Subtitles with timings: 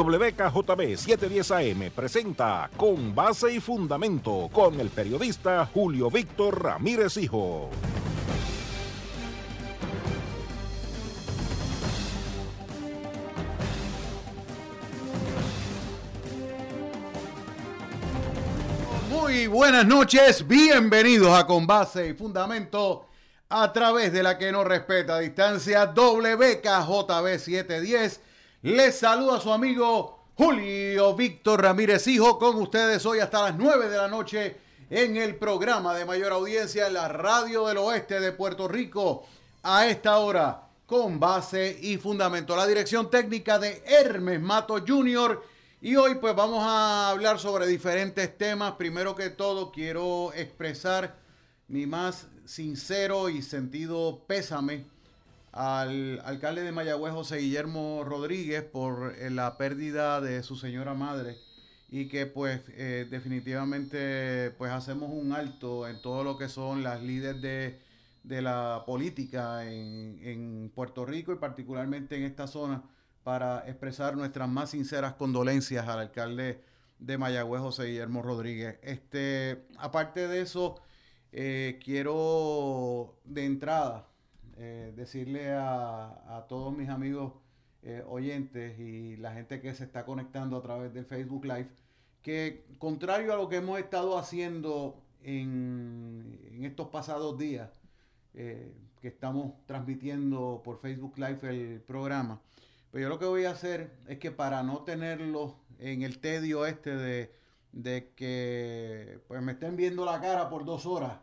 [0.00, 7.68] WKJB 710 AM presenta Con Base y Fundamento con el periodista Julio Víctor Ramírez Hijo.
[19.10, 23.06] Muy buenas noches, bienvenidos a Con Base y Fundamento
[23.50, 28.29] a través de la que no respeta distancia WKJB 710
[28.62, 33.96] les saluda su amigo Julio Víctor Ramírez Hijo con ustedes hoy hasta las 9 de
[33.96, 34.56] la noche
[34.90, 39.24] en el programa de mayor audiencia en la radio del oeste de Puerto Rico.
[39.62, 42.54] A esta hora, con base y fundamento.
[42.54, 45.42] La dirección técnica de Hermes Mato Jr.
[45.80, 48.72] Y hoy pues vamos a hablar sobre diferentes temas.
[48.72, 51.16] Primero que todo quiero expresar
[51.68, 54.84] mi más sincero y sentido pésame
[55.52, 61.36] al alcalde de Mayagüez, José Guillermo Rodríguez, por eh, la pérdida de su señora madre
[61.88, 67.02] y que pues eh, definitivamente pues hacemos un alto en todo lo que son las
[67.02, 67.40] líderes
[68.22, 72.84] de, la política en, en, Puerto Rico y particularmente en esta zona
[73.24, 76.60] para expresar nuestras más sinceras condolencias al alcalde
[77.00, 78.78] de Mayagüez, José Guillermo Rodríguez.
[78.82, 80.80] Este, aparte de eso,
[81.32, 84.09] eh, quiero de entrada
[84.62, 87.32] eh, decirle a, todos mis amigos
[87.82, 91.70] eh, oyentes y la gente que se está conectando a través del Facebook Live,
[92.20, 97.70] que contrario a lo que hemos estado haciendo en, estos pasados días,
[98.34, 102.42] eh, que estamos transmitiendo por Facebook Live el programa,
[102.90, 106.66] pues yo lo que voy a hacer es que para no tenerlo en el tedio
[106.66, 107.34] este de,
[107.72, 111.14] de que pues me estén viendo la cara por dos horas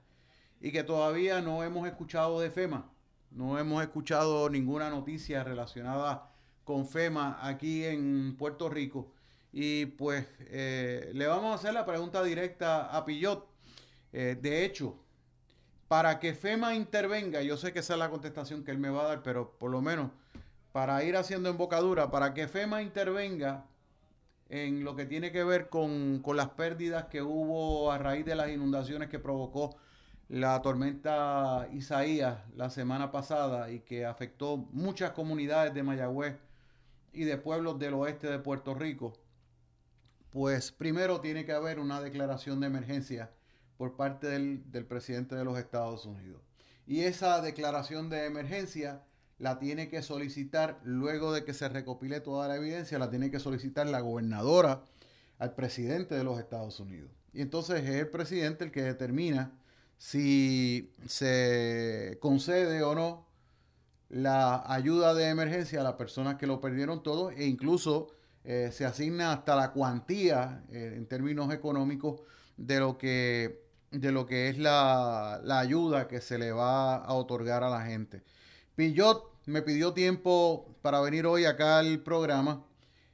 [0.59, 2.89] y que todavía no hemos escuchado de FEMA,
[3.31, 6.29] no hemos escuchado ninguna noticia relacionada
[6.63, 9.11] con FEMA aquí en Puerto Rico.
[9.51, 13.47] Y pues eh, le vamos a hacer la pregunta directa a Pillot.
[14.13, 14.97] Eh, de hecho,
[15.87, 19.01] para que FEMA intervenga, yo sé que esa es la contestación que él me va
[19.01, 20.11] a dar, pero por lo menos
[20.71, 23.65] para ir haciendo embocadura, para que FEMA intervenga
[24.47, 28.35] en lo que tiene que ver con, con las pérdidas que hubo a raíz de
[28.35, 29.77] las inundaciones que provocó
[30.29, 36.37] la tormenta Isaías la semana pasada y que afectó muchas comunidades de Mayagüez
[37.11, 39.13] y de pueblos del oeste de Puerto Rico
[40.31, 43.31] pues primero tiene que haber una declaración de emergencia
[43.77, 46.41] por parte del, presidente de los Estados Unidos.
[46.87, 49.03] Y esa declaración de emergencia
[49.37, 53.39] la tiene que solicitar, luego de que se recopile toda la evidencia, la tiene que
[53.39, 54.83] solicitar la gobernadora
[55.39, 57.09] al presidente de los Estados Unidos.
[57.33, 59.51] Y entonces es el presidente el que determina
[59.97, 63.27] si se concede o no
[64.09, 68.09] la ayuda de emergencia a las personas que lo perdieron todo e incluso
[68.43, 72.21] eh, se asigna hasta la cuantía eh, en términos económicos
[72.57, 73.61] de lo que,
[73.91, 78.23] de lo que es la, ayuda que se le va a otorgar a la gente.
[78.75, 82.65] Pillot me pidió tiempo para venir hoy acá al programa.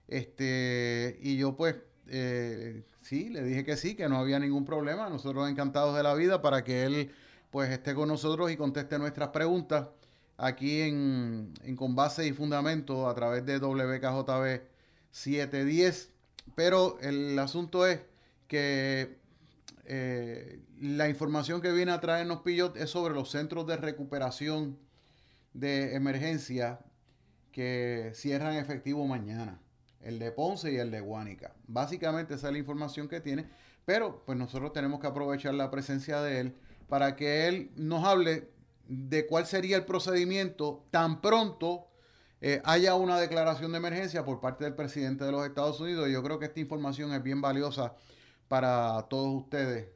[0.08, 1.76] Este, y yo pues
[2.08, 5.10] eh, sí, le dije que sí, que no había ningún problema.
[5.10, 7.12] Nosotros encantados de la vida para que él
[7.52, 9.88] pues esté con nosotros y conteste nuestras preguntas
[10.38, 14.77] aquí en, en Con Base y Fundamento a través de WKJB
[15.18, 16.12] 710.
[16.56, 18.02] Pero el asunto es
[18.48, 19.18] que
[19.86, 24.78] eh, la información que viene a traernos Pillot es sobre los centros de recuperación
[25.54, 26.80] de emergencia
[27.52, 29.60] que cierran efectivo mañana.
[30.02, 31.54] el de Ponce y el de Guánica.
[31.68, 33.50] Básicamente esa es la información que tiene,
[33.84, 36.56] pero pues nosotros tenemos que aprovechar la presencia de él
[36.88, 38.50] para que él nos hable
[38.88, 41.87] de cuál sería el procedimiento tan pronto
[42.42, 46.10] eh, haya una declaración de emergencia por parte del presidente de los Estados Unidos.
[46.10, 47.96] Yo creo que esta información es bien valiosa
[48.48, 49.90] para todos ustedes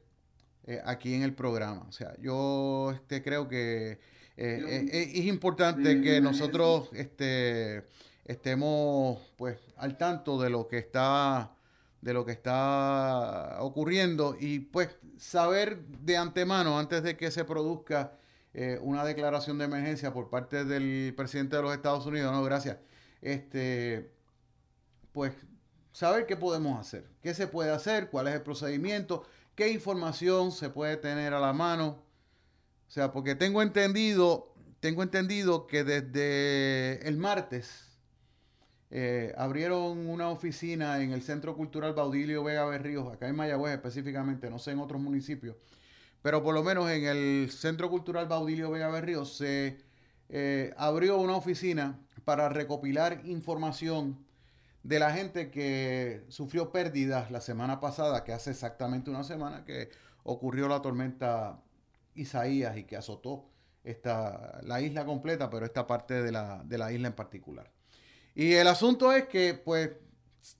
[0.64, 1.86] eh, aquí en el programa.
[1.88, 4.00] O sea, yo este, creo que
[4.36, 7.86] eh, es importante que nosotros este,
[8.24, 11.56] estemos pues al tanto de lo que está
[12.00, 18.18] de lo que está ocurriendo y pues saber de antemano antes de que se produzca
[18.54, 22.78] eh, una declaración de emergencia por parte del presidente de los Estados Unidos, no, gracias,
[23.20, 24.12] este,
[25.12, 25.32] pues
[25.92, 30.70] saber qué podemos hacer, qué se puede hacer, cuál es el procedimiento, qué información se
[30.70, 32.02] puede tener a la mano,
[32.88, 37.92] o sea, porque tengo entendido, tengo entendido que desde el martes,
[38.94, 44.50] eh, abrieron una oficina en el Centro Cultural Baudilio Vega Berríos, acá en Mayagüez específicamente,
[44.50, 45.56] no sé en otros municipios,
[46.22, 49.78] pero por lo menos en el Centro Cultural Baudilio Vega Berríos se
[50.28, 54.24] eh, abrió una oficina para recopilar información
[54.82, 59.90] de la gente que sufrió pérdidas la semana pasada, que hace exactamente una semana que
[60.24, 61.60] ocurrió la tormenta
[62.14, 63.48] Isaías y que azotó
[63.84, 67.70] esta, la isla completa, pero esta parte de la, de la isla en particular.
[68.34, 69.90] Y el asunto es que, pues,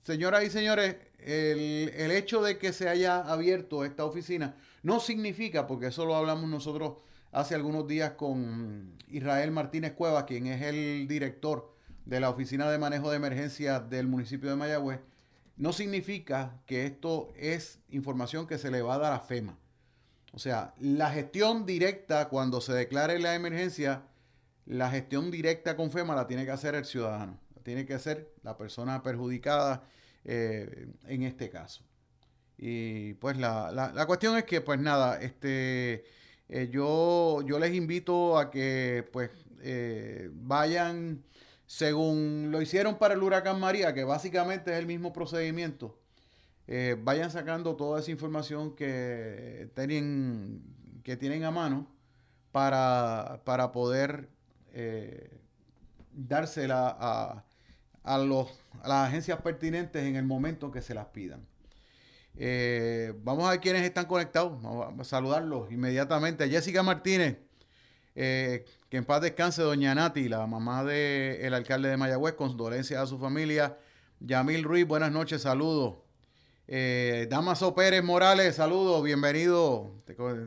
[0.03, 5.87] señoras y señores, el, hecho de que se haya abierto esta oficina no significa, porque
[5.87, 6.97] eso lo hablamos nosotros
[7.31, 11.73] hace algunos días con Israel Martínez Cueva, quien es el director
[12.05, 14.99] de la Oficina de Manejo de Emergencia del municipio de Mayagüez,
[15.57, 19.57] no significa que esto es información que se le va a dar a FEMA.
[20.33, 24.03] O sea, la gestión directa cuando se declare la emergencia,
[24.65, 28.57] la gestión directa con FEMA la tiene que hacer el ciudadano tiene que ser la
[28.57, 29.83] persona perjudicada
[30.25, 31.83] eh, en este caso.
[32.65, 36.05] Y pues la, la, cuestión es que pues nada, este,
[36.47, 39.31] eh, yo, yo les invito a que pues
[39.61, 41.25] eh, vayan
[41.65, 45.99] según lo hicieron para el huracán María, que básicamente es el mismo procedimiento.
[46.99, 50.63] vayan sacando toda esa información que tienen,
[51.03, 51.87] que tienen a mano
[52.53, 54.29] para, para poder
[56.13, 57.43] dársela a,
[58.03, 58.47] a, los,
[58.81, 61.45] a las agencias pertinentes en el momento que se las pidan.
[62.35, 64.61] Eh, vamos a ver quiénes están conectados.
[64.61, 66.49] Vamos a saludarlos inmediatamente.
[66.49, 67.37] Jessica Martínez,
[68.15, 73.05] eh, que en paz descanse, doña Nati, la mamá del alcalde de Mayagüez, condolencias a
[73.05, 73.77] su familia.
[74.19, 75.95] Yamil Ruiz, buenas noches, saludos.
[76.67, 79.91] Eh, Damaso Pérez Morales, saludos, bienvenido,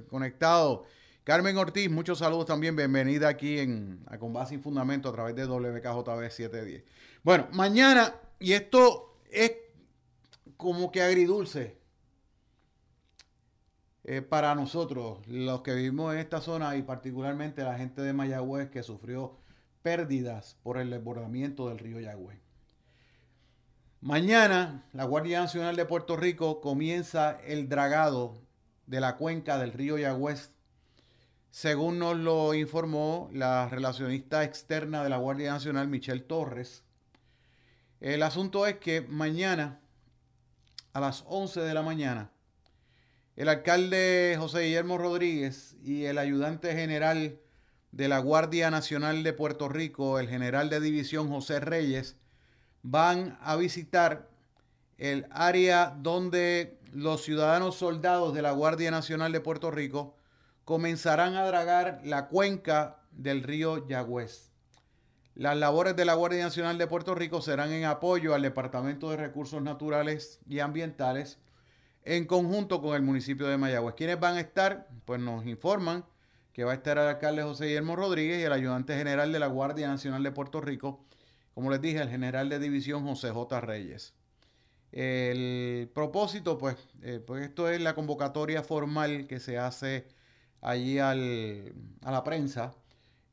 [0.08, 0.84] conectado.
[1.24, 5.34] Carmen Ortiz, muchos saludos también, bienvenida aquí en a Con Base y Fundamento a través
[5.34, 6.84] de WKJB 710.
[7.22, 9.52] Bueno, mañana, y esto es
[10.56, 11.78] como que agridulce
[14.04, 18.70] eh, para nosotros, los que vivimos en esta zona y particularmente la gente de Mayagüez
[18.70, 19.36] que sufrió
[19.82, 22.40] pérdidas por el desbordamiento del río Yagüez.
[24.00, 28.40] Mañana la Guardia Nacional de Puerto Rico comienza el dragado
[28.86, 30.52] de la cuenca del río Yagüez,
[31.50, 36.84] según nos lo informó la relacionista externa de la Guardia Nacional, Michelle Torres.
[37.98, 39.80] El asunto es que mañana,
[40.96, 42.30] a las 11 de la mañana,
[43.36, 47.38] el alcalde José Guillermo Rodríguez y el ayudante general
[47.92, 52.16] de la Guardia Nacional de Puerto Rico, el general de división José Reyes,
[52.82, 54.30] van a visitar
[54.96, 60.16] el área donde los ciudadanos soldados de la Guardia Nacional de Puerto Rico
[60.64, 64.50] comenzarán a dragar la cuenca del río Yagüez.
[65.36, 69.18] Las labores de la Guardia Nacional de Puerto Rico serán en apoyo al Departamento de
[69.18, 71.38] Recursos Naturales y Ambientales
[72.04, 73.96] en conjunto con el municipio de Mayagüez.
[73.96, 74.88] ¿Quiénes van a estar?
[75.04, 76.06] Pues nos informan
[76.54, 79.48] que va a estar el alcalde José Guillermo Rodríguez y el ayudante general de la
[79.48, 81.04] Guardia Nacional de Puerto Rico,
[81.52, 83.60] como les dije, el general de división José J.
[83.60, 84.14] Reyes.
[84.90, 90.06] El propósito, pues, eh, pues esto es la convocatoria formal que se hace
[90.62, 92.74] allí al, a la prensa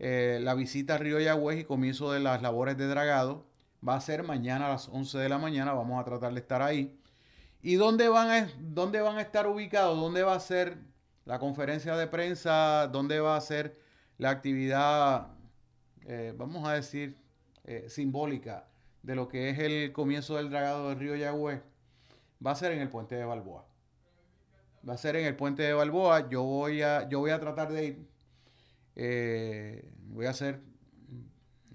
[0.06, 3.46] eh, la visita a Río Yagüez y comienzo de las labores de dragado
[3.88, 5.72] va a ser mañana a las 11 de la mañana.
[5.72, 7.00] Vamos a tratar de estar ahí.
[7.62, 9.98] ¿Y dónde van a, dónde van a estar ubicados?
[9.98, 10.78] ¿Dónde va a ser
[11.24, 12.90] la conferencia de prensa?
[12.92, 13.80] ¿Dónde va a ser
[14.18, 15.28] la actividad,
[16.02, 17.18] eh, vamos a decir,
[17.64, 18.68] eh, simbólica
[19.04, 21.62] de lo que es el comienzo del dragado del río Yagüez?
[22.46, 23.66] Va a ser en el puente de Balboa.
[24.86, 26.28] Va a ser en el puente de Balboa.
[26.30, 28.14] Yo voy a, yo voy a tratar de ir
[30.14, 30.62] voy a hacer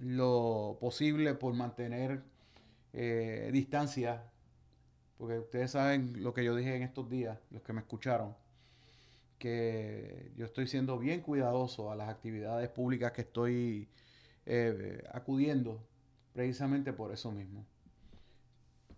[0.01, 2.23] lo posible por mantener
[2.93, 4.31] eh, distancia,
[5.17, 8.35] porque ustedes saben lo que yo dije en estos días, los que me escucharon,
[9.39, 13.89] que yo estoy siendo bien cuidadoso a las actividades públicas que estoy
[14.47, 15.85] eh, acudiendo,
[16.33, 17.67] precisamente por eso mismo.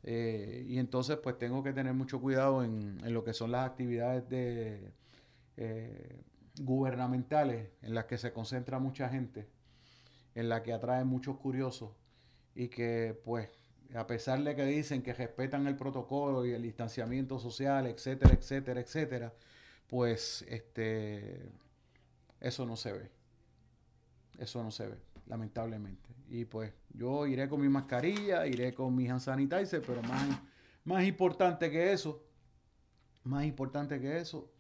[0.03, 4.29] Eh, y entonces pues tengo que tener mucho cuidado en, lo que son las actividades
[4.29, 4.93] de,
[6.59, 9.49] gubernamentales en las que se concentra mucha gente,
[10.35, 11.91] en las que atrae muchos curiosos
[12.55, 13.49] y que pues
[13.95, 18.81] a pesar de que dicen que respetan el protocolo y el distanciamiento social, etcétera, etcétera,
[18.81, 19.35] etcétera,
[19.89, 21.51] pues este
[22.41, 23.11] eso no se ve.
[24.39, 26.09] Eso no se ve, lamentablemente.
[26.29, 30.41] Y pues yo iré con mi mascarilla, iré con mi hand sanitizer, pero más,
[30.85, 32.25] más importante que eso,
[33.25, 34.51] más importante que eso,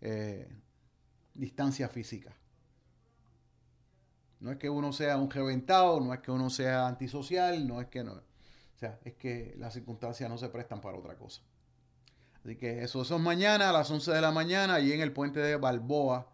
[0.00, 0.48] eh,
[1.40, 2.36] distancia física.
[4.38, 7.88] No es que uno sea un reventado, no es que uno sea antisocial, no es
[7.88, 8.12] que no.
[8.12, 11.42] O sea, es que las circunstancias no se prestan para otra cosa.
[12.44, 15.40] Así que eso, es mañana a las 11 de la mañana y en el puente
[15.40, 16.32] de Balboa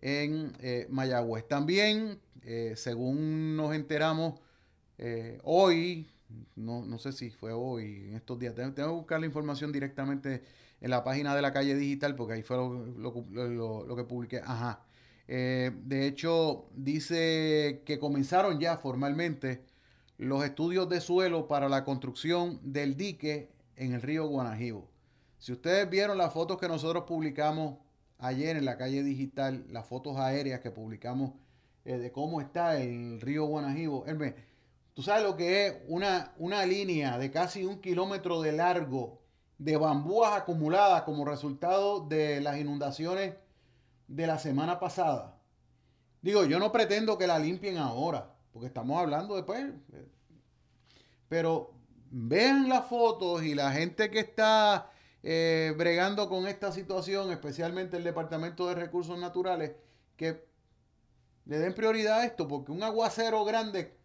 [0.00, 1.46] en eh, Mayagüez.
[1.46, 4.40] También, eh, según nos enteramos
[4.98, 6.11] eh, hoy,
[6.56, 10.42] no, no, sé si fue hoy, en estos días, tengo, que buscar la información directamente
[10.80, 14.40] en la página de la calle digital porque ahí fue lo, lo que publiqué.
[14.44, 14.84] Ajá.
[15.28, 19.64] Eh, de hecho, dice que comenzaron ya formalmente
[20.18, 24.90] los estudios de suelo para la construcción del dique en el río Guanajibo.
[25.38, 27.78] Si ustedes vieron las fotos que nosotros publicamos
[28.18, 31.32] ayer en la calle digital, las fotos aéreas que publicamos
[31.84, 34.04] eh, de cómo está el río Guanajibo,
[34.94, 39.22] tú sabes lo que es una, una línea de casi un kilómetro de largo
[39.58, 43.34] de bambúas acumuladas como resultado de las inundaciones
[44.08, 45.38] de la semana pasada.
[46.20, 49.72] Digo, yo no pretendo que la limpien ahora, porque estamos hablando después.
[51.28, 51.72] Pero
[52.10, 54.90] vean las fotos y la gente que está
[55.22, 59.72] eh, bregando con esta situación, especialmente el Departamento de Recursos Naturales,
[60.16, 60.44] que
[61.46, 63.96] le den prioridad a esto, porque un aguacero grande,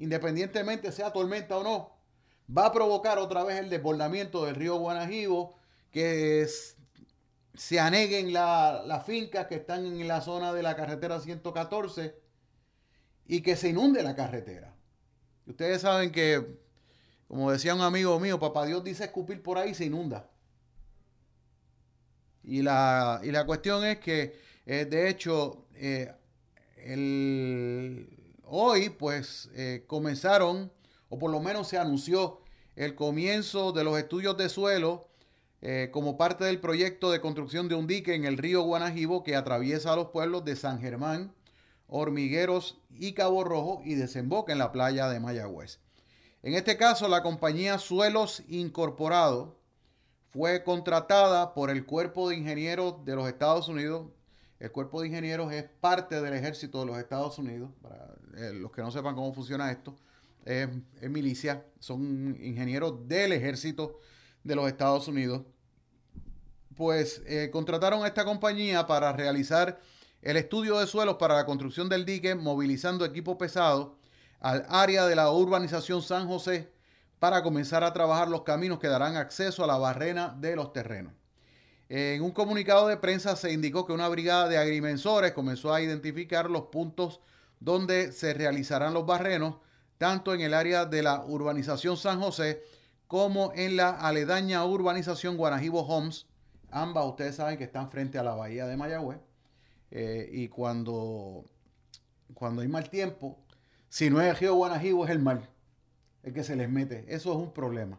[0.00, 1.92] independientemente sea tormenta o no,
[2.56, 5.56] va a provocar otra vez el desbordamiento del río Guanajibo,
[5.92, 6.48] que
[7.54, 12.18] se aneguen las fincas que están en la zona de la carretera 114
[13.26, 14.74] y que se inunde la carretera.
[15.46, 16.58] Ustedes saben que,
[17.28, 20.30] como decía un amigo mío, papá Dios dice escupir por ahí se inunda.
[22.42, 26.10] Y la, la cuestión es que, eh, de hecho, eh,
[28.50, 30.72] hoy pues eh, comenzaron,
[31.08, 32.40] o por lo menos se anunció,
[32.76, 35.08] el comienzo de los estudios de suelo
[35.62, 39.36] eh, como parte del proyecto de construcción de un dique en el río Guanajibo que
[39.36, 41.34] atraviesa los pueblos de San Germán,
[41.86, 45.80] Hormigueros y Cabo Rojo y desemboca en la playa de Mayagüez.
[46.42, 49.60] En este caso, la compañía Suelos Incorporado
[50.30, 54.06] fue contratada por el Cuerpo de Ingenieros de los Estados Unidos.
[54.60, 58.70] El Cuerpo de Ingenieros es parte del ejército de los Estados Unidos, para eh, los
[58.70, 59.96] que no sepan cómo funciona esto.
[60.44, 60.68] Es,
[61.02, 63.98] milicia, son ingenieros del ejército
[64.44, 65.42] de los Estados Unidos,
[66.76, 69.80] pues eh, contrataron a esta compañía para realizar
[70.20, 73.96] el estudio de suelos para la construcción del dique, movilizando equipo pesado
[74.40, 76.70] al área de la urbanización San José
[77.18, 81.14] para comenzar a trabajar los caminos que darán acceso a la barrena de los terrenos.
[81.92, 86.48] En un comunicado de prensa se indicó que una brigada de agrimensores comenzó a identificar
[86.48, 87.20] los puntos
[87.58, 89.56] donde se realizarán los barrenos,
[89.98, 92.62] tanto en el área de la urbanización San José
[93.08, 96.26] como en la aledaña urbanización Guanajibo Homes.
[96.70, 99.18] Ambas ustedes saben que están frente a la bahía de Mayagüez.
[99.90, 101.44] Eh, y cuando,
[102.34, 103.36] cuando hay mal tiempo,
[103.88, 105.50] si no es el río Guanajibo, es el mar
[106.22, 107.04] el que se les mete.
[107.08, 107.98] Eso es un problema.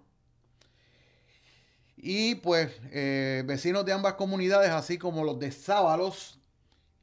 [2.03, 6.39] Y pues eh, vecinos de ambas comunidades, así como los de Sábalos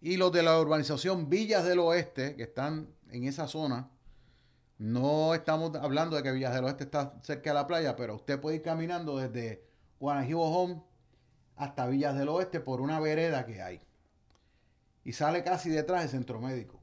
[0.01, 3.89] y los de la urbanización Villas del Oeste, que están en esa zona,
[4.77, 8.41] no estamos hablando de que Villas del Oeste está cerca de la playa, pero usted
[8.41, 9.63] puede ir caminando desde
[10.01, 10.83] Guanajibo Home
[11.55, 13.81] hasta Villas del Oeste por una vereda que hay.
[15.05, 16.83] Y sale casi detrás del centro médico.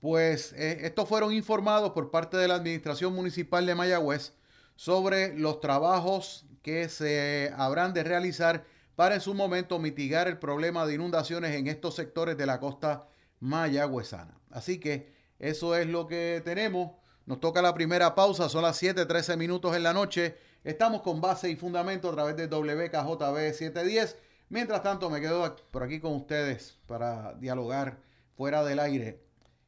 [0.00, 4.32] Pues eh, estos fueron informados por parte de la Administración Municipal de Mayagüez
[4.76, 8.64] sobre los trabajos que se habrán de realizar
[8.94, 13.06] para en su momento mitigar el problema de inundaciones en estos sectores de la costa
[13.40, 14.38] mayagüezana.
[14.50, 16.92] Así que eso es lo que tenemos.
[17.26, 20.36] Nos toca la primera pausa, son las 7:13 minutos en la noche.
[20.64, 24.16] Estamos con base y fundamento a través de WKJB 710.
[24.48, 27.98] Mientras tanto, me quedo por aquí con ustedes para dialogar
[28.36, 29.20] fuera del aire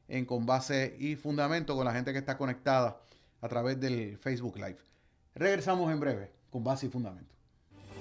[0.07, 3.01] en con base y fundamento con la gente que está conectada
[3.41, 4.88] a través del Facebook Live.
[5.35, 7.38] Regresamos en breve con base y fundamento.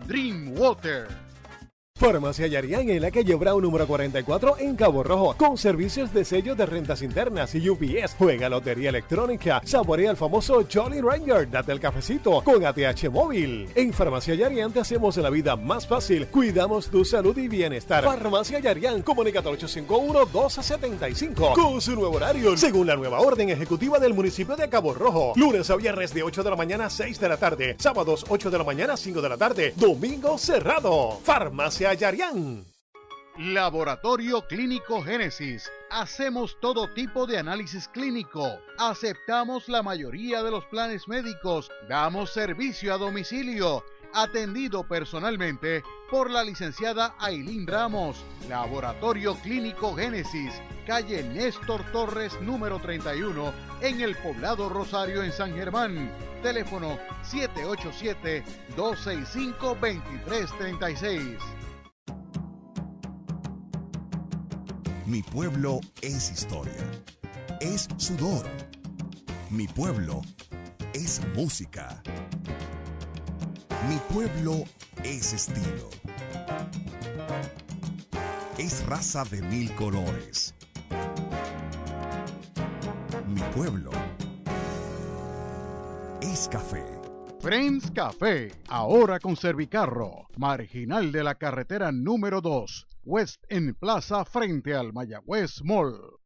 [0.07, 1.30] Dreamwater.
[2.01, 6.55] Farmacia Yarián en la calle Brown número 44 en Cabo Rojo, con servicios de sello
[6.55, 8.15] de rentas internas y UPS.
[8.17, 13.69] Juega lotería electrónica, saborea el famoso Jolly Ranger, date el cafecito con ATH móvil.
[13.75, 18.03] En Farmacia Yarián te hacemos la vida más fácil, cuidamos tu salud y bienestar.
[18.03, 24.55] Farmacia Yarián, comunica 851-1275 con su nuevo horario, según la nueva orden ejecutiva del municipio
[24.55, 25.33] de Cabo Rojo.
[25.35, 28.49] Lunes a viernes de 8 de la mañana a 6 de la tarde, sábados 8
[28.49, 31.19] de la mañana a 5 de la tarde, domingo cerrado.
[31.23, 31.90] Farmacia
[33.37, 35.69] Laboratorio Clínico Génesis.
[35.89, 38.59] Hacemos todo tipo de análisis clínico.
[38.77, 41.69] Aceptamos la mayoría de los planes médicos.
[41.89, 43.83] Damos servicio a domicilio.
[44.13, 48.23] Atendido personalmente por la licenciada Ailín Ramos.
[48.47, 50.53] Laboratorio Clínico Génesis.
[50.87, 56.09] Calle Néstor Torres número 31 en el poblado Rosario en San Germán.
[56.41, 58.45] Teléfono 787
[65.11, 66.89] Mi pueblo es historia,
[67.59, 68.45] es sudor.
[69.49, 70.21] Mi pueblo
[70.93, 72.01] es música.
[73.89, 74.63] Mi pueblo
[75.03, 75.89] es estilo.
[78.57, 80.55] Es raza de mil colores.
[83.27, 83.91] Mi pueblo
[86.21, 87.00] es café.
[87.41, 94.75] Friends Café, ahora con Servicarro, marginal de la carretera número 2 West en Plaza frente
[94.75, 96.20] al Mayagüez Mall.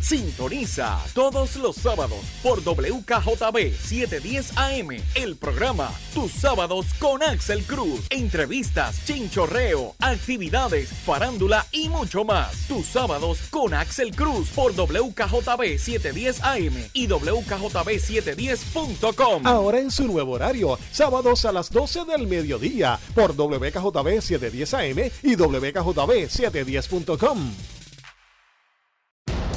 [0.00, 8.00] Sintoniza todos los sábados por WKJB 710 AM el programa Tus sábados con Axel Cruz.
[8.10, 12.66] Entrevistas, chinchorreo, actividades, farándula y mucho más.
[12.66, 19.46] Tus sábados con Axel Cruz por WKJB 710 AM y WKJB710.com.
[19.46, 25.10] Ahora en su nuevo horario, sábados a las 12 del mediodía por WKJB 710 AM
[25.22, 27.79] y WKJB710.com.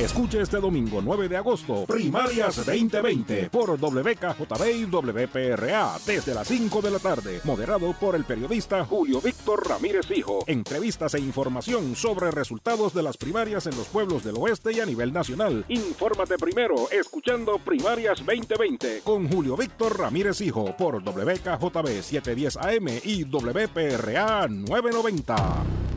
[0.04, 6.82] Escuche este domingo 9 de agosto, Primarias 2020 por WKJB y WPRA desde las 5
[6.82, 10.44] de la tarde, moderado por el periodista Julio Víctor Ramírez Hijo.
[10.46, 14.86] Entrevistas e información sobre resultados de las primarias en los pueblos del oeste y a
[14.86, 15.64] nivel nacional.
[15.70, 23.24] Infórmate primero escuchando Primarias 2020 con Julio Víctor Ramírez Hijo por WKJB 710 AM y
[23.24, 25.93] WPRA 990.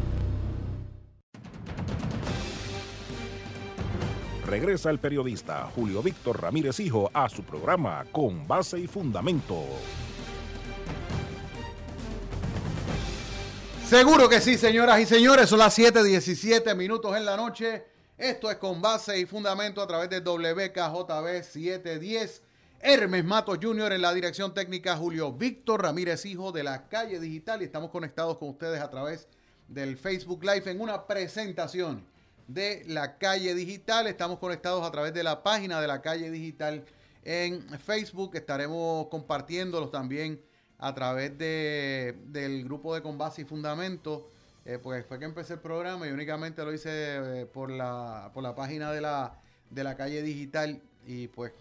[4.46, 9.64] Regresa el periodista Julio Víctor Ramírez Hijo a su programa Con Base y Fundamento.
[13.84, 17.84] Seguro que sí, señoras y señores, son las 7:17 minutos en la noche.
[18.16, 22.42] Esto es Con Base y Fundamento a través de WKJB 710.
[22.80, 23.92] Hermes Mato Jr.
[23.92, 28.38] en la dirección técnica, Julio Víctor Ramírez Hijo de la calle digital y estamos conectados
[28.38, 29.28] con ustedes a través
[29.66, 32.04] del Facebook Live en una presentación
[32.46, 34.06] de la calle digital.
[34.06, 36.84] Estamos conectados a través de la página de la calle digital
[37.24, 38.34] en Facebook.
[38.34, 40.40] Estaremos compartiéndolos también
[40.78, 44.30] a través de, del grupo de Combase y Fundamento.
[44.64, 46.90] Eh, pues fue que empecé el programa y únicamente lo hice
[47.42, 50.82] eh, por, la, por la página de la, de la calle digital.
[51.06, 51.52] Y pues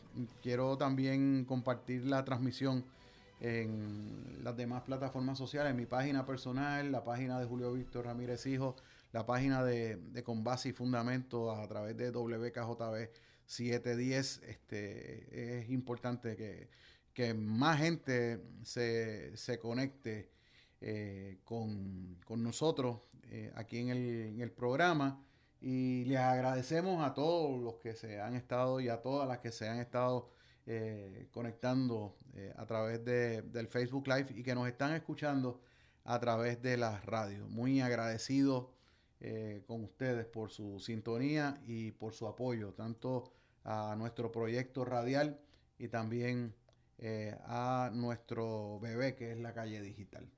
[0.41, 2.83] quiero también compartir la transmisión
[3.41, 8.75] en las demás plataformas sociales, mi página personal, la página de Julio Víctor Ramírez Hijo,
[9.15, 13.09] la página de, de Con y Fundamento a través de WKJB
[13.45, 14.41] 710.
[14.43, 16.35] Este, es importante
[17.13, 20.33] que, más gente se, conecte
[20.81, 25.25] eh, con, nosotros eh, aquí en el, en el programa.
[25.61, 29.53] Y les agradecemos a todos los que se han estado y a todas las que
[29.53, 30.29] se han estado
[30.65, 32.17] eh, conectando
[32.57, 35.61] a través de, del Facebook Live y que nos están escuchando
[36.03, 37.49] a través de las radios.
[37.49, 38.74] Muy agradecido
[39.19, 43.31] eh, con ustedes por su sintonía y por su apoyo, tanto
[43.63, 45.39] a nuestro proyecto radial
[45.77, 46.53] y también
[47.47, 50.29] a nuestro bebé que es la calle digital,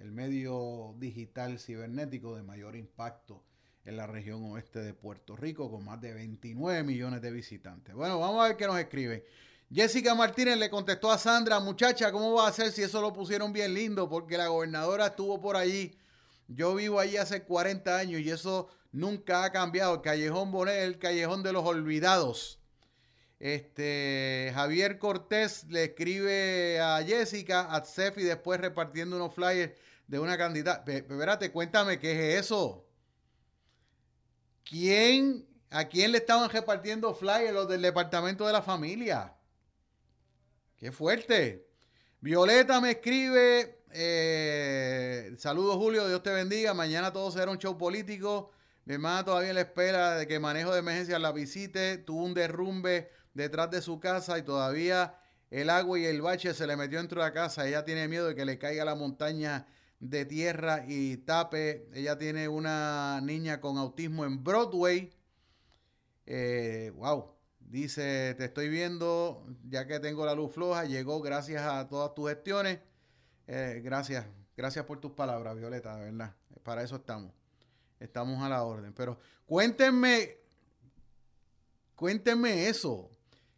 [0.00, 3.44] el medio digital cibernético de mayor impacto
[3.84, 7.94] en la región oeste de Puerto Rico con más de 29 millones de visitantes.
[7.94, 9.22] Bueno, vamos a ver qué nos escriben.
[9.72, 13.52] Jessica Martínez le contestó a Sandra, muchacha, ¿cómo va a ser si eso lo pusieron
[13.52, 14.08] bien lindo?
[14.08, 15.96] Porque la gobernadora estuvo por allí.
[16.48, 20.02] Yo vivo allí hace 40 años y eso nunca ha cambiado.
[20.02, 22.60] Callejón Bonet, el Callejón de los Olvidados.
[23.38, 29.72] Este, Javier Cortés le escribe a Jessica, a Cefi, después repartiendo unos flyers
[30.06, 30.90] de una candidata.
[30.90, 32.86] Espérate, cuéntame qué es eso.
[34.64, 39.34] ¿Quién, a quién le estaban repartiendo flyers los del departamento de la familia?
[40.76, 41.68] Qué fuerte.
[42.20, 48.50] Violeta me escribe, eh, saludos Julio, Dios te bendiga, mañana todo será un show político.
[48.84, 53.08] Mi hermana todavía le espera de que manejo de emergencia la visite, tuvo un derrumbe
[53.32, 55.18] detrás de su casa y todavía
[55.50, 57.66] el agua y el bache se le metió dentro de la casa.
[57.66, 59.66] Ella tiene miedo de que le caiga la montaña
[60.00, 61.88] de tierra y tape.
[61.94, 65.10] Ella tiene una niña con autismo en Broadway.
[66.26, 67.34] Eh, wow,
[67.74, 72.28] Dice, te estoy viendo, ya que tengo la luz floja, llegó gracias a todas tus
[72.28, 72.78] gestiones.
[73.46, 74.26] Eh, gracias,
[74.56, 76.34] gracias por tus palabras, Violeta, de verdad.
[76.62, 77.32] Para eso estamos.
[78.00, 78.92] Estamos a la orden.
[78.92, 80.38] Pero cuéntenme,
[81.94, 83.10] cuéntenme eso.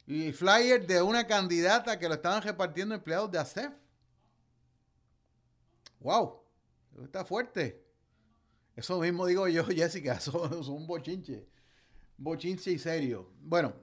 [0.06, 3.72] El flyer de una candidata que lo estaban repartiendo empleados de ASEF.
[6.00, 6.42] ¡Wow!
[7.02, 7.84] Está fuerte.
[8.74, 10.20] Eso mismo digo yo, Jessica.
[10.20, 11.46] Son, son un bochinche.
[12.18, 13.30] Bochinche y serio.
[13.40, 13.74] Bueno,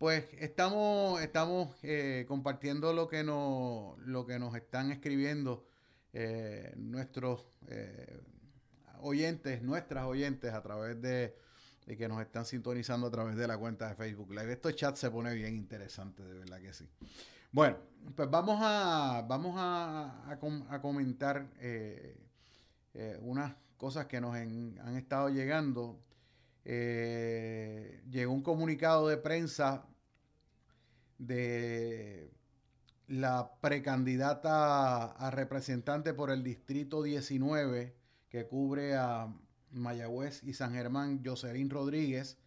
[0.00, 5.66] pues estamos, estamos eh, compartiendo lo que, nos, lo que nos están escribiendo
[6.14, 8.22] eh, nuestros eh,
[9.02, 11.36] oyentes, nuestras oyentes a través de,
[11.86, 14.50] que nos están sintonizando a través de la cuenta de Facebook Live.
[14.50, 16.88] Estos chat se pone bien interesante, de verdad que sí.
[17.52, 17.76] Bueno,
[18.16, 21.46] pues vamos a, vamos a, a, comentar
[23.20, 26.00] unas cosas que nos han estado llegando.
[26.64, 29.89] llegó un comunicado de prensa
[31.20, 32.32] de
[33.06, 37.94] la precandidata a representante por el Distrito 19,
[38.30, 39.28] que cubre a
[39.70, 42.38] Mayagüez y San Germán, Jocelyn Rodríguez,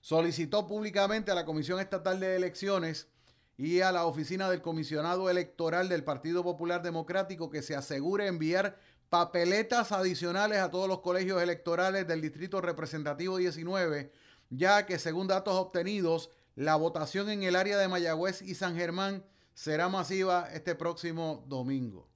[0.00, 3.08] solicitó públicamente a la Comisión Estatal de Elecciones
[3.56, 8.76] y a la Oficina del Comisionado Electoral del Partido Popular Democrático que se asegure enviar
[9.08, 14.10] papeletas adicionales a todos los colegios electorales del Distrito Representativo 19,
[14.50, 19.24] ya que según datos obtenidos, la votación en el área de Mayagüez y San Germán
[19.54, 22.08] será masiva este próximo domingo.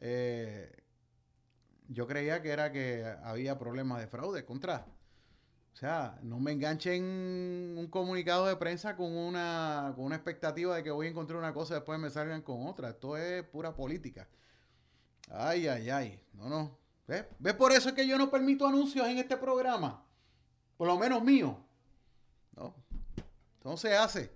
[0.00, 0.70] Eh,
[1.88, 4.86] yo creía que era que había problemas de fraude contra.
[5.72, 7.04] O sea, no me enganchen
[7.78, 11.54] un comunicado de prensa con una, con una expectativa de que voy a encontrar una
[11.54, 12.90] cosa y después me salgan con otra.
[12.90, 14.28] Esto es pura política.
[15.30, 16.20] Ay, ay, ay.
[16.32, 16.78] No, no.
[17.06, 17.26] ¿Ves?
[17.38, 20.04] ¿Ves por eso es que yo no permito anuncios en este programa?
[20.76, 21.56] Por lo menos mío.
[22.56, 22.74] No,
[23.68, 24.32] no se hace.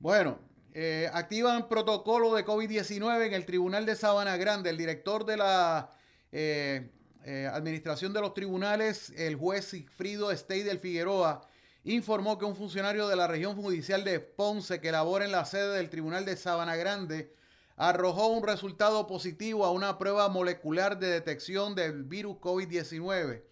[0.00, 0.40] Bueno,
[0.74, 4.70] eh, activan protocolo de COVID-19 en el Tribunal de Sabana Grande.
[4.70, 5.92] El director de la
[6.32, 6.90] eh,
[7.24, 11.48] eh, Administración de los Tribunales, el juez Sigfrido Steidel Figueroa,
[11.84, 15.76] informó que un funcionario de la región judicial de Ponce que labora en la sede
[15.76, 17.32] del Tribunal de Sabana Grande
[17.76, 23.44] arrojó un resultado positivo a una prueba molecular de detección del virus COVID-19.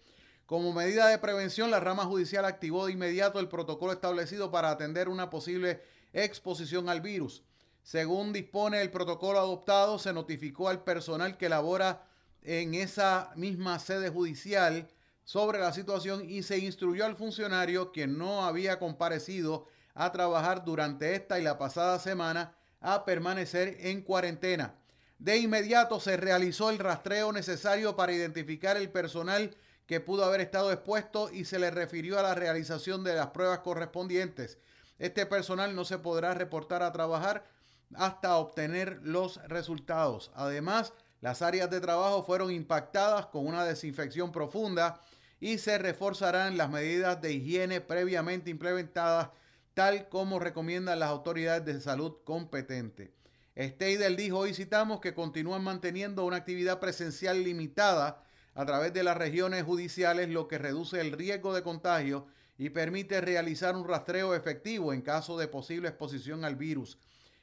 [0.45, 5.09] Como medida de prevención, la rama judicial activó de inmediato el protocolo establecido para atender
[5.09, 5.81] una posible
[6.13, 7.41] exposición al virus.
[7.81, 12.07] Según dispone el protocolo adoptado, se notificó al personal que labora
[12.43, 14.87] en esa misma sede judicial
[15.23, 21.15] sobre la situación y se instruyó al funcionario que no había comparecido a trabajar durante
[21.15, 24.75] esta y la pasada semana a permanecer en cuarentena.
[25.17, 29.55] De inmediato se realizó el rastreo necesario para identificar el personal
[29.85, 33.59] que pudo haber estado expuesto y se le refirió a la realización de las pruebas
[33.59, 34.57] correspondientes.
[34.97, 37.45] Este personal no se podrá reportar a trabajar
[37.93, 40.31] hasta obtener los resultados.
[40.33, 45.01] Además, las áreas de trabajo fueron impactadas con una desinfección profunda
[45.39, 49.29] y se reforzarán las medidas de higiene previamente implementadas,
[49.73, 53.09] tal como recomiendan las autoridades de salud competentes.
[53.57, 58.24] Steidel dijo, hoy citamos que continúan manteniendo una actividad presencial limitada
[58.55, 62.25] a través de las regiones judiciales, lo que reduce el riesgo de contagio
[62.57, 66.97] y permite realizar un rastreo efectivo en caso de posible exposición al virus.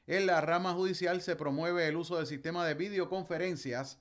[0.07, 3.99] en la rama judicial se promueve el uso del sistema de videoconferencias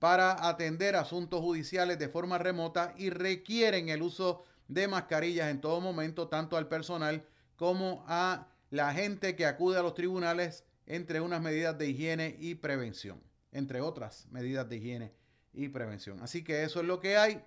[0.00, 5.80] para atender asuntos judiciales de forma remota y requieren el uso de mascarillas en todo
[5.80, 7.24] momento, tanto al personal
[7.56, 12.54] como a la gente que acude a los tribunales, entre unas medidas de higiene y
[12.54, 15.17] prevención, entre otras medidas de higiene
[15.52, 16.20] y prevención.
[16.22, 17.42] Así que eso es lo que hay.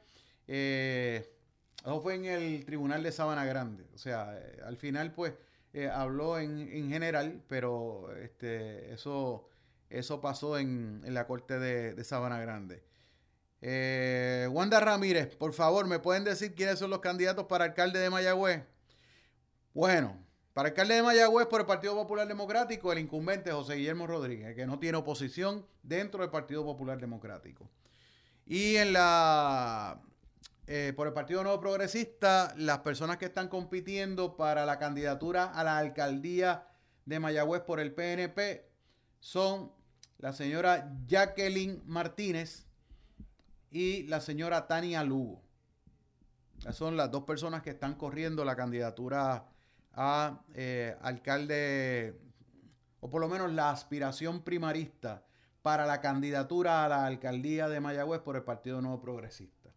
[0.48, 1.30] Eh,
[1.78, 3.86] eso fue en el Tribunal de Sabana Grande.
[3.94, 5.34] O sea, eh, al final, pues,
[5.74, 9.48] eh, habló en, general, pero este, eso,
[9.90, 12.84] eso pasó en, la Corte de, Sabana Grande.
[14.50, 18.64] Wanda Ramírez, por favor, ¿me pueden decir quiénes son los candidatos para alcalde de Mayagüez?
[19.74, 20.18] Bueno,
[20.54, 24.66] para alcalde de Mayagüez por el Partido Popular Democrático, el incumbente José Guillermo Rodríguez, que
[24.66, 27.70] no tiene oposición dentro del Partido Popular Democrático.
[28.46, 30.02] Y en la
[30.74, 35.66] eh, por el Partido Nuevo Progresista, las personas que están compitiendo para la candidatura a
[35.66, 36.66] la alcaldía
[37.04, 38.70] de Mayagüez por el PNP
[39.20, 39.74] son
[40.20, 42.68] la señora Jacqueline Martínez
[43.70, 45.42] y la señora Tania Lugo.
[46.72, 49.48] Son las dos personas que están corriendo la candidatura
[49.94, 52.18] a eh, alcalde,
[53.02, 55.26] o por lo menos la aspiración primarista
[55.62, 59.70] para la candidatura a la alcaldía de Mayagüez por el Partido Nuevo Progresista.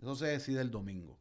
[0.00, 1.18] Eso se decide el domingo.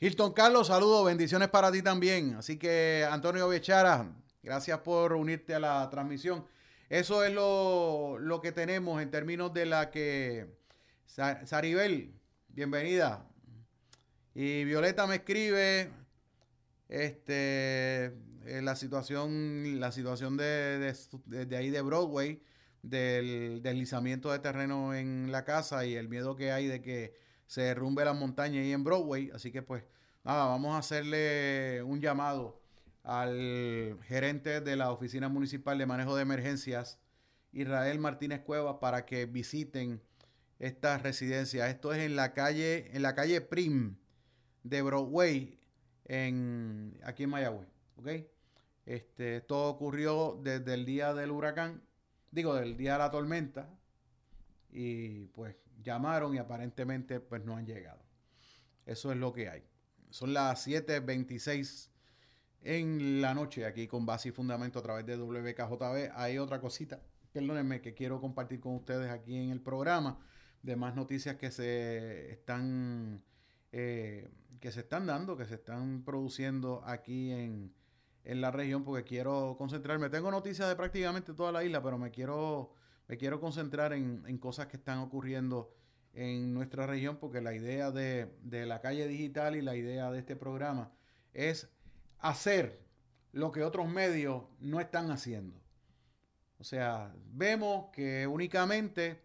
[0.00, 2.34] Hilton Carlos, saludos, bendiciones para ti también.
[2.34, 6.46] Así que Antonio Bechara, gracias por unirte a la transmisión.
[6.88, 10.62] Eso es lo, lo que tenemos en términos de la que...
[11.06, 12.12] Saribel,
[12.48, 13.26] bienvenida.
[14.34, 15.90] Y Violeta me escribe,
[16.88, 18.06] este,
[18.46, 20.94] eh, la situación, la situación de,
[21.26, 22.42] de, ahí de Broadway,
[22.84, 27.14] del deslizamiento de terreno en la casa y el miedo que hay de que
[27.46, 29.30] se derrumbe la montaña ahí en Broadway.
[29.34, 29.84] Así que pues
[30.22, 32.60] nada, vamos a hacerle un llamado
[33.02, 36.98] al gerente de la Oficina Municipal de Manejo de Emergencias,
[37.52, 40.02] Israel Martínez Cuevas, para que visiten
[40.58, 41.68] esta residencia.
[41.68, 43.96] Esto es en la calle, en la calle Prim
[44.62, 45.58] de Broadway,
[46.04, 47.68] en, aquí en Mayagüez.
[47.96, 48.08] ¿ok?
[48.86, 51.82] Este, todo ocurrió desde el día del huracán,
[52.34, 53.68] digo, del día de la tormenta,
[54.70, 58.02] y pues llamaron y aparentemente pues no han llegado.
[58.86, 59.62] Eso es lo que hay.
[60.10, 61.90] Son las 7.26
[62.62, 66.12] en la noche aquí con base y fundamento a través de WKJB.
[66.14, 67.00] Hay otra cosita,
[67.32, 70.18] perdónenme, que quiero compartir con ustedes aquí en el programa
[70.62, 73.22] de más noticias que se están
[73.72, 74.28] eh,
[74.60, 77.74] que se están dando, que se están produciendo aquí en,
[78.24, 80.10] la región, porque quiero concentrarme.
[80.10, 82.74] Tengo noticias de prácticamente toda la isla, pero me quiero,
[83.08, 85.74] me quiero concentrar en, cosas que están ocurriendo
[86.14, 90.18] en nuestra región, porque la idea de, de la calle digital y la idea de
[90.20, 90.92] este programa
[91.32, 91.68] es
[92.18, 92.80] hacer
[93.32, 95.60] lo que otros medios no están haciendo.
[96.58, 99.20] O sea, vemos que únicamente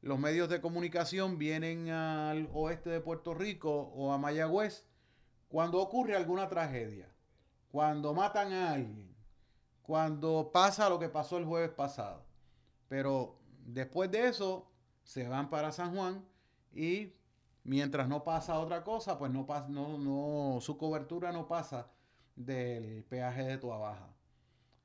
[0.00, 4.84] los medios de comunicación vienen al oeste de Puerto Rico o a Mayagüez
[5.48, 7.11] cuando ocurre alguna tragedia,
[7.72, 9.16] cuando matan a alguien,
[9.80, 12.22] cuando pasa lo que pasó el jueves pasado.
[12.86, 14.70] Pero después de eso
[15.02, 16.22] se van para San Juan
[16.74, 17.14] y
[17.64, 21.90] mientras no pasa otra cosa, pues no pasa, no, no, su cobertura no pasa
[22.36, 24.08] del peaje de Tua Baja.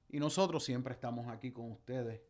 [0.09, 2.21] Y nosotros siempre estamos aquí con ustedes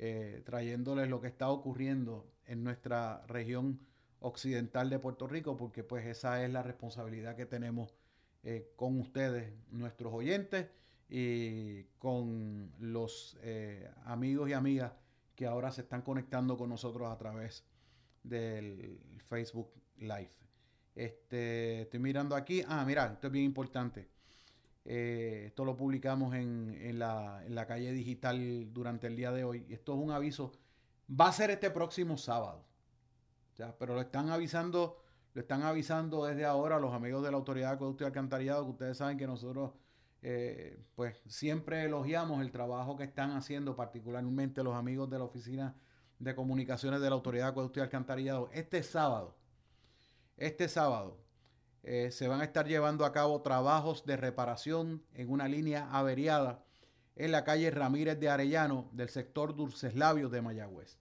[0.00, 3.78] eh, trayéndoles lo que está ocurriendo en nuestra región
[4.18, 7.94] occidental de Puerto Rico, porque pues esa es la responsabilidad que tenemos
[8.42, 10.66] eh, con ustedes, nuestros oyentes,
[11.10, 14.92] y con los eh, amigos y amigas
[15.34, 17.64] que ahora se están conectando con nosotros a través
[18.22, 20.30] del Facebook Live.
[20.94, 22.62] Este, estoy mirando aquí.
[22.66, 24.08] Ah, mira, esto es bien importante.
[24.84, 29.66] Eh, esto lo publicamos en, la, calle digital durante el día de hoy.
[29.68, 30.52] Esto es un aviso.
[31.08, 32.64] Va a ser este próximo sábado.
[33.78, 35.02] pero lo están avisando,
[35.34, 38.70] lo están avisando desde ahora los amigos de la Autoridad de Acueducto y Alcantarillado, que
[38.70, 39.72] ustedes saben que nosotros
[40.22, 45.76] eh, pues siempre elogiamos el trabajo que están haciendo, particularmente los amigos de la Oficina
[46.18, 48.50] de Comunicaciones de la Autoridad de Acueducto y Alcantarillado.
[48.52, 49.36] Este sábado,
[50.36, 51.18] este sábado,
[51.82, 56.62] eh, se van a estar llevando a cabo trabajos de reparación en una línea averiada
[57.16, 60.99] en la calle Ramírez de Arellano del sector Dulces Labios de Mayagüez.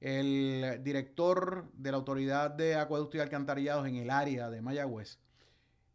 [0.00, 5.18] El director de la Autoridad de Acueductos y Alcantarillados en el área de Mayagüez,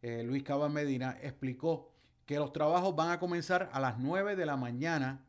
[0.01, 1.91] eh, Luis Cabas Medina, explicó
[2.25, 5.25] que los trabajos van a comenzar a las 9 de la mañana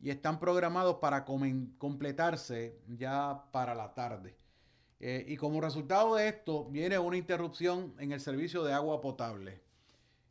[0.00, 4.36] y están programados para completarse ya para la tarde.
[4.98, 9.60] Eh, y como resultado de esto viene una interrupción en el servicio de agua potable.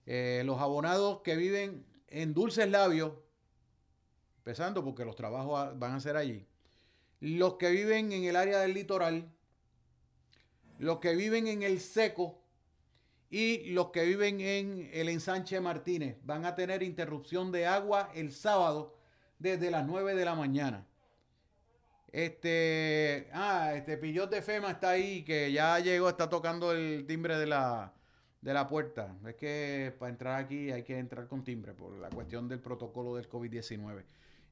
[0.06, 3.14] Eh, los abonados que viven en Dulces Labios
[4.38, 6.48] empezando porque los trabajos van a ser allí.
[7.22, 9.32] Los que viven en el área del litoral,
[10.78, 12.42] los que viven en el seco
[13.30, 18.34] y los que viven en el ensanche Martínez van a tener interrupción de agua el
[18.34, 18.98] sábado
[19.40, 20.86] desde las 9 de la mañana.
[22.12, 27.38] Este, ah, este Pillot de Fema está ahí, que ya llegó, está tocando el timbre
[27.38, 27.94] de la,
[28.42, 29.16] de la puerta.
[29.26, 33.16] Es que para entrar aquí hay que entrar con timbre por la cuestión del protocolo
[33.16, 34.04] del COVID-19.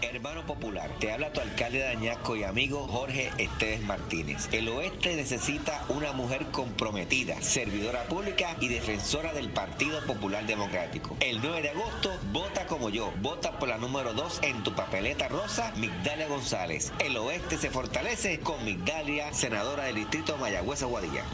[0.03, 4.49] Hermano Popular, te habla tu alcalde de Añasco y amigo Jorge Esteves Martínez.
[4.53, 11.17] El oeste necesita una mujer comprometida, servidora pública y defensora del Partido Popular Democrático.
[11.21, 13.13] El 9 de agosto, vota como yo.
[13.21, 16.93] Vota por la número 2 en tu papeleta rosa, Migdalia González.
[17.01, 21.25] El oeste se fortalece con Migdalia, senadora del distrito Mayagüez Aguadilla.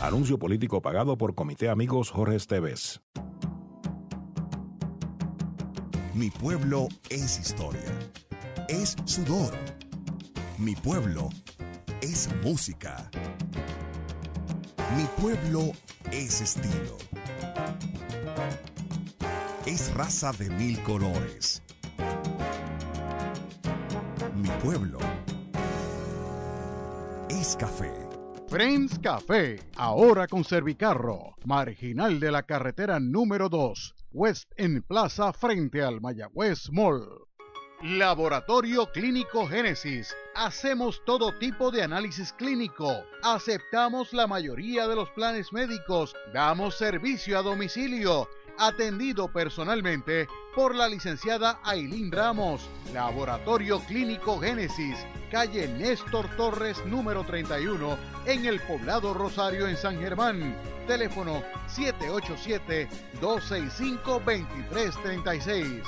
[0.00, 3.00] Anuncio político pagado por Comité Amigos Jorge Esteves.
[6.14, 7.80] Mi pueblo es historia.
[8.68, 9.54] Es sudor.
[10.58, 11.30] Mi pueblo
[12.02, 13.10] es música.
[14.96, 15.72] Mi pueblo
[16.12, 16.98] es estilo.
[19.64, 21.62] Es raza de mil colores.
[24.34, 24.98] Mi pueblo
[27.30, 28.05] es café.
[28.48, 35.82] Friends Café, ahora con Servicarro, marginal de la carretera número 2, West en Plaza frente
[35.82, 37.26] al Mayagüez Mall.
[37.82, 40.14] Laboratorio Clínico Génesis.
[40.34, 43.04] Hacemos todo tipo de análisis clínico.
[43.22, 46.14] Aceptamos la mayoría de los planes médicos.
[46.32, 48.28] Damos servicio a domicilio.
[48.58, 52.66] Atendido personalmente por la licenciada Ailín Ramos.
[52.94, 54.96] Laboratorio Clínico Génesis.
[55.30, 60.56] Calle Néstor Torres número 31 en el poblado Rosario en San Germán.
[60.86, 61.42] Teléfono
[63.20, 65.82] 787-265-2336.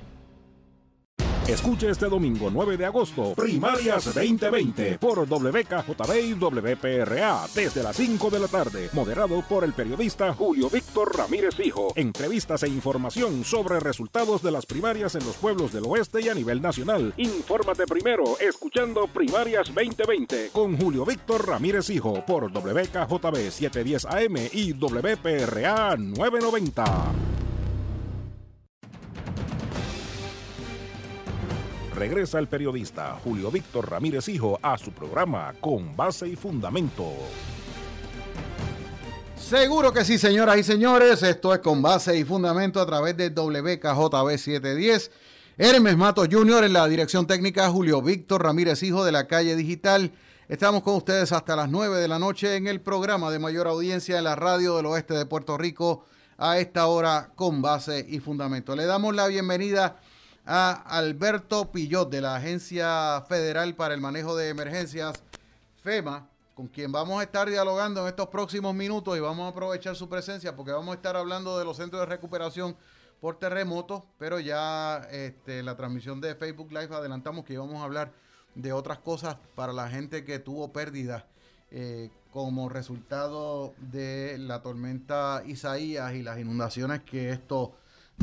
[1.50, 8.30] Escuche este domingo 9 de agosto, Primarias 2020 por WKJB y WPRA desde las 5
[8.30, 11.92] de la tarde, moderado por el periodista Julio Víctor Ramírez Hijo.
[11.96, 16.34] Entrevistas e información sobre resultados de las primarias en los pueblos del oeste y a
[16.34, 17.14] nivel nacional.
[17.16, 24.72] Infórmate primero escuchando Primarias 2020 con Julio Víctor Ramírez Hijo por WKJB 710 AM y
[24.72, 27.39] WPRA 990.
[32.00, 37.04] Regresa el periodista Julio Víctor Ramírez Hijo a su programa Con Base y Fundamento.
[39.36, 41.22] Seguro que sí, señoras y señores.
[41.22, 45.10] Esto es Con Base y Fundamento a través de WKJB 710.
[45.58, 46.64] Hermes Matos Jr.
[46.64, 50.10] en la dirección técnica, Julio Víctor Ramírez Hijo de la calle digital.
[50.48, 54.16] Estamos con ustedes hasta las 9 de la noche en el programa de mayor audiencia
[54.16, 56.06] en la radio del oeste de Puerto Rico
[56.38, 58.74] a esta hora con base y fundamento.
[58.74, 60.00] Le damos la bienvenida
[60.44, 65.22] a Alberto Pillot de la Agencia Federal para el Manejo de Emergencias,
[65.82, 69.96] FEMA, con quien vamos a estar dialogando en estos próximos minutos y vamos a aprovechar
[69.96, 72.76] su presencia porque vamos a estar hablando de los centros de recuperación
[73.20, 78.12] por terremotos, pero ya este, la transmisión de Facebook Live adelantamos que íbamos a hablar
[78.54, 81.24] de otras cosas para la gente que tuvo pérdidas
[81.70, 87.72] eh, como resultado de la tormenta Isaías y las inundaciones que esto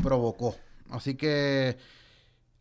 [0.02, 0.54] provocó.
[0.90, 1.76] Así que,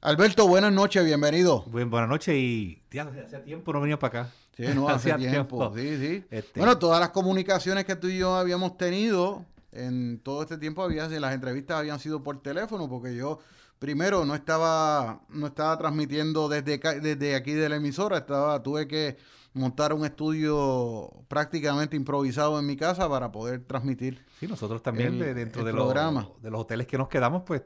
[0.01, 1.63] Alberto, buenas noches, bienvenido.
[1.65, 4.33] buenas noches y hace tiempo no venía para acá.
[4.55, 5.73] Sí, no, hace tiempo.
[5.75, 6.23] Sí, sí.
[6.29, 10.83] Este bueno, todas las comunicaciones que tú y yo habíamos tenido en todo este tiempo,
[10.83, 13.39] había, las entrevistas habían sido por teléfono, porque yo
[13.79, 19.17] primero no estaba, no estaba transmitiendo desde, desde aquí de la emisora, estaba, tuve que
[19.53, 24.23] montar un estudio prácticamente improvisado en mi casa para poder transmitir.
[24.39, 25.91] Sí, nosotros también dentro de los,
[26.39, 27.63] de los hoteles que nos quedamos, pues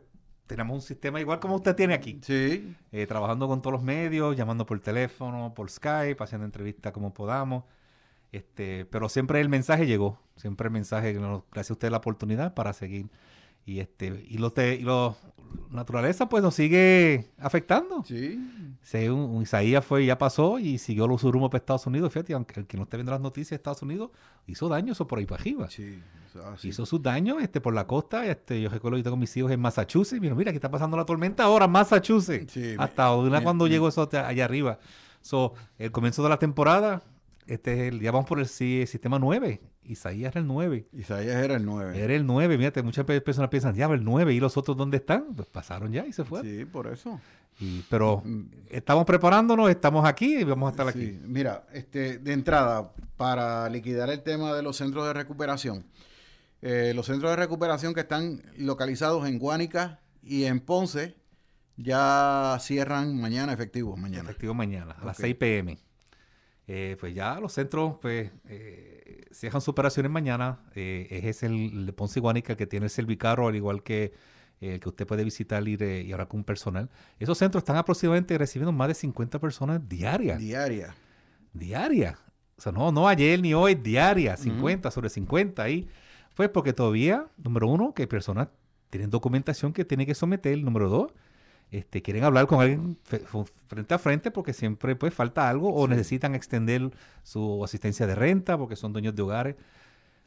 [0.51, 2.19] tenemos un sistema igual como usted tiene aquí.
[2.23, 2.75] Sí.
[2.91, 7.63] Eh, trabajando con todos los medios, llamando por teléfono, por Skype, haciendo entrevistas como podamos.
[8.33, 12.73] Este, pero siempre el mensaje llegó, siempre el mensaje, gracias a usted la oportunidad para
[12.73, 13.09] seguir
[13.65, 15.15] y este y los y los
[15.69, 18.03] naturaleza pues nos sigue afectando.
[18.03, 18.39] Sí.
[18.81, 22.11] Según Isaías fue ya pasó y siguió los rumbo para Estados Unidos.
[22.11, 24.11] Fíjate, aunque el que no esté viendo las noticias de Estados Unidos
[24.47, 25.69] hizo daño eso por ahí para arriba.
[25.69, 25.99] Sí,
[26.63, 28.25] Hizo sus daños este, por la costa.
[28.25, 30.21] Este, yo recuerdo que tengo mis hijos en Massachusetts.
[30.21, 32.57] Mira, mira, aquí está pasando la tormenta ahora Massachusetts.
[32.77, 34.79] Hasta una cuando llegó eso allá arriba.
[35.21, 37.03] So, el comienzo de la temporada,
[37.47, 39.61] este es el, ya vamos por el sistema 9.
[39.83, 40.87] Isaías era el 9.
[40.93, 41.99] Isaías era el 9.
[42.01, 42.57] Era el 9.
[42.57, 44.33] Mírate, muchas personas piensan, ya, el 9.
[44.33, 45.33] ¿Y los otros dónde están?
[45.35, 46.49] Pues pasaron ya y se fueron.
[46.49, 47.19] Sí, por eso.
[47.59, 48.43] Y, pero mm.
[48.69, 51.19] estamos preparándonos, estamos aquí y vamos a estar aquí.
[51.23, 55.85] Mira, este, de entrada, para liquidar el tema de los centros de recuperación,
[56.61, 61.15] eh, los centros de recuperación que están localizados en Guánica y en Ponce
[61.77, 63.97] ya cierran mañana efectivo.
[63.97, 64.29] Mañana.
[64.29, 65.77] Efectivo mañana, a las 6 pm.
[66.67, 69.00] Eh, pues ya los centros pues eh,
[69.33, 70.59] cierran sus operaciones mañana.
[70.75, 74.13] Eh, es el de Ponce Guanica que tiene el Servicaro, al igual que
[74.59, 76.89] el que usted puede visitar y, y ahora con personal.
[77.19, 80.37] Esos centros están aproximadamente recibiendo más de 50 personas diarias.
[80.37, 80.95] Diaria.
[81.51, 82.19] Diaria.
[82.57, 85.89] O sea, no, no ayer ni hoy, diaria, 50 sobre 50 ahí.
[86.35, 88.49] Pues porque todavía, número uno, que personas
[88.91, 90.55] tienen documentación que tienen que someter.
[90.59, 91.11] Número dos,
[91.71, 92.97] este, quieren hablar con alguien
[93.67, 96.91] frente a frente porque siempre pues falta algo o necesitan extender
[97.23, 99.55] su asistencia de renta porque son dueños de hogares.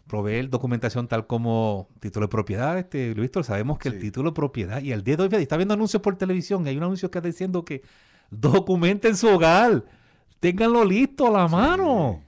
[0.07, 4.83] Proveer documentación tal como título de propiedad, este, Luis, sabemos que el título de propiedad,
[4.83, 7.17] y el día de hoy está viendo anuncios por televisión, y hay un anuncio que
[7.17, 7.81] está diciendo que
[8.31, 9.83] documenten su hogar,
[10.41, 12.23] ténganlo listo a la mano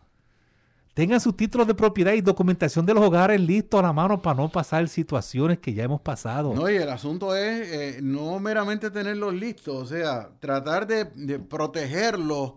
[0.96, 4.34] tengan sus títulos de propiedad y documentación de los hogares listos a la mano para
[4.34, 6.54] no pasar situaciones que ya hemos pasado.
[6.54, 11.04] No, y el asunto es eh, no meramente tenerlos listos, o sea, tratar de,
[11.38, 12.54] protegerlos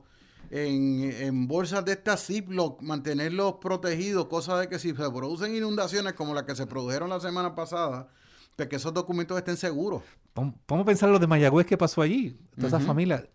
[0.52, 6.34] en, bolsas de estas Ziploc, mantenerlos protegidos, cosa de que si se producen inundaciones como
[6.34, 8.08] las que se produjeron la semana pasada,
[8.56, 10.02] pues que esos documentos estén seguros.
[10.34, 13.26] Vamos a pensar lo de Mayagüez que pasó allí, toda esa familia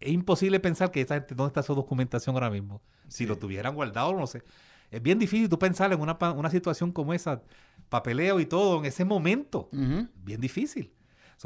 [0.00, 2.80] es imposible pensar que esa gente, ¿dónde está su documentación ahora mismo?
[3.08, 4.42] Si lo tuvieran guardado, no sé.
[4.90, 7.42] Es bien difícil tú pensar en una, una situación como esa,
[7.88, 9.68] papeleo y todo, en ese momento.
[9.70, 10.92] Bien difícil.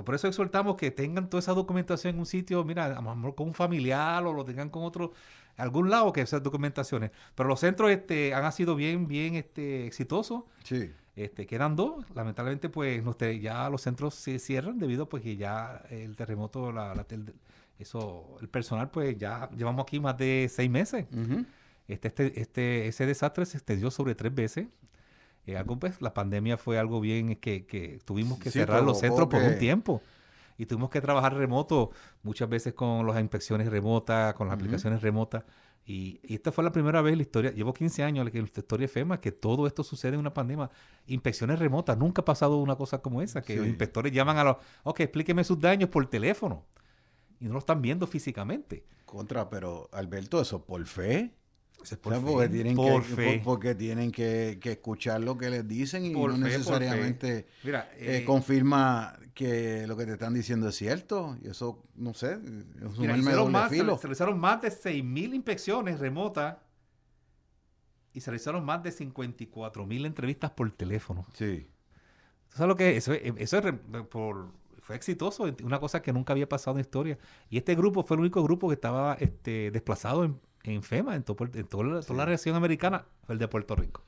[0.05, 3.35] por eso exhortamos que tengan toda esa documentación en un sitio, mira, a lo mejor
[3.35, 5.13] con un familiar o lo tengan con otro,
[5.57, 7.11] algún lado que esas documentaciones.
[7.35, 10.45] Pero los centros este, han sido bien, bien este, exitosos.
[10.63, 10.93] Sí.
[11.17, 12.05] Este, quedan dos.
[12.15, 13.03] Lamentablemente, pues
[13.41, 17.05] ya los centros se cierran debido pues que ya el terremoto, la, la,
[17.85, 21.07] eso, el personal, pues ya llevamos aquí más de seis meses.
[21.87, 24.67] este, este, este, ese desastre se extendió sobre tres veces.
[25.47, 29.29] Eh, algo, pues, la pandemia fue algo bien que, que tuvimos que cerrar los centros
[29.29, 30.03] por un tiempo.
[30.57, 31.91] Y tuvimos que trabajar remoto,
[32.23, 35.45] muchas veces con las inspecciones remotas, con las aplicaciones remotas.
[35.87, 38.87] Y, esta fue la primera vez en la historia, llevo 15 años en la historia
[38.87, 40.71] de FEMA, que todo esto sucede en una pandemia.
[41.09, 44.57] Inspecciones remotas, nunca ha pasado una cosa como esa, que los inspectores llaman a los,
[44.85, 46.65] ok, explíqueme sus daños por teléfono
[47.45, 48.85] y no lo están viendo físicamente.
[49.05, 51.35] Contra, pero Alberto, eso por fe.
[51.83, 53.35] Es por O sea, fe, porque tienen, por que, fe.
[53.37, 57.47] por- porque tienen que, que escuchar lo que les dicen y Por no fe, necesariamente
[57.63, 61.37] Mira, eh, eh, confirma que lo que te están diciendo es cierto.
[61.43, 63.97] Y eso, no sé, es un Mira, hicieron más, se, filo.
[63.99, 66.57] se realizaron más de 6.000 inspecciones remotas
[68.15, 71.27] y se realizaron más de 54.000 entrevistas por teléfono.
[71.35, 71.69] Sí.
[72.49, 72.97] ¿Tú sabes lo que es?
[73.09, 73.75] Eso, es- eso es
[74.09, 74.53] por,
[74.85, 77.19] fue exitoso, una cosa que nunca había pasado en la historia.
[77.49, 81.23] Y este grupo fue el único grupo que estaba este, desplazado en, en FEMA, en,
[81.23, 84.03] todo en toda, la, toda la región americana, el de Puerto Rico.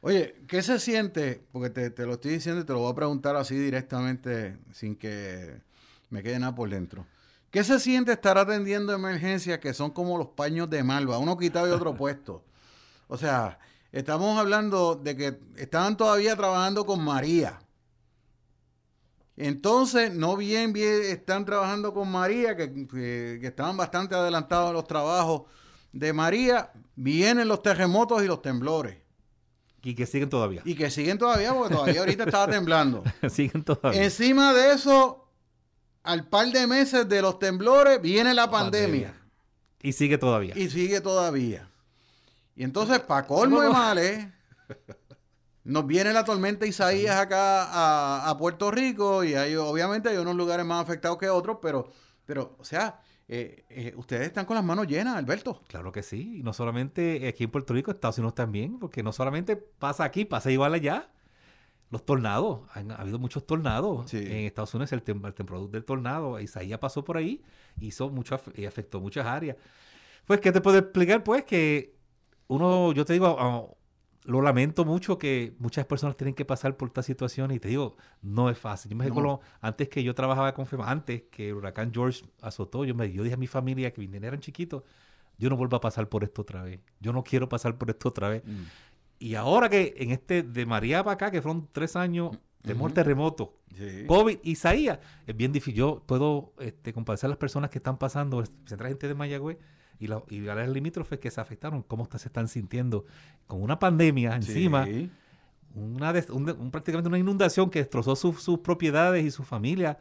[0.00, 1.42] Oye, ¿qué se siente?
[1.52, 4.96] Porque te, te lo estoy diciendo y te lo voy a preguntar así directamente sin
[4.96, 5.60] que
[6.08, 7.06] me quede nada por dentro.
[7.50, 11.68] ¿Qué se siente estar atendiendo emergencias que son como los paños de malva, uno quitado
[11.68, 12.42] y otro puesto?
[13.06, 13.58] O sea,
[13.92, 17.58] estamos hablando de que estaban todavía trabajando con María.
[19.36, 24.74] Entonces, no bien, bien están trabajando con María, que, que- que estaban bastante adelantados en
[24.74, 25.42] los trabajos
[25.92, 28.96] de María, vienen los terremotos y los temblores.
[29.82, 30.62] Y que siguen todavía.
[30.64, 33.04] Y que siguen todavía, porque todavía ahorita estaba temblando.
[33.30, 34.02] siguen todavía.
[34.02, 35.28] Encima de eso,
[36.02, 39.14] al par de meses de los temblores, viene la pandemia.
[39.82, 40.54] Y sigue todavía.
[40.58, 41.68] Y sigue todavía.
[42.56, 44.26] Y entonces, para colmo de males,
[45.66, 50.36] nos viene la tormenta Isaías acá a, a Puerto Rico y hay, obviamente hay unos
[50.36, 51.88] lugares más afectados que otros, pero,
[52.24, 55.62] pero o sea, eh, eh, ustedes están con las manos llenas, Alberto.
[55.68, 56.38] Claro que sí.
[56.38, 60.24] Y no solamente aquí en Puerto Rico, Estados Unidos también, porque no solamente pasa aquí,
[60.24, 61.10] pasa igual allá.
[61.90, 64.18] Los tornados, han ha habido muchos tornados Sí.
[64.18, 67.42] en Estados Unidos, el, tem- el temporal del tornado, Isaías pasó por ahí,
[67.80, 69.56] hizo mucho, y afectó muchas áreas.
[70.26, 71.22] Pues, ¿qué te puedo explicar?
[71.22, 71.94] Pues que
[72.48, 73.66] uno, yo te digo, ah,
[74.26, 77.96] lo lamento mucho que muchas personas tienen que pasar por esta situación y te digo,
[78.22, 78.90] no es fácil.
[78.90, 79.08] Yo me No.
[79.10, 83.10] recuerdo, antes que yo trabajaba con FEMA, antes que el huracán George azotó, yo, me,
[83.12, 84.82] yo dije a mi familia que vinieran eran chiquitos,
[85.38, 86.80] yo no vuelvo a pasar por esto otra vez.
[87.00, 88.42] Yo no quiero pasar por esto otra vez.
[89.18, 92.94] Y ahora que en este de María para acá, que fueron tres años, temor Ujú.
[92.94, 94.04] terremoto, Sí.
[94.08, 95.74] COVID, Isaías, es bien difícil.
[95.78, 99.58] Yo puedo este, compadecer a las personas que están pasando, central gente de Mayagüez
[99.98, 103.04] y, la, y áreas limítrofes que se afectaron, cómo se están sintiendo
[103.46, 105.10] con una pandemia encima, Sí.
[105.74, 109.98] una un un- prácticamente una inundación que destrozó sus- sus propiedades y su familia.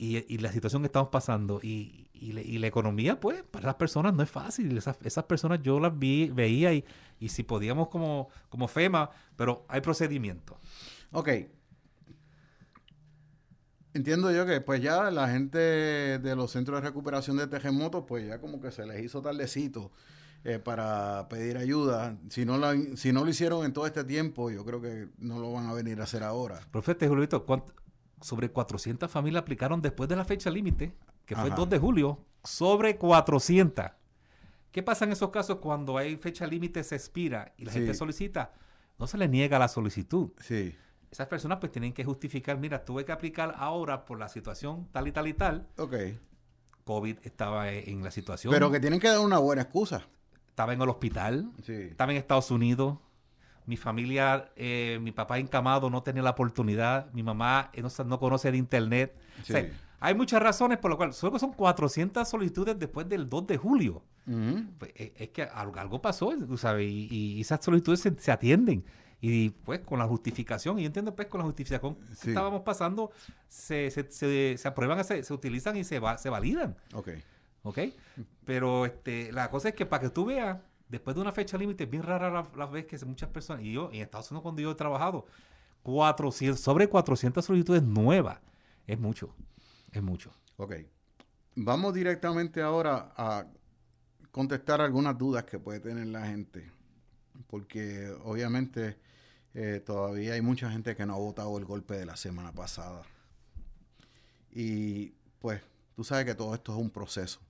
[0.00, 3.66] Y, y la situación que estamos pasando y, y la- y la economía, pues, para
[3.66, 4.76] las personas no es fácil.
[4.78, 6.84] Esas, esas personas yo las vi, veía y,
[7.18, 10.56] y si podíamos como, como FEMA, pero hay procedimientos.
[11.10, 11.28] Ok.
[13.94, 18.26] Entiendo yo que pues ya la gente de los centros de recuperación de terremotos pues
[18.26, 19.90] ya como que se les hizo tardecito
[20.44, 22.16] eh, para pedir ayuda.
[22.28, 25.40] Si no, la- si no lo hicieron en todo este tiempo, yo creo que no
[25.40, 26.60] lo van a venir a hacer ahora.
[26.70, 27.72] Profeta Julito, ¿cuánto-
[28.20, 31.60] sobre 400 familias aplicaron después de la fecha límite, que fue el Ajá.
[31.60, 33.86] 2 de julio, sobre 400.
[34.70, 37.78] ¿Qué pasa en esos casos cuando hay fecha límite, se expira y la Sí.
[37.78, 38.52] gente solicita?
[38.98, 40.30] No se le niega la solicitud.
[40.40, 40.74] Sí.
[41.10, 45.08] Esas personas pues tienen que justificar, mira, tuve que aplicar ahora por la situación tal
[45.08, 45.66] y tal y tal.
[45.78, 45.94] Ok.
[46.84, 48.52] COVID estaba e- en la situación.
[48.52, 50.06] Pero que tienen que dar una buena excusa.
[50.48, 51.72] Estaba en el hospital, Sí.
[51.72, 52.98] estaba en Estados Unidos.
[53.66, 57.12] Mi familia, eh, mi papá encamado no tenía la oportunidad.
[57.12, 59.14] Mi mamá eh, no, conoce el internet.
[59.42, 59.68] O sea, Sí.
[60.00, 61.16] hay muchas razones por las cuales.
[61.16, 64.02] Solo son 400 solicitudes después del 2 de julio.
[64.78, 68.84] Pues, eh, es que algo, algo pasó, sabes, y, y esas solicitudes se, se atienden.
[69.20, 72.28] Y pues con la justificación, y yo entiendo pues con la justificación que Sí.
[72.30, 73.10] estábamos pasando,
[73.48, 76.76] se, se, se, se aprueban, se, se utilizan y se, va, se validan.
[76.94, 77.08] Ok.
[77.64, 77.78] ¿Ok?
[78.44, 80.58] Pero este, la cosa es que para que tú veas,
[80.88, 83.72] después de una fecha límite, es bien rara la, la vez que muchas personas, y
[83.72, 85.26] yo en Estados Unidos cuando yo he trabajado,
[85.82, 88.38] 400, sobre 400 solicitudes nuevas,
[88.86, 89.34] es mucho,
[89.90, 90.30] es mucho.
[90.58, 90.74] Ok.
[91.56, 93.46] Vamos directamente ahora a
[94.30, 96.70] contestar algunas dudas que puede tener la gente.
[97.48, 98.96] Porque obviamente
[99.54, 103.02] eh, todavía hay mucha gente que no ha votado el golpe de la semana pasada.
[104.50, 105.62] Y pues
[105.94, 107.40] tú sabes que todo esto es un proceso.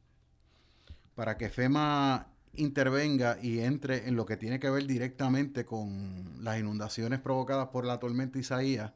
[1.15, 6.59] Para que FEMA intervenga y entre en lo que tiene que ver directamente con las
[6.59, 8.93] inundaciones provocadas por la tormenta Isaías,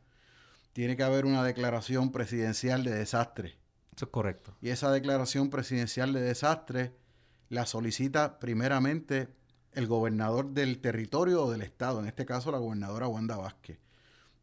[0.73, 3.59] tiene que haber una declaración presidencial de desastre.
[3.95, 4.57] Eso es correcto.
[4.61, 6.95] Y esa declaración presidencial de desastre
[7.49, 9.29] la solicita primeramente
[9.75, 13.79] el gobernador del territorio o del estado, en este caso la gobernadora Wanda Vázquez.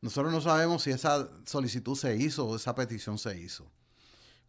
[0.02, 3.70] Nosotros no sabemos si esa solicitud se hizo o esa petición se hizo.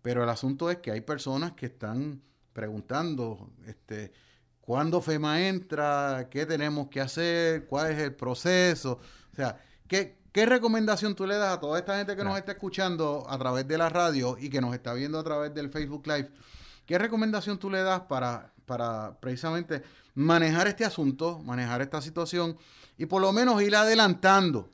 [0.03, 2.23] Pero el asunto es que hay personas que están
[2.53, 4.13] preguntando, este,
[4.61, 6.29] ¿cuándo FEMA entra?
[6.31, 7.67] ¿Qué tenemos que hacer?
[7.67, 9.01] ¿Cuál es el proceso?
[9.33, 12.53] O sea, ¿qué, qué recomendación tú le das a toda esta gente que nos está
[12.53, 16.07] escuchando a través de la radio y que nos está viendo a través del Facebook
[16.07, 16.31] Live?
[16.87, 19.83] ¿Qué recomendación tú le das para, para precisamente
[20.15, 22.57] manejar este asunto, manejar esta situación
[22.97, 24.71] y por lo menos ir adelantando,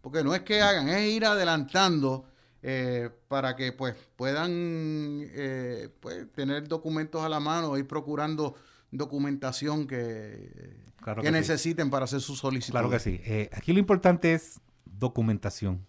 [0.00, 2.24] porque no es que hagan, es ir adelantando
[2.62, 8.54] eh, para que pues puedan eh, pues, tener documentos a la mano, ir procurando
[8.90, 10.80] documentación que,
[11.20, 12.72] que, necesiten para hacer su solicitud.
[12.72, 13.20] Claro que sí.
[13.26, 15.84] Eh, aquí lo importante es documentación.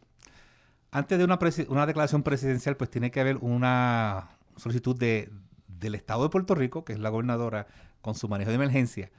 [0.91, 4.27] Antes de una, una declaración presidencial, pues tiene que haber una
[4.57, 5.31] solicitud de,
[5.79, 7.67] del Estado de Puerto Rico, que es la gobernadora,
[8.01, 9.11] con su manejo de emergencia.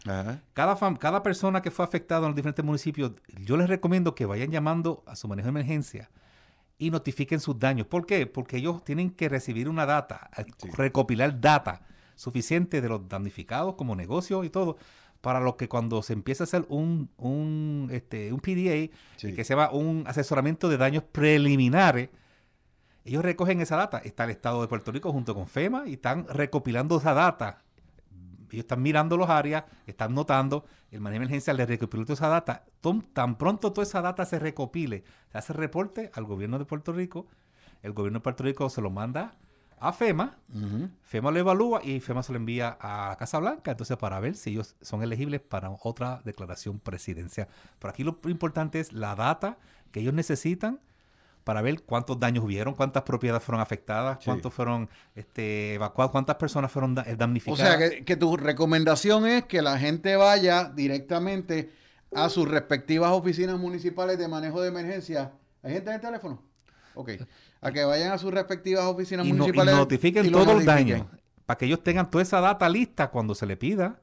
[0.55, 4.51] Cada, cada persona que fue afectada en los diferentes municipios, yo les recomiendo que vayan
[4.51, 6.11] llamando a su manejo de emergencia
[6.79, 7.87] y notifiquen sus daños.
[7.87, 8.27] ¿Por qué?
[8.27, 10.31] Porque ellos tienen que recibir una data,
[10.77, 11.83] recopilar data
[12.15, 14.79] suficiente de los damnificados como negocio y todo,
[15.21, 19.55] para lo que cuando se empieza a hacer un, un, este, un PDA, que se
[19.55, 22.09] llama un asesoramiento de daños preliminares,
[23.05, 23.99] ellos recogen esa data.
[23.99, 27.63] Está el Estado de Puerto Rico junto con FEMA y están recopilando esa data.
[28.51, 32.29] Ellos están mirando los áreas, están notando, el manejo de emergencia le recopila toda esa
[32.29, 32.65] data.
[33.13, 37.29] Tan pronto toda esa data se recopile, se hace reporte al gobierno de Puerto Rico,
[37.83, 39.37] el gobierno de Puerto Rico se lo manda
[39.79, 40.37] a FEMA,
[41.03, 44.35] FEMA lo evalúa y FEMA se lo envía a la Casa Blanca, entonces para ver
[44.35, 47.47] si ellos son elegibles para otra declaración presidencial.
[47.79, 49.59] Pero aquí lo importante es la data
[49.93, 50.81] que ellos necesitan
[51.51, 56.71] para ver cuántos daños hubieron, cuántas propiedades fueron afectadas, cuántos fueron este, evacuados, cuántas personas
[56.71, 57.75] fueron eh, damnificadas.
[57.75, 61.73] O sea, que, tu recomendación es que la gente vaya directamente
[62.15, 65.33] a sus respectivas oficinas municipales de manejo de emergencia.
[65.65, 66.41] ¿Hay gente en el teléfono?
[66.95, 67.11] Ok
[67.61, 69.75] a que vayan a sus respectivas oficinas municipales.
[69.75, 71.07] y notifiquen todos los daños.
[71.47, 74.01] Para que ellos tengan toda esa data lista cuando se le pida.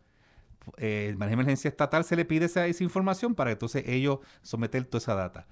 [0.76, 4.20] Eh, el manejo de emergencia estatal se le pide esa, información para que entonces ellos
[4.42, 5.48] someter toda esa data.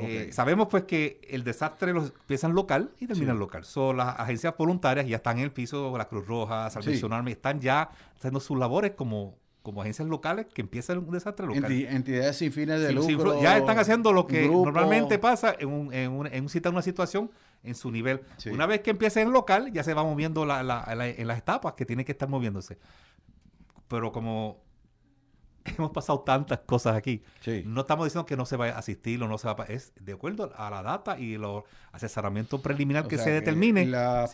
[0.00, 3.64] Eh, sabemos pues que el desastre los empiezan local y terminan local.
[3.64, 7.60] Son las agencias voluntarias ya están en el piso, la Cruz Roja, Salvación Army, están
[7.60, 11.70] ya haciendo sus labores como como agencias locales que empiezan un desastre local.
[11.70, 13.42] entidades sin fines de lucro.
[13.42, 17.30] ya están haciendo lo que normalmente pasa en, un, en, un, en una situación
[17.62, 18.22] en su nivel.
[18.50, 20.60] Una vez que empieza en local, ya se va moviendo la,
[21.16, 22.78] en las etapas que tiene que estar moviéndose.
[23.88, 24.62] Pero como
[25.78, 27.22] hemos pasado tantas cosas aquí,
[27.64, 29.64] no estamos diciendo que no se vaya a asistir o no se va a...
[29.64, 31.44] Es de acuerdo a la data y el
[31.92, 33.86] asesoramiento preliminar que se determine.
[33.86, 34.30] las,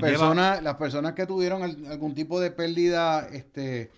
[0.00, 3.28] personas, las personas que tuvieron algún tipo de pérdida...
[3.28, 3.90] este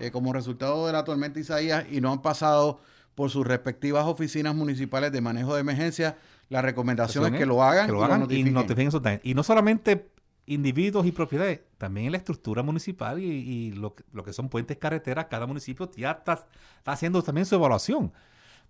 [0.00, 2.78] eh, como resultado de la tormenta Isaías y no han pasado
[3.16, 6.16] por sus respectivas oficinas municipales de manejo de emergencia,
[6.50, 7.90] la recomendación es que lo hagan,
[8.30, 9.20] y, notifiquen esos daños.
[9.24, 10.08] Y no solamente
[10.48, 15.46] individuos y propiedades, también en la estructura municipal y, lo, que son puentes, carreteras, cada
[15.46, 16.46] municipio ya está,
[16.86, 18.12] haciendo también su evaluación.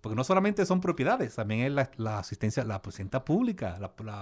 [0.01, 3.77] Porque no solamente son propiedades, también es la, asistencia, la presencia pública,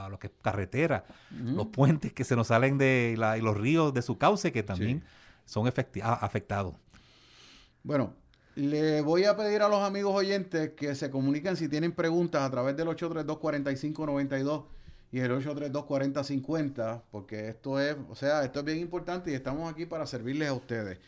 [0.10, 4.01] lo que es carretera, los puentes que se nos salen de y los ríos de
[4.01, 5.03] su cauce que también
[5.45, 6.74] son afectados.
[7.84, 8.14] Bueno,
[8.55, 12.49] le voy a pedir a los amigos oyentes que se comuniquen si tienen preguntas a
[12.49, 14.66] través del 832-4592
[15.12, 19.86] y el 832-4050, porque esto es, o sea, esto es bien importante y estamos aquí
[19.86, 20.99] para servirles a ustedes.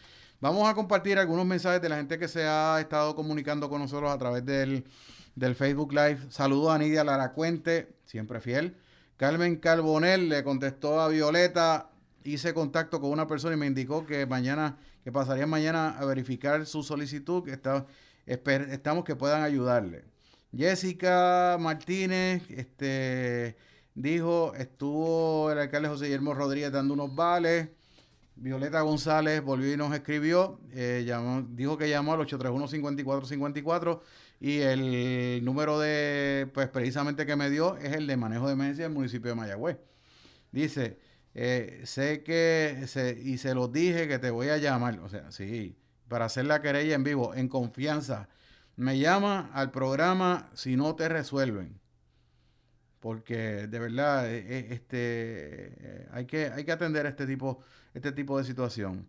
[0.42, 4.10] Vamos a compartir algunos mensajes de la gente que se ha estado comunicando con nosotros
[4.10, 4.86] a través del,
[5.36, 6.20] del Facebook Live.
[6.30, 8.78] Saludos a Nidia Laracuente, siempre fiel.
[9.18, 11.90] Carmen Carbonel le contestó a Violeta,
[12.24, 16.66] hice contacto con una persona y me indicó que mañana que pasarían mañana a verificar
[16.66, 20.06] su solicitud, estamos que puedan ayudarle.
[20.56, 23.58] Jessica Martínez este,
[24.00, 27.68] dijo, estuvo el alcalde José Guillermo Rodríguez dando unos vales.
[28.36, 31.06] Violeta González volvió y nos escribió, eh,
[31.50, 34.00] dijo que llamó al 831-5454
[34.40, 38.86] y el número de, pues precisamente que me dio es el de manejo de emergencia
[38.86, 39.78] del municipio de Mayagüez.
[40.54, 41.00] Dice,
[41.36, 45.30] eh, sé que, se, y se los dije que te voy a llamar, o sea,
[45.34, 45.76] sí,
[46.08, 48.30] para hacer la querella en vivo, en confianza.
[48.78, 51.79] Me llama al programa si no te resuelven.
[53.00, 57.60] Porque de verdad, eh, eh, este, hay, que, hay que atender este tipo,
[57.94, 59.08] este tipo de situación.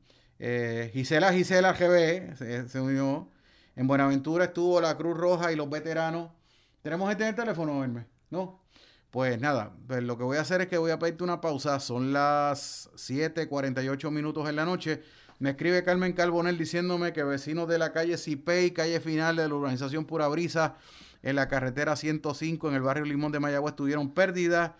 [0.92, 3.28] Gisela Gisela GB se, se, unió.
[3.76, 6.30] En Buenaventura estuvo la Cruz Roja y los veteranos.
[6.82, 8.06] ¿Tenemos gente en el teléfono, verme?
[8.30, 8.60] ¿No?
[9.10, 11.80] Pues nada, pues lo que voy a hacer es que voy a pedirte una pausa.
[11.80, 15.02] Son las 7:48 minutos en la noche.
[15.40, 19.54] Me escribe Carmen Carbonel diciéndome que vecinos de la calle Cipey, calle final de la
[19.54, 20.76] urbanización Pura Brisa,
[21.22, 24.72] en la carretera 105 en el barrio Limón de Mayagüez tuvieron pérdidas.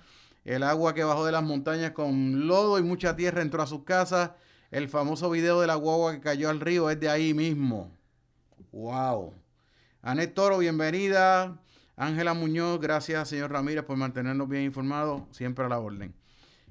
[0.45, 3.85] El agua que bajó de las montañas con lodo y mucha tierra entró a sus
[3.85, 4.31] casas.
[4.71, 7.91] El famoso video de la guagua que cayó al río es de ahí mismo.
[8.73, 9.35] ¡Wow!
[10.03, 11.61] Anet Toro, bienvenida.
[11.97, 16.15] Ángela Muñoz, gracias señor Ramírez por mantenernos bien informados, siempre a la orden.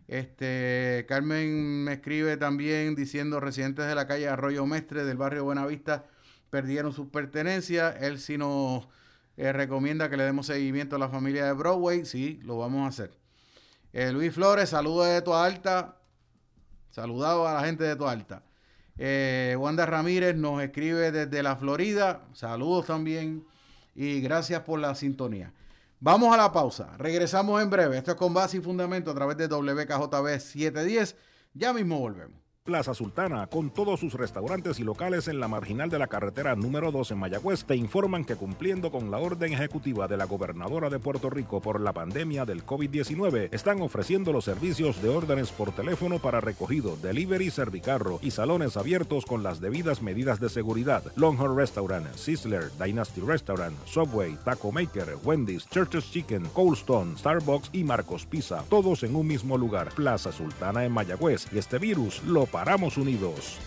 [0.08, 6.06] Este, Carmen me escribe también diciendo residentes de la calle Arroyo Mestre del barrio Buenavista
[6.50, 7.96] perdieron sus pertenencias.
[8.02, 8.88] Él sí nos
[9.40, 12.04] eh, recomienda que le demos seguimiento a la familia de Broadway.
[12.04, 13.18] Sí, lo vamos a hacer.
[13.94, 15.96] Eh, Luis Flores, saludos de Toa Alta.
[16.90, 18.44] Saludado a la gente de Toa Alta.
[18.98, 22.22] Eh, Wanda Ramírez nos escribe desde la Florida.
[22.34, 23.46] Saludos también.
[23.96, 25.54] Y gracias por la sintonía.
[26.02, 26.90] Vamos a la pausa.
[26.98, 27.98] Regresamos en breve.
[27.98, 31.16] Esto es con base y fundamento a través de WKJB 710.
[31.54, 32.38] Ya mismo volvemos.
[32.70, 36.92] Plaza Sultana, con todos sus restaurantes y locales en la marginal de la carretera número
[36.92, 41.00] 2 en Mayagüez, te informan que cumpliendo con la orden ejecutiva de la gobernadora de
[41.00, 46.20] Puerto Rico por la pandemia del COVID-19, están ofreciendo los servicios de órdenes por teléfono
[46.20, 51.02] para recogido, delivery, servicarro y salones abiertos con las debidas medidas de seguridad.
[51.16, 57.84] Longhorn Restaurant, Sizzler, Dynasty Restaurant, Subway, Taco Maker, Wendy's, Church's Chicken, Cold Stone, Starbucks y
[57.84, 59.90] Marcos Pizza, todos en un mismo lugar.
[59.96, 63.58] Plaza Sultana en Mayagüez y este virus lo paramos unidos.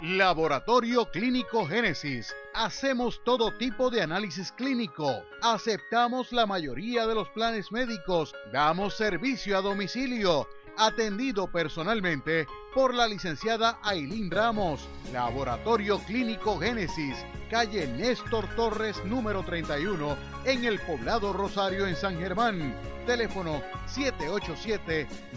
[0.01, 2.33] Laboratorio Clínico Génesis.
[2.53, 5.25] Hacemos todo tipo de análisis clínico.
[5.41, 8.33] Aceptamos la mayoría de los planes médicos.
[8.53, 10.47] Damos servicio a domicilio.
[10.77, 14.87] Atendido personalmente por la licenciada Ailín Ramos.
[15.11, 17.17] Laboratorio Clínico Génesis.
[17.49, 22.73] Calle Néstor Torres número 31 en el poblado Rosario en San Germán.
[23.05, 23.61] Teléfono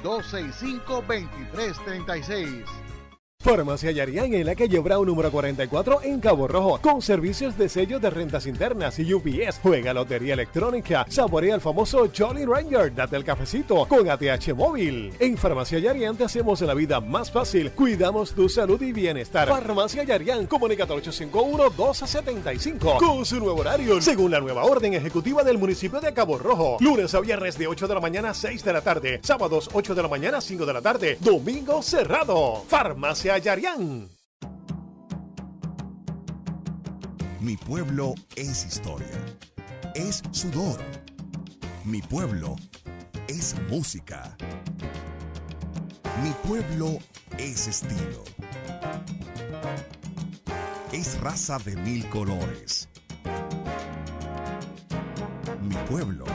[0.04, 2.91] 787-265-2336.
[3.42, 7.98] Farmacia Yarián en la calle Brown número 44 en Cabo Rojo, con servicios de sello
[7.98, 9.58] de rentas internas y UPS.
[9.60, 15.12] Juega lotería electrónica, saborea el famoso Jolly Ranger, date el cafecito con ATH móvil.
[15.18, 19.48] En Farmacia Yarián te hacemos la vida más fácil, cuidamos tu salud y bienestar.
[19.48, 25.58] Farmacia Yarián, comunícate al 851-1275 con su nuevo horario, según la nueva orden ejecutiva del
[25.58, 26.76] municipio de Cabo Rojo.
[26.78, 29.96] Lunes a viernes de 8 de la mañana a 6 de la tarde, sábados 8
[29.96, 32.62] de la mañana a 5 de la tarde, domingo cerrado.
[32.68, 33.31] Farmacia
[37.40, 39.06] Mi pueblo es historia,
[39.94, 40.78] es sudor.
[41.86, 42.56] Mi pueblo
[43.28, 44.36] es música.
[46.22, 46.98] Mi pueblo
[47.38, 48.22] es estilo.
[50.92, 52.90] Es raza de mil colores.
[55.62, 56.26] Mi pueblo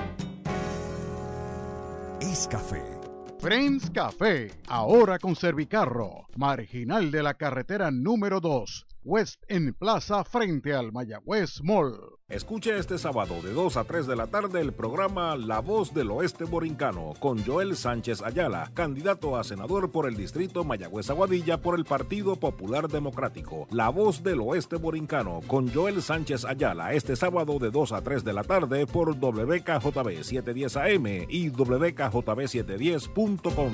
[2.21, 2.96] es café.
[3.39, 10.73] Friends Café, ahora con Servicarro, marginal de la carretera número 2, West en Plaza frente
[10.73, 12.16] al Mayagüez Mall.
[12.29, 16.11] Escuche este sábado de 2 a 3 de la tarde el programa La Voz del
[16.11, 21.79] Oeste Borincano con Joel Sánchez Ayala, candidato a senador por el distrito Mayagüez Aguadilla por
[21.79, 23.65] el Partido Popular Democrático.
[23.71, 28.25] La Voz del Oeste Borincano con Joel Sánchez Ayala este sábado de 2 a 3
[28.25, 33.71] de la tarde por WKJB 710 AM y WKJB710.com.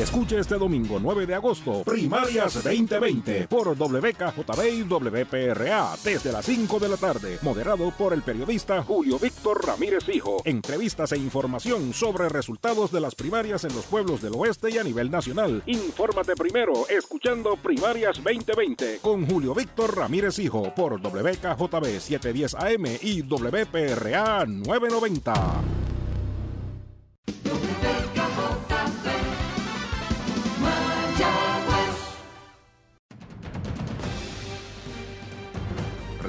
[0.00, 6.78] Escuche este domingo 9 de agosto, Primarias 2020 por WKJB y WPRA desde las 5
[6.78, 10.40] de la tarde, moderado por el periodista Julio Víctor Ramírez Hijo.
[10.46, 14.84] Entrevistas e información sobre resultados de las primarias en los pueblos del oeste y a
[14.84, 15.62] nivel nacional.
[15.66, 23.20] Infórmate primero escuchando Primarias 2020 con Julio Víctor Ramírez Hijo por WKJB 710 AM y
[23.20, 25.80] WPRA 990.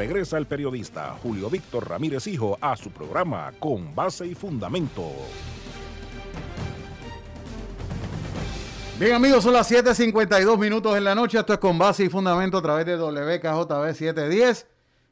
[0.01, 5.11] Regresa el periodista Julio Víctor Ramírez Hijo a su programa Con Base y Fundamento.
[8.99, 11.37] Bien amigos, son las 7.52 minutos en la noche.
[11.37, 14.65] Esto es Con Base y Fundamento a través de WKJB 710.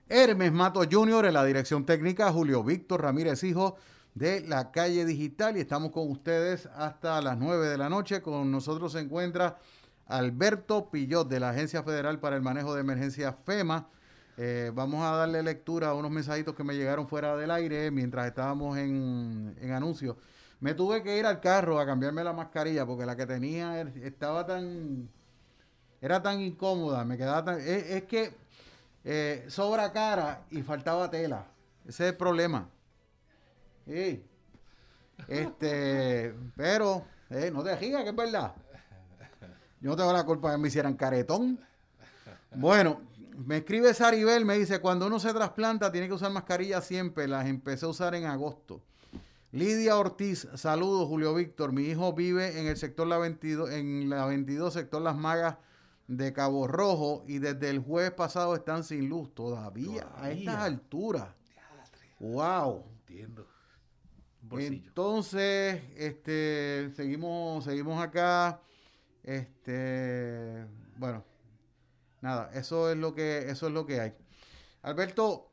[0.08, 1.28] Hermes Mato Jr.
[1.28, 3.76] en la dirección técnica, Julio Víctor Ramírez Hijo
[4.16, 8.24] de la calle digital y estamos con ustedes hasta las 9 de la noche.
[8.24, 9.60] Con nosotros se encuentra
[10.08, 13.88] Alberto Pillot de la Agencia Federal para el Manejo de Emergencia FEMA.
[14.42, 18.26] Eh, vamos a darle lectura a unos mensajitos que me llegaron fuera del aire mientras
[18.26, 20.16] estábamos en, en anuncios.
[20.62, 24.46] Me tuve que ir al carro a cambiarme la mascarilla porque la que tenía estaba
[24.46, 25.10] tan...
[26.00, 27.60] Era tan incómoda, me quedaba tan...
[27.60, 28.34] Es, que
[29.04, 31.46] eh, sobra cara y faltaba tela.
[31.86, 32.70] Ese es el problema.
[33.86, 34.24] Sí.
[35.28, 38.54] Este, pero, eh, no te digas que es verdad.
[39.82, 41.60] Yo no tengo la culpa que me hicieran caretón.
[42.56, 43.02] Bueno,
[43.46, 47.28] me escribe Saribel, me dice, cuando uno se trasplanta tiene que usar mascarilla siempre.
[47.28, 48.82] Las empecé a usar en agosto.
[49.52, 51.72] Lidia Ortiz, saludos Julio Víctor.
[51.72, 55.58] Mi hijo vive en el sector La 22, en la 22, sector Las Magas
[56.08, 61.30] de Cabo Rojo y desde el jueves pasado están sin luz todavía, a estas alturas.
[62.20, 62.84] Wow.
[63.08, 63.48] Entiendo.
[64.52, 68.62] Entonces, este, seguimos, seguimos acá.
[69.24, 70.66] Este,
[70.98, 71.24] bueno,
[72.22, 74.14] nada, eso es lo que, eso es lo que hay.
[74.82, 75.52] Alberto,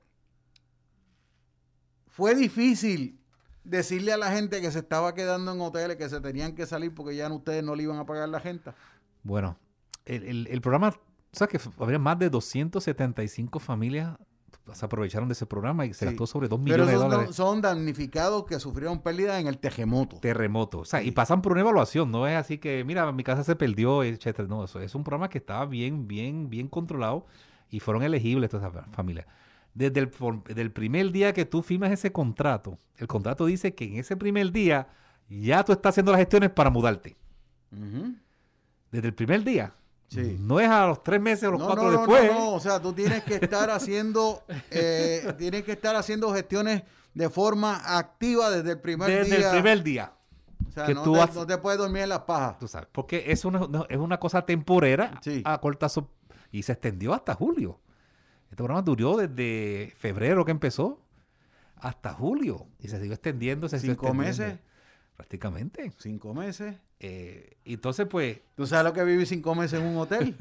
[2.07, 3.21] fue difícil
[3.64, 6.95] decirle a la gente que se estaba quedando en hoteles que se tenían que salir
[6.95, 8.73] porque ya ustedes no le iban a pagar la gente.
[9.23, 9.59] Bueno,
[10.05, 10.95] el, el, programa,
[11.33, 14.17] ¿sabes que habría más de 275 familias
[14.73, 16.05] se aprovecharon de ese programa y se Sí.
[16.07, 17.37] gastó sobre 2 Pero millones de son, dólares.
[17.37, 20.19] son damnificados que sufrieron pérdidas en el terremoto.
[20.19, 20.79] Terremoto.
[20.81, 23.55] O sea, y pasan por una evaluación, no es así que, mira, mi casa se
[23.57, 24.49] perdió, etcétera.
[24.49, 27.27] No, eso es un programa que estaba bien, bien, bien controlado
[27.71, 29.27] y fueron elegibles todas esas familias.
[29.75, 30.11] Desde el,
[30.55, 34.51] del primer día que tú firmas ese contrato, el contrato dice que en ese primer
[34.51, 34.89] día
[35.29, 37.17] ya tú estás haciendo las gestiones para mudarte.
[38.91, 39.75] Desde el primer día.
[40.09, 40.37] Sí.
[40.39, 42.31] No es a los tres meses o los No, cuatro no, no, después.
[42.33, 46.83] no, no, o sea, tú tienes que estar haciendo, eh, tienes que estar haciendo gestiones
[47.15, 49.47] de forma activa desde el primer Desde día.
[49.51, 50.13] el primer día.
[50.69, 52.59] o sea, que no, tú te, has- no te puedes dormir en las pajas.
[52.59, 55.43] Tú sabes, porque es una, es una cosa temporera Sí.
[55.45, 56.09] a cortazo
[56.53, 57.81] y se extendió hasta julio.
[58.45, 61.01] Este programa duró desde febrero que empezó
[61.79, 63.69] hasta julio y se siguió extendiendo.
[63.69, 64.45] Se siguió Cinco extendiendo.
[64.45, 64.61] meses.
[65.17, 65.93] Prácticamente.
[65.99, 66.77] Cinco meses.
[67.01, 70.34] Eh, entonces, pues, ¿Tú sabes lo que vivir cinco meses en un hotel?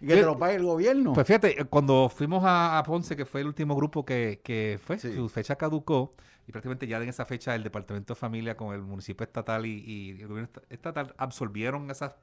[0.00, 1.12] y que te lo pague el gobierno.
[1.12, 4.78] pues fíjate, eh, cuando fuimos a, a Ponce, que fue el último grupo que, que
[4.84, 5.12] fue, Sí.
[5.14, 6.14] su fecha caducó,
[6.46, 9.78] y prácticamente ya en esa fecha el Departamento de Familia con el municipio estatal y,
[9.84, 12.14] y el gobierno esta- estatal absorbieron esas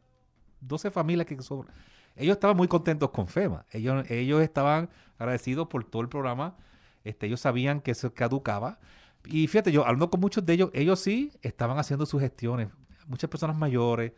[0.62, 1.74] 12 familias que sobran.
[2.16, 3.66] Ellos estaban muy contentos con FEMA.
[3.72, 4.90] Ellos, ellos estaban
[5.20, 6.58] agradecidos por todo el programa.
[7.04, 8.80] Este, ellos sabían que eso caducaba.
[9.26, 12.70] Y fíjate, yo hablando con muchos de ellos, ellos sí estaban haciendo sus gestiones.
[13.08, 14.12] Muchas personas mayores.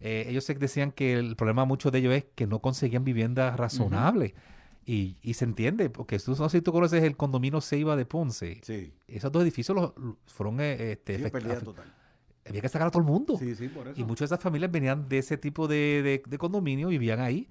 [0.00, 3.56] eh, ellos decían que el problema de muchos de ellos es que no conseguían viviendas
[3.56, 4.32] razonables.
[4.86, 8.06] y, y se entiende, porque tú, no sé si tú conoces el condominio Ceiba de
[8.06, 8.60] Ponce.
[8.62, 8.92] sí.
[9.06, 10.58] Esos dos edificios los, los fueron...
[10.60, 11.24] eh, este, Sí,
[11.64, 11.92] total.
[12.48, 13.36] había que sacar a todo el mundo.
[13.38, 14.00] Sí, sí, por eso.
[14.00, 17.46] Y muchas de esas familias venían de ese tipo de, de, de condominio, vivían ahí,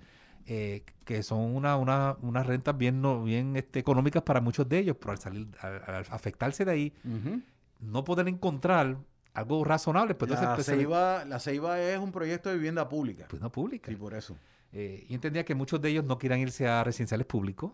[0.47, 4.79] eh, que son una, una, unas rentas bien, no, bien este, económicas para muchos de
[4.79, 6.93] ellos, pero al salir, al, al afectarse de ahí,
[7.79, 8.97] no poder encontrar
[9.39, 13.25] algo razonable, pues la, pues, Ceiba, la Ceiba es un proyecto de vivienda pública.
[13.29, 13.89] pues no pública.
[13.91, 14.35] Sí, por eso.
[14.71, 17.71] Eh, y entendía que muchos de ellos no quieran irse a residenciales públicos,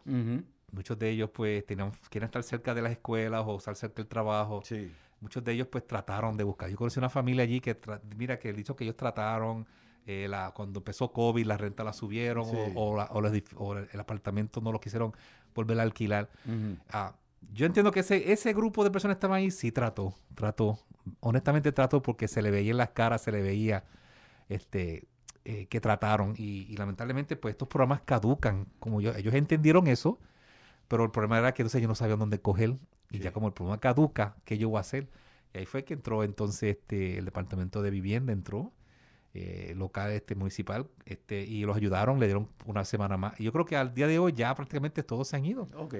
[0.72, 4.07] muchos de ellos pues tenían, quieren estar cerca de las escuelas o estar cerca del
[4.07, 4.61] trabajo.
[4.63, 4.91] Sí.
[5.22, 6.70] Muchos de ellos pues trataron de buscar.
[6.70, 7.78] Yo conocí una familia allí que,
[8.18, 9.66] mira, que dicho que ellos trataron,
[10.05, 12.55] eh, la, cuando empezó COVID, la renta la subieron Sí.
[12.76, 13.09] o, o la-
[13.55, 15.13] o el apartamento no lo quisieron
[15.55, 16.30] volver a alquilar.
[16.89, 17.13] Ah,
[17.53, 20.80] yo entiendo que ese, ese grupo de personas que estaban ahí sí trató, trató.
[21.20, 23.86] Honestamente trató porque se le veía en las caras, se le veía
[24.49, 25.08] este,
[25.45, 26.34] eh, que trataron.
[26.38, 28.68] Y, y lamentablemente pues estos programas caducan.
[28.80, 30.20] Como yo, ellos entendieron eso,
[30.88, 32.78] pero el problema era que entonces ellos no sabían dónde coger.
[33.12, 35.10] Y ya como el programa caduca, ¿qué yo voy a hacer?
[35.53, 38.74] Y ahí fue que entró entonces este, el departamento de vivienda, entró
[39.34, 43.51] eh, local este municipal este y los ayudaron le dieron una semana más y yo
[43.51, 45.95] creo que al día de hoy ya prácticamente todos se han ido Ok.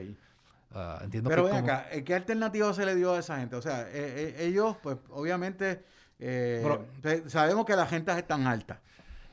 [0.78, 3.38] Ah, entiendo Pero que ven como- acá, ¿eh, ¿qué alternativa se le dio a esa
[3.40, 3.56] gente?
[3.56, 5.84] O sea, eh, eh, ellos, pues, obviamente,
[6.20, 6.62] eh,
[7.28, 8.80] sabemos que las rentas están altas.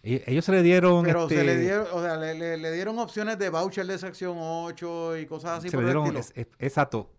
[0.05, 2.99] ellos se le dieron Pero se este, le dieron, o sea, le, le- le dieron
[2.99, 6.21] opciones de voucher de sección 8 y cosas así se por le dieron estilo.
[6.21, 7.11] es- es- exacto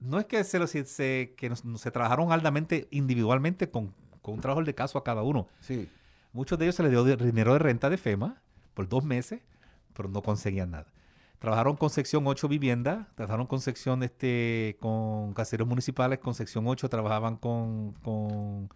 [0.00, 3.92] no es que se, lo- se- que nos- se trabajaron altamente individualmente con,
[4.22, 5.88] con un trabajo de caso a cada uno Sí.
[6.32, 8.40] muchos de ellos se les dio dinero de renta de FEMA
[8.74, 9.40] por dos meses
[9.94, 10.86] pero no conseguían nada
[11.38, 16.88] trabajaron con sección 8 vivienda trabajaron con sección este con caseros municipales con sección 8
[16.88, 18.68] trabajaban con, con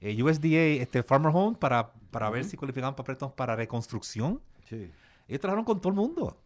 [0.00, 4.90] eh, USDA este Farmer Home para, para ver si cualificaban para préstamos para reconstrucción Sí.
[5.28, 6.40] ellos trabajaron con todo el mundo,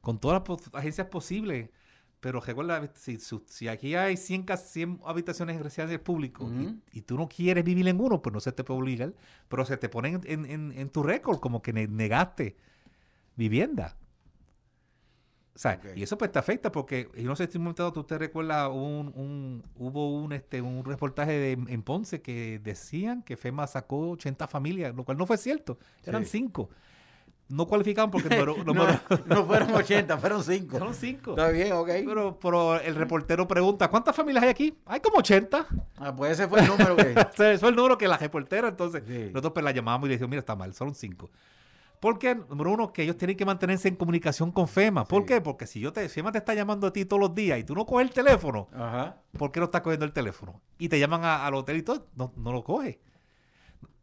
[0.00, 1.70] con todas las agencias posibles.
[2.20, 6.50] Pero recuerda, si, si aquí hay 100, cas- 100 habitaciones en residencias públicos
[6.92, 9.12] y- tú no quieres vivir en uno, pues no se te puede obligar.
[9.48, 12.56] Pero se te ponen en, en- en tu récord como que ne- negaste
[13.36, 13.96] vivienda.
[15.58, 15.96] O sea, Ok.
[15.96, 18.70] y eso pues te afecta porque, yo no sé si un momento tú te recuerdas,
[18.72, 24.10] un, un- hubo un, este, un reportaje de- en Ponce que decían que FEMA sacó
[24.10, 26.38] 80 familias, lo cual no fue cierto, eran Sí.
[26.38, 26.70] 5.
[27.48, 30.70] no cualificaban porque número, No, número- no fueron 80, fueron 5.
[30.78, 31.30] fueron cinco.
[31.30, 31.88] Está bien, ok.
[32.06, 34.78] Pero, pero el reportero pregunta, ¿cuántas familias hay aquí?
[34.86, 35.66] Hay como 80.
[35.96, 37.14] Ah, pues ese fue el número que...
[37.54, 39.30] Es el número que la reportera, entonces Sí.
[39.32, 41.30] nosotros pues la llamamos y le decimos, mira, está mal, son cinco.
[42.00, 45.04] Porque, número uno, que ellos tienen que mantenerse en comunicación con FEMA.
[45.04, 45.26] ¿Por Sí.
[45.26, 45.40] qué?
[45.40, 47.74] Porque si yo te, FEMA te está llamando a ti todos los días y tú
[47.74, 49.16] no coges el teléfono, Ajá.
[49.36, 50.60] ¿por qué no estás cogiendo el teléfono?
[50.78, 52.98] Y te llaman a- al hotel y todo, no, no lo coges.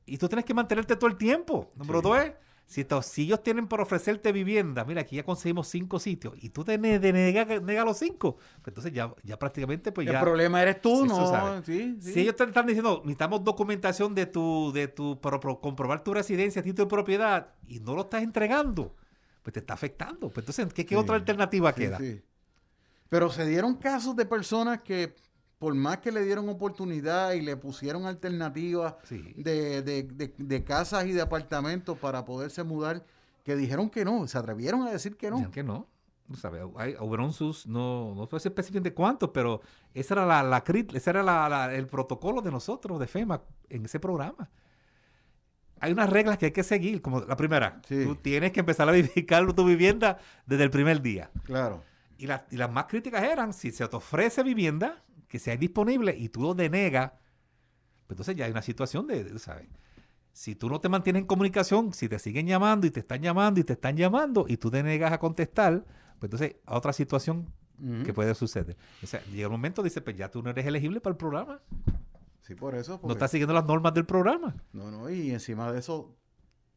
[0.06, 1.72] Y tú tienes que mantenerte todo el tiempo.
[1.76, 2.04] Número Sí.
[2.04, 2.34] dos es,
[2.68, 6.50] si, to- si ellos tienen por ofrecerte vivienda, mira, aquí ya conseguimos cinco sitios y
[6.50, 10.20] tú te ne- denegas nega los cinco, pues entonces ya, ya prácticamente pues El ya...
[10.20, 11.26] problema eres tú, ¿no?
[11.28, 11.64] sabe.
[11.66, 12.14] Sí, sí.
[12.14, 16.14] Si ellos te están diciendo, necesitamos documentación de tu, de tu, para pro- comprobar tu
[16.14, 18.96] residencia, título de propiedad, y no lo estás entregando,
[19.44, 20.30] pues te está afectando.
[20.30, 22.00] Pues entonces, ¿qué, qué Sí, otra alternativa queda?
[23.10, 25.16] Pero se dieron casos de personas que,
[25.60, 29.34] por más que le dieron oportunidad y le pusieron alternativas Sí.
[29.38, 33.04] de, de- de- de casas y de apartamentos para poderse mudar,
[33.44, 35.38] que dijeron que no, se atrevieron a decir que no.
[35.38, 35.88] Decían que no.
[36.28, 39.62] No sabe, hay, hubieron sus, no, no ser específicamente cuántos, pero
[39.94, 43.86] esa era la, la ese era la- la- el protocolo de nosotros, de FEMA, en
[43.86, 44.50] ese programa.
[45.80, 48.04] Hay unas reglas que hay que seguir, como la primera, Sí.
[48.04, 51.30] tú tienes que empezar a verificar tu vivienda desde el primer día.
[51.44, 51.84] Claro.
[52.18, 55.04] Y, y las más críticas eran, si se te ofrece vivienda,
[55.36, 57.12] que sea disponible y tú lo denegas,
[58.08, 59.68] pues entonces ya hay una situación de, ¿sabes?
[60.32, 63.60] Si tú no te mantienes en comunicación, si te siguen llamando y te están llamando
[63.60, 65.84] y te están llamando y tú denegas a contestar,
[66.20, 67.52] pues entonces a otra situación
[68.06, 68.78] que puede suceder.
[69.04, 71.60] O sea, llega un momento, dice, pues ya tú no eres elegible para el programa.
[72.40, 73.02] Sí, por eso.
[73.04, 74.56] No estás siguiendo las normas del programa.
[74.72, 76.16] No, no, y encima de eso,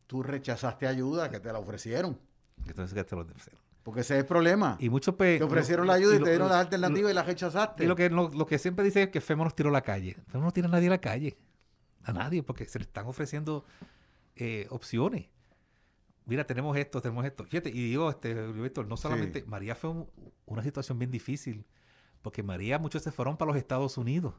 [0.09, 2.19] tú rechazaste ayuda que te la ofrecieron.
[2.67, 3.68] Entonces, ¿qué te lo ofrecieron?
[3.83, 4.77] Porque ese es el problema.
[4.81, 7.27] Y muchos te ofrecieron lo- la ayuda y, lo- te dieron las alternativas y las
[7.27, 7.85] rechazaste.
[7.85, 9.83] Y lo que, lo, lo que siempre dice es que FEMA nos tiró a la
[9.83, 10.17] calle.
[10.29, 11.39] FEMA no tiene a nadie a la calle.
[12.05, 13.65] A nadie, porque se le están ofreciendo
[14.37, 15.27] eh, opciones.
[16.27, 17.45] Mira, tenemos esto, tenemos esto.
[17.45, 19.45] Fíjate, y digo, este, Víctor, no solamente.
[19.47, 20.11] María fue un-
[20.45, 21.67] una situación bien difícil,
[22.21, 24.35] porque María, muchos se fueron para los Estados Unidos.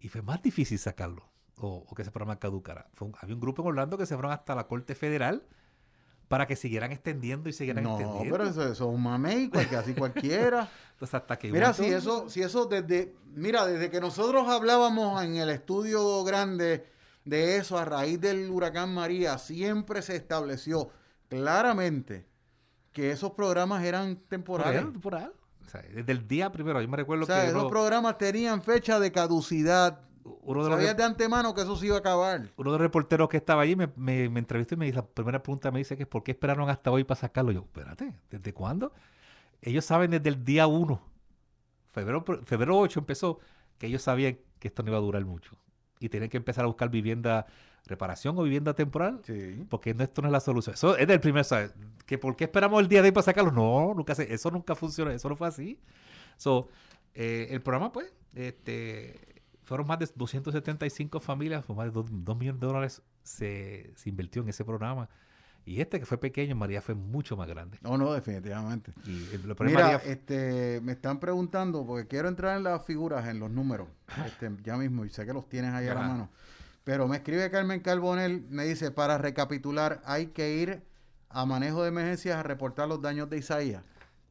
[0.00, 2.88] Y fue más difícil sacarlo, o, o que ese programa caducara.
[2.94, 5.46] Fue un- había un grupo en Orlando que se fueron hasta la Corte Federal
[6.28, 8.36] para que siguieran extendiendo y siguieran No, extendiendo.
[8.36, 10.68] pero eso, eso es un mamey, cual- que así cualquiera.
[10.92, 15.36] Entonces, hasta que Mira, si eso, si eso desde, mira, desde que nosotros hablábamos en
[15.36, 16.86] el estudio grande
[17.24, 20.90] de eso a raíz del huracán María, siempre se estableció
[21.28, 22.26] claramente
[22.92, 24.82] que esos programas eran temporales.
[24.82, 25.32] Temporal.
[25.66, 28.62] O sea, desde el día primero, yo me recuerdo O sea, que esos programas tenían
[28.62, 30.00] fecha de caducidad.
[30.42, 32.40] Uno de los Sabías de antemano que eso se iba a acabar.
[32.56, 35.06] uno de los reporteros que estaba allí me, me, me entrevistó y me dice, la
[35.06, 37.52] primera pregunta me dice que es ¿por qué esperaron hasta hoy para sacarlo?
[37.52, 38.92] Yo, espérate, ¿desde cuándo?
[39.62, 41.00] Ellos saben desde el día 1,
[41.92, 43.40] febrero, febrero 8 empezó,
[43.78, 45.56] que ellos sabían que esto no iba a durar mucho.
[46.00, 47.46] Y tienen que empezar a buscar vivienda,
[47.86, 49.64] reparación o vivienda temporal, Sí.
[49.68, 50.74] porque no, esto no es la solución.
[50.74, 51.74] Eso es del primer, ¿sabes?
[52.06, 53.50] ¿Que ¿Por qué esperamos el día de hoy para sacarlo?
[53.50, 55.80] No, nunca se, eso nunca funcionó, eso no fue así.
[56.36, 56.68] So,
[57.14, 59.27] eh, el programa, pues, este,
[59.68, 64.40] fueron más de 275 familias, fue más de 2, millones de dólares se, se invirtió
[64.42, 65.08] en ese programa.
[65.66, 67.78] Y este que fue pequeño, María fue mucho más grande.
[67.82, 68.94] No, no, definitivamente.
[69.04, 72.82] Y el, el problema Mira, María- este, me están preguntando, porque quiero entrar en las
[72.86, 73.88] figuras, en los números,
[74.26, 76.30] este, ya mismo, y sé que los tienes ahí a la mano.
[76.84, 80.82] Pero me escribe Carmen Carbonel, me dice, para recapitular, hay que ir
[81.28, 83.82] a manejo de emergencias a reportar los daños de Isaías.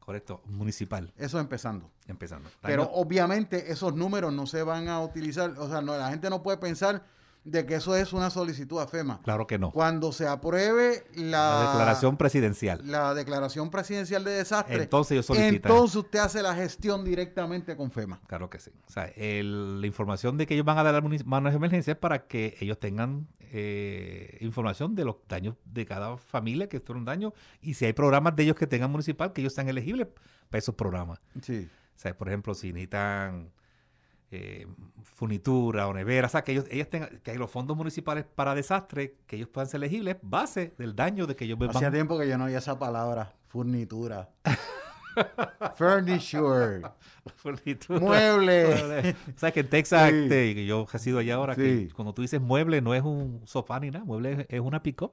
[0.08, 1.90] Correcto, municipal, Eso empezando.
[2.06, 2.48] empezando.
[2.62, 6.42] Pero obviamente esos números no se van a utilizar, o sea, no, la gente no
[6.42, 7.04] puede pensar
[7.44, 9.20] de que eso es una solicitud a FEMA.
[9.22, 9.70] claro que no.
[9.70, 12.80] Cuando se apruebe la, La declaración presidencial.
[12.84, 15.54] la declaración presidencial de desastre, Entonces ellos solicitan.
[15.56, 18.18] entonces usted hace la gestión directamente con FEMA.
[18.28, 18.70] Claro que sí.
[18.86, 21.92] O sea, el- la información de que ellos van a dar al manos de emergencia
[21.92, 27.04] es para que ellos tengan eh, información de los daños de cada familia que fueron
[27.04, 30.08] daños y si hay programas de ellos que tengan municipal que ellos sean elegibles
[30.48, 31.20] para esos programas.
[31.42, 31.68] Sí.
[31.96, 33.50] O sea, por ejemplo, si necesitan
[34.30, 34.66] eh,
[35.02, 38.54] furnitura o nevera, o sea, que ellos, ellas tengan, que hay los fondos municipales para
[38.54, 42.28] desastres, que ellos puedan ser elegibles, base del daño de que ellos Hacía tiempo que
[42.28, 44.30] yo no oía esa palabra, furnitura.
[45.76, 46.82] Furniture.
[48.00, 49.14] Mueble.
[49.34, 50.16] O sea, que en Texas, Sí.
[50.16, 53.80] este, que yo resido allá ahora, que cuando tú dices mueble no es un sofá
[53.80, 55.12] ni nada, mueble es, una pick-up.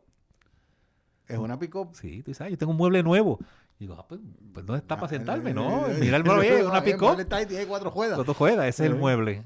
[1.27, 1.89] Es una pick-up.
[1.93, 3.39] Sí, tú sabes, yo tengo un mueble nuevo.
[3.79, 4.21] Y digo, ah, pues,
[4.53, 5.53] pues ¿dónde está para sentarme?
[5.53, 7.17] No, Eh, mira el mueble, es una pick-up.
[7.47, 8.15] tiene cuatro juegas.
[8.15, 9.43] Cuando juega, ese es el mueble.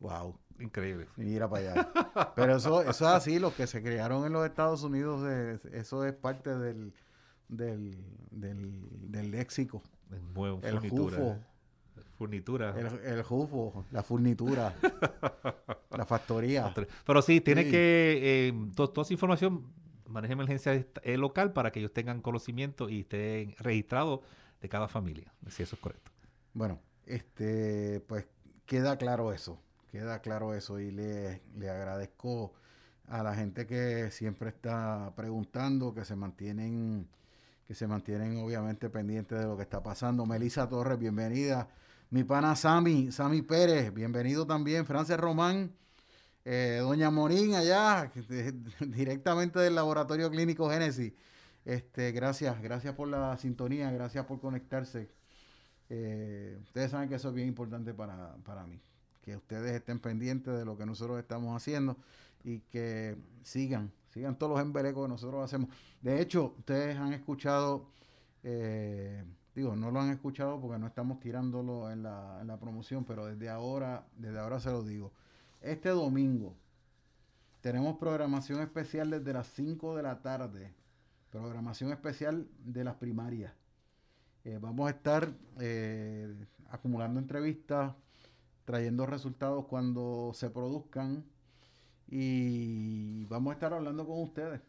[0.00, 0.38] Wow.
[0.60, 1.06] Increíble.
[1.16, 2.32] Mira para allá.
[2.34, 5.22] Pero eso, eso es así, los que se criaron en los Estados Unidos,
[5.72, 6.92] eso es parte del,
[7.46, 7.96] del,
[8.32, 9.84] del, del léxico.
[10.12, 11.16] El mueble, El furnitura.
[11.16, 11.38] jufo.
[12.16, 12.74] Furnitura.
[12.76, 14.74] El, el jufo, la furnitura,
[15.96, 16.74] la factoría.
[17.06, 17.70] Pero sí, tiene Sí.
[17.70, 19.64] que, eh, to- toda esa información
[20.06, 24.20] manejo de emergencia eh, local para que ellos tengan conocimiento y estén registrados
[24.60, 26.10] de cada familia, si eso es correcto.
[26.54, 28.26] Bueno, este, pues
[28.66, 29.60] queda claro eso,
[29.92, 32.52] queda claro eso y le, le agradezco
[33.06, 37.06] a la gente que siempre está preguntando, que se mantienen,
[37.68, 40.24] que se mantienen obviamente pendientes de lo que está pasando.
[40.24, 41.68] Melissa Torres, bienvenida.
[42.08, 44.86] Mi pana Sami, Sami Pérez, bienvenido también.
[44.86, 45.70] Frances Román,
[46.46, 48.10] eh, Doña Morín allá,
[48.80, 51.12] directamente del Laboratorio Clínico Génesis.
[51.66, 55.10] Este, gracias, gracias por la sintonía, gracias por conectarse.
[55.90, 58.80] Eh, ustedes saben que eso es bien importante para, para mí,
[59.20, 61.98] que ustedes estén pendientes de lo que nosotros estamos haciendo
[62.44, 65.70] y que sigan, sigan todos los embelecos que nosotros hacemos.
[66.02, 67.86] De hecho, ustedes han escuchado,
[68.42, 73.48] eh, digo, no lo han escuchado porque no estamos tirándolo en la, promoción, pero desde
[73.48, 75.12] ahora, desde ahora se lo digo.
[75.60, 76.56] Este domingo
[77.60, 80.74] tenemos programación especial desde las 5 de la tarde,
[81.30, 83.52] programación especial de las primarias.
[84.44, 86.34] Eh, vamos a estar eh,
[86.70, 87.94] acumulando entrevistas,
[88.64, 91.24] trayendo resultados cuando se produzcan
[92.08, 94.60] y vamos a estar hablando con ustedes.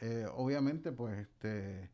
[0.00, 1.90] Eh, obviamente, pues este,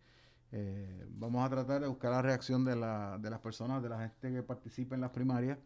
[0.51, 4.01] eh, vamos a tratar de buscar la reacción de, la- de las personas, de la
[4.01, 5.59] gente que participa en las primarias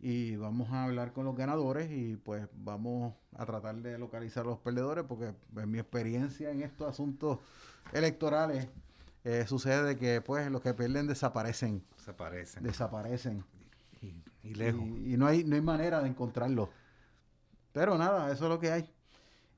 [0.00, 4.50] y vamos a hablar con los ganadores y pues vamos a tratar de localizar a
[4.50, 7.40] los perdedores porque en mi experiencia en estos asuntos
[7.92, 8.68] electorales
[9.24, 12.62] eh, sucede que pues los que pierden desaparecen, Desaparecen.
[12.62, 13.44] desaparecen
[14.00, 14.80] y, y lejos.
[14.82, 16.68] y, y no hay no hay manera de encontrarlos.
[17.78, 18.90] Pero nada, eso es lo que hay.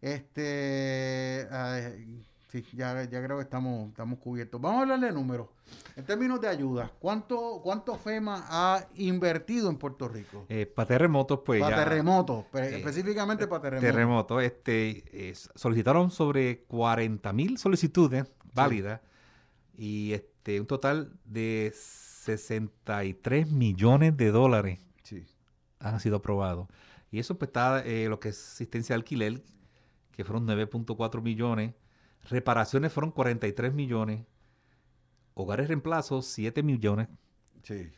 [0.02, 4.60] Este, ay, sí, ya, ya creo que estamos, estamos cubiertos.
[4.60, 5.48] Vamos a hablar de números.
[5.96, 10.44] En términos de ayuda, ¿cuánto, cuánto FEMA ha invertido en Puerto Rico?
[10.50, 11.84] Eh, para terremotos, pues para ya...
[11.84, 13.90] terremotos, eh, específicamente para terremotos.
[13.90, 19.00] terremotos, este, eh, solicitaron sobre 40 mil solicitudes válidas
[19.78, 25.24] y este, un total de 63 millones de dólares Sí.
[25.78, 26.68] han sido aprobados.
[27.11, 29.42] Y eso pues está eh, lo que es asistencia de alquiler,
[30.12, 31.74] que fueron 9.4 millones,
[32.28, 34.24] reparaciones fueron 43 millones,
[35.34, 37.08] hogares reemplazos 7 millones,
[37.62, 37.90] Sí.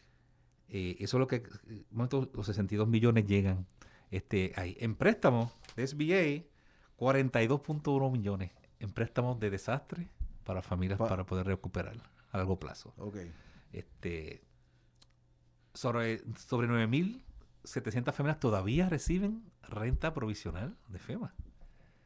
[0.69, 1.37] eh, eso es lo que,
[1.69, 3.67] eh, momento, los 62 millones llegan
[4.11, 4.77] este, ahí.
[4.81, 6.45] En préstamos de SBA,
[6.97, 10.09] 42.1 millones en préstamos de desastre
[10.45, 11.97] para familias Pa- para poder recuperar
[12.31, 12.93] a largo plazo.
[12.99, 13.17] Ok.
[13.73, 14.43] Este,
[15.75, 16.69] sobre, sobre
[17.65, 21.35] 9.700 familias todavía reciben renta provisional de FEMA.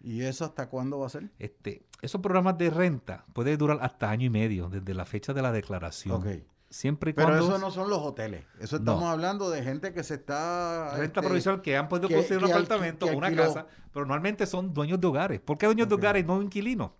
[0.02, 1.30] ¿Y eso hasta cuándo va a ser?
[1.38, 5.42] Este, esos programas de renta pueden durar hasta año y medio desde la fecha de
[5.42, 6.22] la declaración.
[6.68, 8.44] Siempre y Pero cuando eso no son los hoteles.
[8.58, 8.92] Eso No.
[8.92, 10.90] estamos hablando de gente que se está...
[10.96, 13.44] renta este, provisional que han podido que- conseguir un que apartamento o una alquiló.
[13.44, 15.40] casa, pero normalmente son dueños de hogares.
[15.40, 16.90] ¿Por qué dueños de hogares y no inquilinos?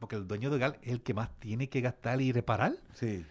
[0.00, 2.74] Porque el dueño de hogar es el que más tiene que gastar y reparar.
[2.94, 3.24] Sí,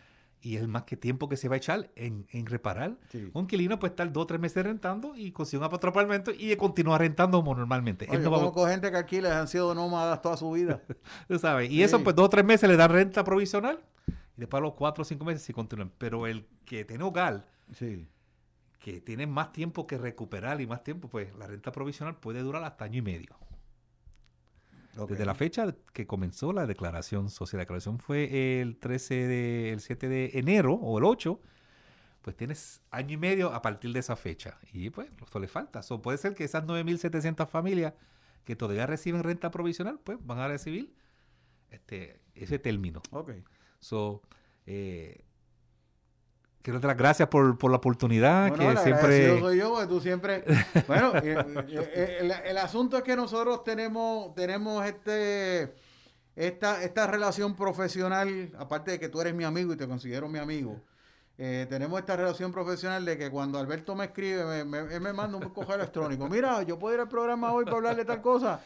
[0.45, 2.97] Y es el más que tiempo que se va a echar en, en reparar.
[3.09, 3.31] sí.
[3.33, 6.97] Un inquilino puede estar dos o tres meses rentando y consigue un apartamento y continúa
[6.97, 8.05] rentando como normalmente.
[8.09, 10.51] Oye, Él yo no va a- conozco gente que alquila han sido nómadas toda su
[10.51, 10.81] vida.
[11.29, 11.69] Tú sabes.
[11.71, 11.83] Y Sí.
[11.83, 13.79] eso, pues dos o tres meses le dan renta provisional
[14.35, 15.93] y después a los cuatro o cinco meses sí continúan.
[15.97, 18.05] Pero el que tiene hogar, Sí.
[18.79, 22.65] que tiene más tiempo que recuperar y más tiempo, pues la renta provisional puede durar
[22.65, 23.33] hasta año y medio.
[25.07, 29.79] Desde la fecha que comenzó la declaración social, la declaración fue el 13 de, el
[29.79, 31.39] 7 de enero o el 8,
[32.21, 34.59] pues tienes año y medio a partir de esa fecha.
[34.71, 35.81] Y pues esto le falta.
[35.81, 37.93] So, puede ser que esas 9.700 familias
[38.45, 40.93] que todavía reciben renta provisional, pues van a recibir
[41.69, 43.01] este, ese término.
[43.11, 43.31] Ok.
[43.79, 44.21] So,
[44.65, 45.22] eh,
[46.63, 49.39] quiero dar las gracias por, por la oportunidad Bueno, que siempre...
[49.39, 50.43] soy yo, porque tú siempre...
[50.87, 55.75] Bueno, el, el asunto es que nosotros tenemos, tenemos este,
[56.35, 60.39] esta, esta relación profesional, aparte de que tú eres mi amigo y te considero mi
[60.39, 60.81] amigo,
[61.37, 65.13] eh, tenemos esta relación profesional de que cuando Alberto me escribe, me, me- él me
[65.13, 66.27] manda un correo electrónico.
[66.29, 68.59] Mira, yo puedo ir al programa hoy para hablar de tal cosa.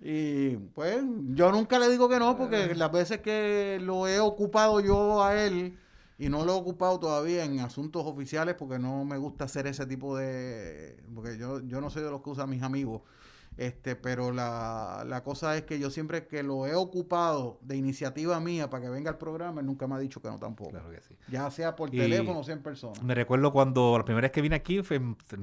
[0.00, 1.02] Y pues
[1.34, 5.34] yo nunca le digo que no, porque las veces que lo he ocupado yo a
[5.42, 5.76] él,
[6.18, 9.86] y no lo he ocupado todavía en asuntos oficiales, porque no me gusta hacer ese
[9.86, 10.96] tipo de...
[11.14, 13.02] Porque yo, yo no soy de los que usan mis amigos.
[13.56, 18.38] Este, pero la, la cosa es que yo siempre que lo he ocupado de iniciativa
[18.38, 20.70] mía para que venga al programa, él nunca me ha dicho que no tampoco.
[20.70, 21.16] Claro que sí.
[21.28, 23.00] Ya sea por Y- teléfono o sea en persona.
[23.02, 25.00] Me recuerdo cuando la primera vez que vine aquí fue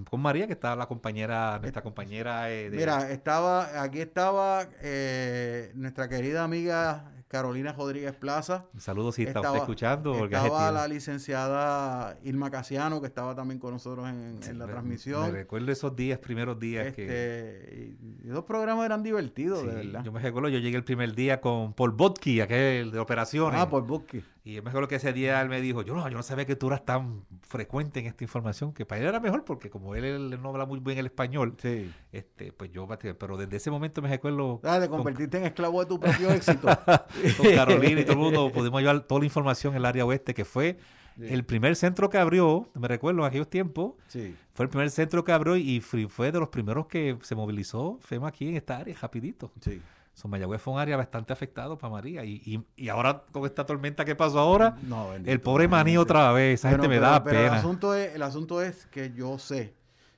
[0.10, 2.78] con María, que estaba la compañera, nuestra compañera eh, de...
[2.78, 8.66] Mira, estaba, aquí estaba eh, nuestra querida amiga Carolina Rodríguez Plaza.
[8.74, 10.14] Un saludo si está usted escuchando.
[10.14, 14.72] porque estaba la licenciada Irma Casiano, que estaba también con nosotros en, en la Me-
[14.72, 15.24] transmisión.
[15.24, 17.04] Me recuerdo esos días, primeros días que...
[17.04, 20.04] Este, y los programas eran divertidos, Sí, de verdad.
[20.04, 23.60] yo me recuerdo, yo llegué el primer día con Paul Botki, aquel de operaciones.
[23.60, 24.24] Ah, por Busky.
[24.48, 26.56] Y me acuerdo que ese día él me dijo, yo no, yo no sabía que
[26.56, 30.06] tú eras tan frecuente en esta información, que para él era mejor, porque como él,
[30.06, 31.92] él no habla muy bien el español, Sí.
[32.12, 35.80] este, pues yo, pero desde ese momento me recuerdo Ah, te con, convertiste en esclavo
[35.80, 36.68] de tu propio éxito.
[37.38, 40.36] con Carolina y todo el mundo pudimos llevar toda la información en el área oeste,
[40.36, 40.78] que fue
[41.18, 41.28] Sí.
[41.30, 44.36] el primer centro que abrió, me recuerdo en aquellos tiempos, Sí.
[44.54, 48.28] fue el primer centro que abrió y fue de los primeros que se movilizó FEMA
[48.28, 49.52] aquí en esta área, rapidito.
[49.62, 49.82] Sí.
[50.16, 52.24] So, Mayagüez fue un área bastante afectado para María.
[52.24, 55.98] Y, y, y ahora, con esta tormenta que pasó ahora, No, bendito, el pobre maní
[55.98, 56.62] otra vez.
[56.62, 57.54] Esa gente me Bueno, da pero- pero pena.
[57.56, 59.74] El asunto, es, el asunto es que yo sé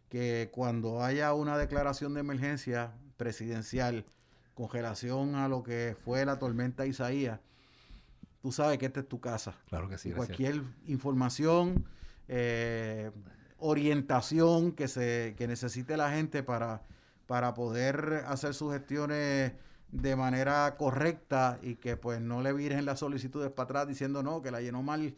[0.09, 4.05] que cuando haya una declaración de emergencia presidencial
[4.53, 7.39] con relación a lo que fue la tormenta Isaías,
[8.43, 9.55] tú sabes que esta es tu casa.
[9.67, 10.11] Claro que sí.
[10.11, 11.85] Cualquier información,
[12.27, 13.09] eh,
[13.57, 16.83] orientación que se que necesite la gente para,
[17.25, 19.53] para poder hacer sus gestiones
[19.91, 24.41] de manera correcta y que pues no le viren las solicitudes para atrás diciendo no,
[24.41, 25.15] que la llenó mal,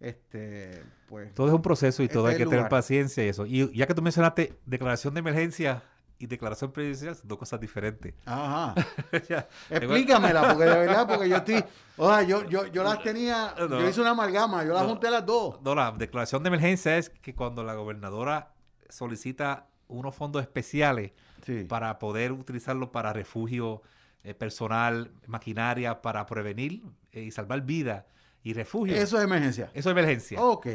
[0.00, 3.46] este, pues Todo es un proceso y todo Este hay que tener paciencia y eso.
[3.46, 5.82] Y ya que tú mencionaste declaración de emergencia
[6.18, 8.14] y declaración presidencial, son dos cosas diferentes.
[8.24, 8.74] Ajá.
[9.28, 11.64] Ya, Explícamela, porque de verdad, porque yo estoy,
[11.96, 13.80] o sea, yo, yo, yo las tenía, No.
[13.80, 14.90] yo hice una amalgama, yo las No.
[14.90, 15.60] junté las dos.
[15.62, 18.52] No, la declaración de emergencia es que cuando la gobernadora
[18.88, 21.12] solicita unos fondos especiales
[21.44, 21.64] Sí.
[21.64, 23.82] para poder utilizarlo para refugio
[24.24, 26.82] eh, personal, maquinaria, para prevenir
[27.12, 28.04] eh, y salvar vidas
[28.42, 28.94] y refugio.
[28.96, 29.70] Eso es emergencia.
[29.74, 30.40] Eso es emergencia.
[30.42, 30.66] Ok.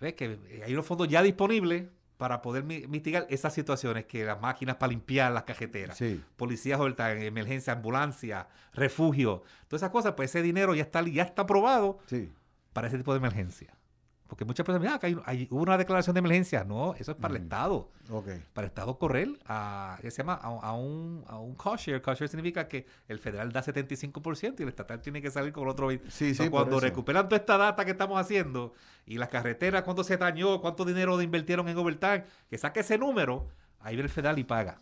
[0.00, 0.14] ¿Ves?
[0.14, 1.86] Que eh, hay unos fondos ya disponibles
[2.16, 6.22] para poder mi- mitigar esas situaciones, que las máquinas para limpiar las cajeteras, Sí.
[6.36, 6.78] policías
[7.26, 12.30] emergencia, ambulancia, refugio, todas esas cosas, pues ese dinero ya está, ya está aprobado Sí.
[12.74, 13.72] para ese tipo de emergencia.
[14.30, 16.62] Porque muchas personas dicen, ah, hay, hay una declaración de emergencia.
[16.62, 17.42] No, eso es para el.
[17.42, 17.90] Estado.
[18.52, 20.38] Para el Estado correr a, ¿qué se llama?
[20.40, 22.00] A, a un, a un cost share.
[22.00, 25.64] Cost share significa que el federal da 75% y el estatal tiene que salir con
[25.64, 26.08] el otro 20%.
[26.10, 28.72] Sí, cuando recuperan toda esta data que estamos haciendo
[29.04, 33.48] y las carreteras, cuánto se dañó, cuánto dinero invirtieron en overtime, que saque ese número,
[33.80, 34.78] ahí viene el federal y paga.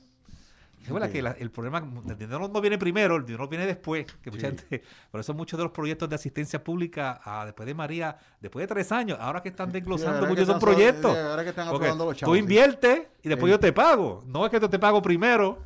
[0.88, 1.78] Es verdad que la- el problema,
[2.08, 4.06] el dinero no viene primero, el dinero viene después.
[4.22, 4.56] Que mucha Sí.
[4.58, 8.62] gente, por eso muchos de los proyectos de asistencia pública ah, después de María, después
[8.64, 11.16] de tres años, ahora que están desglosando muchos de esos proyectos.
[11.16, 12.40] ahora que están aprobando los tú chavos, sí.
[12.42, 14.22] inviertes y después yo te pago.
[14.26, 15.58] No es que yo te pago primero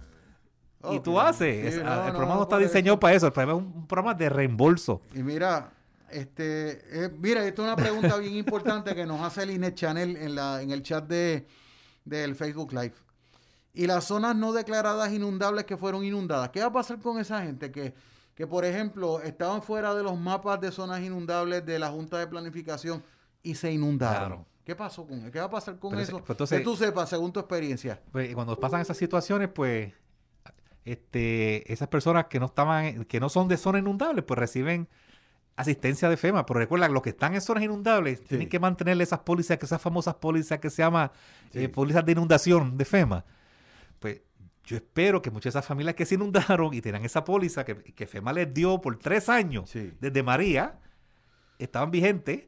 [0.90, 1.60] y tú haces.
[1.74, 3.00] Sí, Es- no, ah, el programa no está diseñado eso.
[3.00, 3.26] para eso.
[3.26, 5.02] El programa es un, un programa de reembolso.
[5.14, 5.70] Y mira,
[6.10, 10.16] este, eh, mira, esto es una pregunta bien importante que nos hace el Inet Channel
[10.16, 11.46] en, la, en el chat de,
[12.04, 12.94] del Facebook Live.
[13.74, 17.42] Y las zonas no declaradas inundables que fueron inundadas, ¿qué va a pasar con esa
[17.42, 17.94] gente que,
[18.34, 22.26] que por ejemplo, estaban fuera de los mapas de zonas inundables de la Junta de
[22.26, 23.02] Planificación
[23.42, 24.28] y se inundaron?
[24.28, 24.46] Claro.
[24.64, 26.18] ¿Qué pasó con ¿Qué va a pasar con Pero eso?
[26.18, 28.00] pues entonces- que tú sepas, según tu experiencia.
[28.12, 29.92] Pues, cuando pasan esas situaciones, pues
[30.84, 34.88] este, esas personas que no estaban, que no son de zona inundable, pues reciben
[35.56, 36.46] asistencia de FEMA.
[36.46, 39.80] Pero recuerda, los que están en zonas inundables tienen que mantener esas pólizas, que esas
[39.80, 41.12] famosas pólizas que se llama
[41.52, 43.24] eh, pólizas de inundación de FEMA.
[44.64, 47.76] Yo espero que muchas de esas familias que se inundaron y tenían esa póliza que,
[47.76, 50.78] que FEMA les dio por tres años desde María,
[51.58, 52.44] estaban vigentes,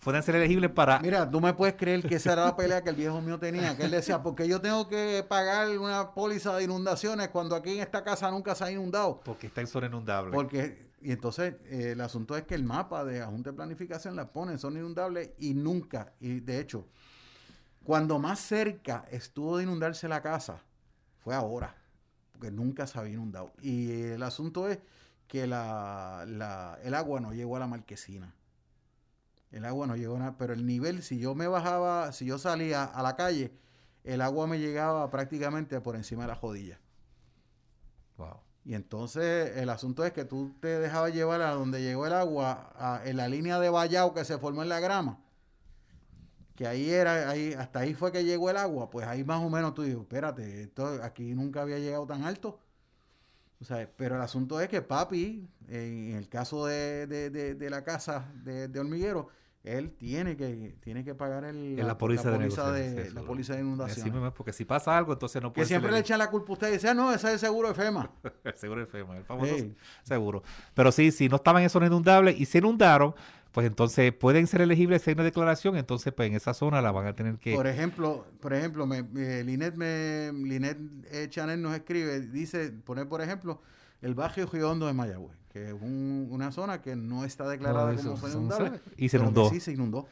[0.00, 1.00] puedan ser elegibles para...
[1.00, 3.76] Mira, tú me puedes creer que esa era la pelea que el viejo mío tenía,
[3.76, 7.80] que él decía, porque yo tengo que pagar una póliza de inundaciones cuando aquí en
[7.80, 9.20] esta casa nunca se ha inundado.
[9.24, 10.32] Porque está en zona inundable.
[10.32, 14.14] Porque, y entonces eh, el asunto es que el mapa de la Junta de Planificación
[14.14, 16.86] la pone en zona inundable y nunca, y de hecho,
[17.82, 20.60] cuando más cerca estuvo de inundarse la casa,
[21.26, 21.74] fue ahora,
[22.30, 23.52] porque nunca se había inundado.
[23.60, 24.78] Y el asunto es
[25.26, 28.32] que la, la- el agua no llegó a la marquesina.
[29.50, 32.38] El agua no llegó a nada, pero el nivel, si yo me bajaba, si yo
[32.38, 33.50] salía a la calle,
[34.04, 36.78] el agua me llegaba prácticamente por encima de la jodilla.
[38.18, 38.36] Wow.
[38.64, 42.70] Y entonces el asunto es que tú te dejabas llevar a donde llegó el agua,
[42.76, 45.18] a- en la línea de vallado que se formó en la grama,
[46.56, 49.50] que ahí era, ahí, hasta ahí fue que llegó el agua, pues ahí más o
[49.50, 52.58] menos tú dices, espérate, esto aquí nunca había llegado tan alto.
[53.60, 57.70] O sea, pero el asunto es que papi, en el caso de, de- de- de
[57.70, 59.28] la casa de, de hormiguero,
[59.64, 63.22] él tiene que, tiene que pagar el, la póliza de póliza negociación, de, sí, la
[63.22, 64.32] póliza de inundación.
[64.36, 66.52] porque si pasa algo, entonces no Que puede siempre ser le echan la culpa a
[66.52, 68.08] usted y dice, ah, no, ese es el seguro de FEMA.
[68.44, 69.74] el seguro de FEMA, el famoso Sí.
[70.04, 70.42] seguro.
[70.74, 73.14] Pero sí, si no estaban en zona inundable y se inundaron,
[73.56, 77.06] pues entonces pueden ser elegibles hay una declaración, entonces pues en esa zona la van
[77.06, 77.54] a tener que...
[77.54, 80.76] Por ejemplo, por ejemplo, me, me- Linet, me, Linet
[81.10, 83.62] eh, Chanel nos escribe, dice, pone por ejemplo,
[84.02, 87.98] el barrio Giondo de Mayagüez, que es un- una zona que no está declarada No,
[87.98, 88.78] eso- como inundable.
[88.98, 89.48] y se inundó.
[89.48, 90.00] Sí, se inundó.
[90.00, 90.08] O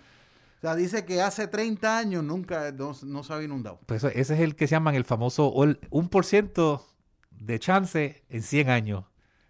[0.63, 3.79] sea, dice que hace 30 años nunca no, no se había inundado.
[3.85, 6.81] Pues ese es el que se llaman el famoso, el 1%
[7.31, 9.05] de chance en 100 años.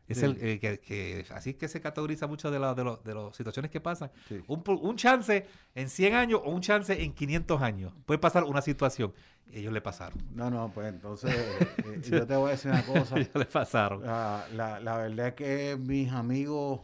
[0.06, 0.24] Es Sí.
[0.26, 3.14] el eh, que, que- así es que se categoriza mucho de, la- de, lo- de
[3.14, 4.10] las situaciones que pasan.
[4.28, 4.42] Sí.
[4.48, 7.92] Un, un chance en 100 años o un chance en 500 años.
[8.04, 9.12] Puede pasar una situación.
[9.52, 10.18] Ellos le pasaron.
[10.34, 11.34] No, no, pues entonces
[11.86, 13.16] eh, yo te voy a decir una cosa.
[13.16, 14.02] Ellos le pasaron.
[14.02, 16.80] La, la, la verdad es que mis amigos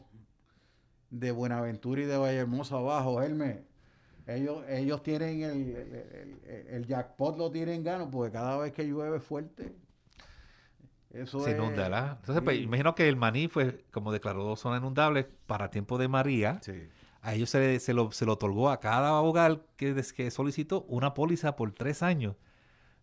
[1.10, 3.58] de Buenaventura y de Vallehermoso abajo, Hermes,
[4.26, 8.84] ellos, ellos tienen el, el, el- el jackpot, lo tienen gano, porque cada vez que
[8.84, 9.74] llueve fuerte,
[11.12, 12.16] eso Se es- inunda, ¿verdad?
[12.20, 16.58] Entonces, pues, imagino que el maní, fue como declaró zona inundable para tiempo de María,
[16.62, 16.88] sí.
[17.22, 20.82] a ellos se, le- se lo, se lo otorgó a cada hogar que, que solicitó
[20.88, 22.36] una póliza por tres años.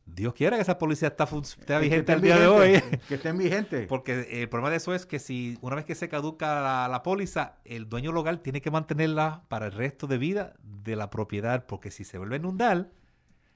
[0.06, 2.70] Dios quiera que esa póliza está, esté Que vigente al día de hoy.
[2.76, 3.88] vigentes, Que estén vigentes.
[3.90, 6.88] Porque eh, el problema de eso es que si una vez que se caduca la,
[6.88, 11.10] la póliza, el dueño local tiene que mantenerla para el resto de vida de la
[11.10, 12.90] propiedad, porque si se vuelve a inundar,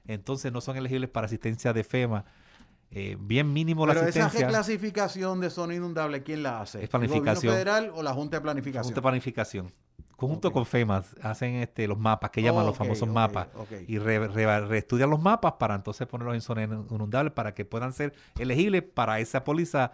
[0.06, 2.26] entonces no son elegibles para asistencia de FEMA.
[2.94, 4.46] Eh, bien mínimo la Pero esa asistencia.
[4.48, 6.84] reclasificación de zona inundable, ¿quién la hace?
[6.84, 7.54] Es planificación.
[7.54, 8.84] ¿El gobierno federal o la Junta de Planificación?
[8.84, 9.72] Junta de planificación.
[10.16, 10.54] Conjunto Ok.
[10.54, 13.48] con FEMA hacen este, los mapas, que llaman los famosos mapas,
[13.88, 17.92] y re- re- reestudian los mapas para entonces ponerlos en zona inundable para que puedan
[17.92, 19.90] ser elegibles para esa póliza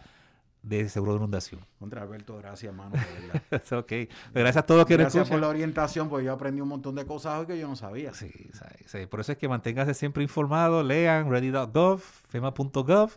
[0.68, 1.60] de seguro de inundación.
[1.78, 2.90] Contra Alberto, gracias, mano.
[2.90, 3.42] de verdad.
[3.62, 3.92] Es ok.
[4.34, 7.40] Gracias a todos nos Gracias por la orientación, porque yo aprendí un montón de cosas
[7.40, 8.12] hoy que yo no sabía.
[8.12, 9.06] Sí, sí, sí.
[9.06, 13.12] Por eso es que manténgase siempre informado, lean ready.gov, fema.gov.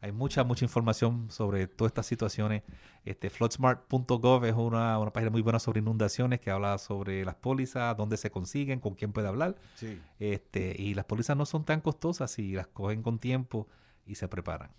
[0.00, 2.62] Hay mucha, mucha información sobre todas estas situaciones.
[3.04, 7.96] Este, floodsmart.gov es una, una página muy buena sobre inundaciones que habla sobre las pólizas,
[7.96, 9.54] dónde se consiguen, con quién puede hablar.
[9.76, 10.00] Sí.
[10.18, 13.68] Este, y las pólizas no son tan costosas si las cogen con tiempo
[14.04, 14.72] y se preparan.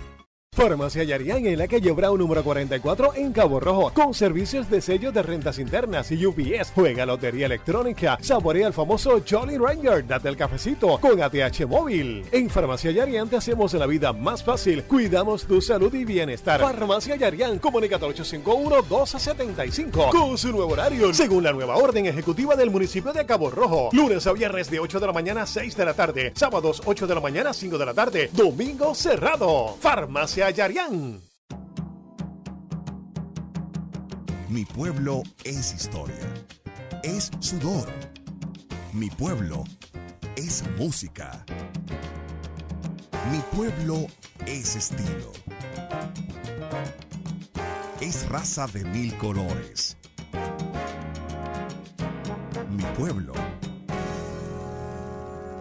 [0.57, 5.13] Farmacia Yarián en la calle Brown número 44 en Cabo Rojo con servicios de sello
[5.13, 6.73] de rentas internas y UPS.
[6.75, 12.25] Juega lotería electrónica, saborea el famoso Jolly Ranger, date el cafecito con ATH móvil.
[12.33, 16.59] En Farmacia Yarián te hacemos la vida más fácil, cuidamos tu salud y bienestar.
[16.59, 22.71] Farmacia Yarián, comunícate al 851-1275 con su nuevo horario según la nueva orden ejecutiva del
[22.71, 23.91] municipio de Cabo Rojo.
[23.93, 27.07] Lunes a viernes de 8 de la mañana a 6 de la tarde, sábados 8
[27.07, 29.77] de la mañana a 5 de la tarde, domingo cerrado.
[29.81, 30.46] Farmacia
[34.49, 36.15] Mi pueblo es historia.
[37.03, 37.89] Es sudor.
[38.93, 39.65] Mi pueblo
[40.37, 41.45] es música.
[43.33, 44.07] Mi pueblo
[44.47, 45.33] es estilo.
[48.01, 49.97] Es raza de mil colores.
[52.71, 53.33] Mi pueblo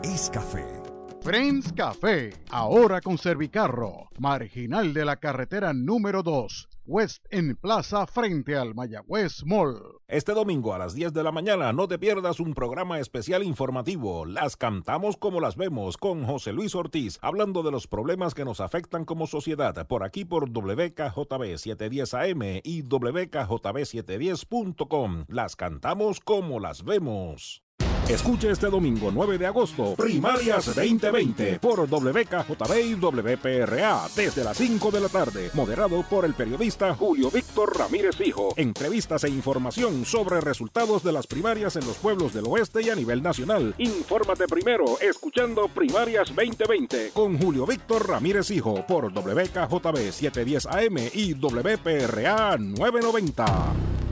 [0.03, 0.84] es café.
[1.25, 8.55] Friends Café, ahora con Servicarro, marginal de la carretera número 2, West en Plaza frente
[8.55, 9.81] al Mayagüez Mall.
[10.07, 14.27] Este domingo a las 10 de la mañana no te pierdas un programa especial informativo,
[14.27, 18.61] Las cantamos como las vemos, con José Luis Ortiz, hablando de los problemas que nos
[18.61, 25.25] afectan como sociedad, por aquí por WKJB 710 AM y WKJB710.com.
[25.27, 27.64] Las cantamos como las vemos.
[28.09, 34.91] Escuche este domingo 9 de agosto, Primarias 2020 por WKJB y WPRA desde las 5
[34.91, 38.53] de la tarde, moderado por el periodista Julio Víctor Ramírez Hijo.
[38.57, 42.95] Entrevistas e información sobre resultados de las primarias en los pueblos del oeste y a
[42.95, 43.73] nivel nacional.
[43.79, 51.33] Infórmate primero escuchando Primarias 2020 con Julio Víctor Ramírez Hijo por WKJB 710 AM y
[51.33, 54.04] WPRA 990.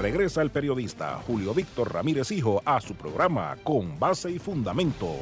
[0.00, 5.14] Regresa el periodista Julio Víctor Ramírez Hijo a su programa Con Base y Fundamento.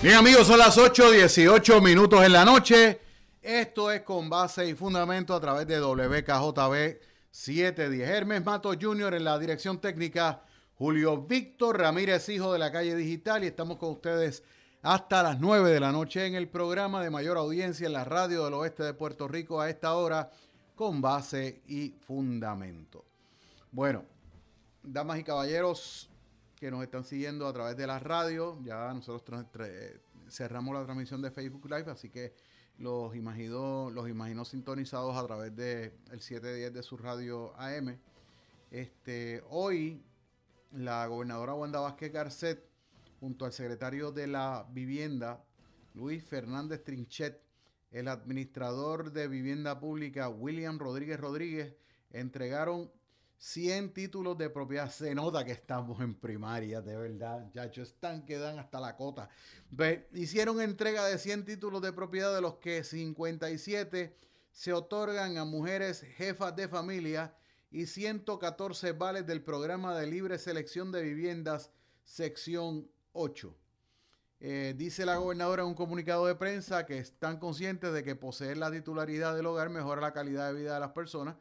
[0.00, 3.00] Bien amigos, son las 8.18 minutos en la noche.
[3.42, 7.00] Esto es Con Base y Fundamento a través de WKJB
[7.32, 8.08] 710.
[8.08, 9.14] Hermes Mato Jr.
[9.14, 10.44] en la dirección técnica.
[10.76, 14.44] Julio Víctor Ramírez Hijo de la calle digital y estamos con ustedes
[14.82, 18.44] hasta las 9 de la noche en el programa de mayor audiencia en la radio
[18.44, 20.30] del oeste de Puerto Rico a esta hora
[20.80, 23.04] con base y fundamento.
[23.70, 24.02] Bueno,
[24.82, 26.08] damas y caballeros
[26.56, 29.44] que nos están siguiendo a través de la radio, ya nosotros
[30.30, 32.32] cerramos la transmisión de Facebook Live, así que
[32.78, 37.98] los imagino, los imagino sintonizados a través del de 710 de su radio AM.
[38.70, 40.02] Este, hoy,
[40.72, 42.66] la gobernadora Wanda Vázquez Garcet,
[43.20, 45.44] junto al secretario de la Vivienda,
[45.92, 47.49] Luis Fernández Trinchet,
[47.90, 51.74] el administrador de vivienda pública William Rodríguez Rodríguez
[52.10, 52.90] entregaron
[53.38, 54.90] 100 títulos de propiedad.
[54.90, 57.50] Se nota que estamos en primaria, de verdad.
[57.54, 59.28] Ya están que dan hasta la cota.
[60.12, 64.14] hicieron entrega de 100 títulos de propiedad, de los que 57
[64.52, 67.34] se otorgan a mujeres jefas de familia
[67.70, 71.70] y 114 vales del programa de libre selección de viviendas,
[72.04, 73.56] sección 8.
[74.42, 78.56] Eh, dice la gobernadora en un comunicado de prensa que están conscientes de que poseer
[78.56, 81.36] la titularidad del hogar mejora la calidad de vida de las personas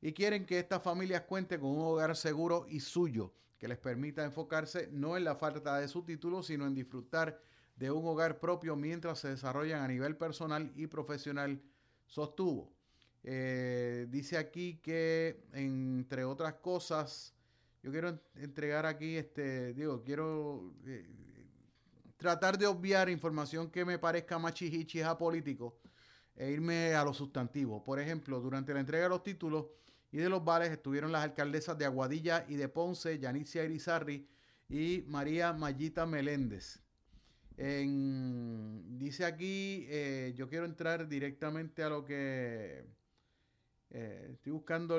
[0.00, 4.22] y quieren que estas familias cuenten con un hogar seguro y suyo, que les permita
[4.22, 7.40] enfocarse no en la falta de su título, sino en disfrutar
[7.74, 11.60] de un hogar propio mientras se desarrollan a nivel personal y profesional,
[12.06, 12.72] sostuvo.
[13.24, 17.34] Eh, dice aquí que, entre otras cosas,
[17.82, 21.23] yo quiero entregar aquí, este, digo, quiero eh,
[22.24, 25.76] tratar de obviar información que me parezca machichichis político
[26.34, 27.82] e irme a los sustantivos.
[27.82, 29.66] Por ejemplo, durante la entrega de los títulos
[30.10, 34.26] y de los vales estuvieron las alcaldesas de Aguadilla y de Ponce, Yanicia Irizarri
[34.70, 36.80] y María Mayita Meléndez.
[37.58, 42.86] dice aquí, eh, yo quiero entrar directamente a lo que
[43.90, 44.98] eh, estoy buscando,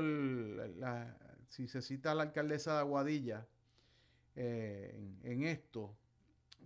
[1.47, 3.47] si se cita a la alcaldesa de Aguadilla
[4.35, 5.97] eh, en, esto.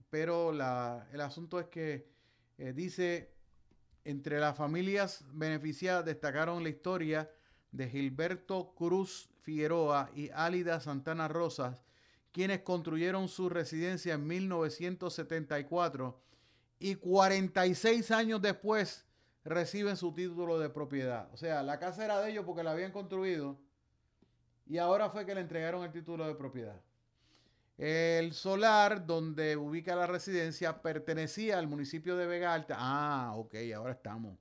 [0.10, 2.10] Pero el asunto es que
[2.57, 3.31] eh, dice,
[4.03, 7.31] entre las familias beneficiadas destacaron la historia
[7.72, 11.84] de Gilberto Cruz Figueroa y Álida Santana Rosas,
[12.31, 16.22] quienes construyeron su residencia en 1974
[16.80, 19.06] y 46 años después
[19.44, 21.30] reciben su título de propiedad.
[21.34, 23.57] O sea, la casa era de ellos porque la habían construido
[24.65, 26.80] y ahora fue que le entregaron el título de propiedad.
[27.80, 32.76] El solar donde ubica la residencia pertenecía al municipio de Vega Alta.
[32.77, 34.38] Ah, ok, ahora estamos.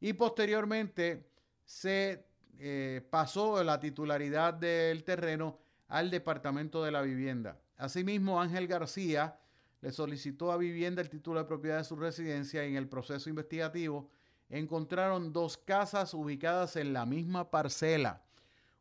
[0.00, 1.26] Y posteriormente
[1.66, 2.24] se
[2.58, 5.58] eh, pasó la titularidad del terreno
[5.88, 7.58] al Departamento de la Vivienda.
[7.76, 9.38] Asimismo, Ángel García
[9.82, 13.28] le solicitó a Vivienda el título de propiedad de su residencia y en el proceso
[13.28, 14.08] investigativo
[14.48, 18.22] encontraron dos casas ubicadas en la misma parcela,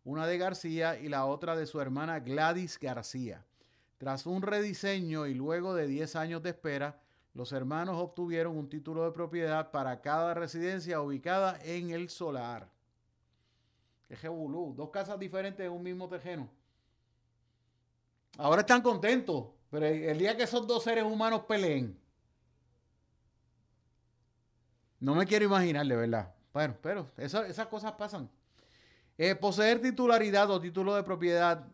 [0.06, 3.44] una de García y la otra de su hermana Gladys García.
[4.00, 7.02] Tras un rediseño y luego de 10 años de espera,
[7.34, 12.70] los hermanos obtuvieron un título de propiedad para cada residencia ubicada en el solar.
[14.08, 16.50] Qué dos casas diferentes en un mismo terreno.
[18.38, 22.00] Ahora están contentos, pero el día que esos dos seres humanos peleen,
[25.02, 26.34] no me quiero imaginar, de verdad.
[26.54, 28.30] Bueno, pero esas cosas pasan.
[29.18, 31.68] Eh, poseer titularidad o título de propiedad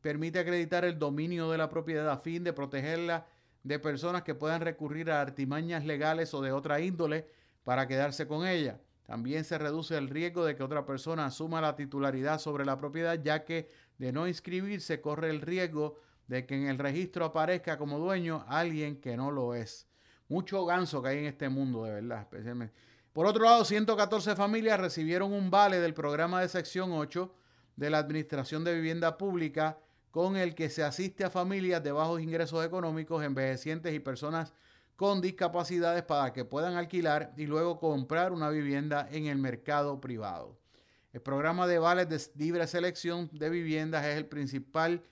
[0.00, 3.26] permite acreditar el dominio de la propiedad a fin de protegerla
[3.62, 7.26] de personas que puedan recurrir a artimañas legales o de otra índole
[7.64, 8.80] para quedarse con ella.
[9.06, 13.20] También se reduce el riesgo de que otra persona asuma la titularidad sobre la propiedad,
[13.22, 13.68] ya que
[13.98, 19.00] de no inscribirse corre el riesgo de que en el registro aparezca como dueño alguien
[19.00, 19.86] que no lo es.
[20.28, 22.74] Mucho ganso que hay en este mundo, de verdad, especialmente.
[23.12, 27.32] Por otro lado, 114 familias recibieron un vale del programa de sección 8
[27.76, 29.78] de la Administración de Vivienda Pública
[30.10, 34.54] con el que se asiste a familias de bajos ingresos económicos, envejecientes y personas
[34.96, 40.58] con discapacidades para que puedan alquilar y luego comprar una vivienda en el mercado privado.
[41.12, 45.02] El programa de vales de libre selección de viviendas es el principal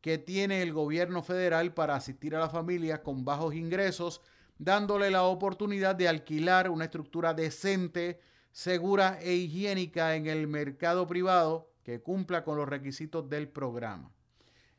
[0.00, 4.20] que tiene el gobierno federal para asistir a las familias con bajos ingresos,
[4.58, 8.20] dándole la oportunidad de alquilar una estructura decente,
[8.52, 14.12] segura e higiénica en el mercado privado que cumpla con los requisitos del programa.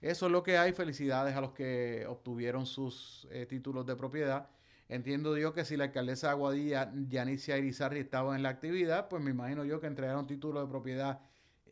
[0.02, 0.74] Eso es lo que hay.
[0.74, 4.50] Felicidades a los que obtuvieron sus eh, títulos de propiedad.
[4.90, 9.24] Entiendo yo que si la alcaldesa de Aguadilla, Yanicia Irizarri, estaba en la actividad, pues
[9.24, 11.22] me imagino yo que entregaron títulos de propiedad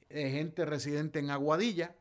[0.09, 1.95] de gente residente en Aguadilla,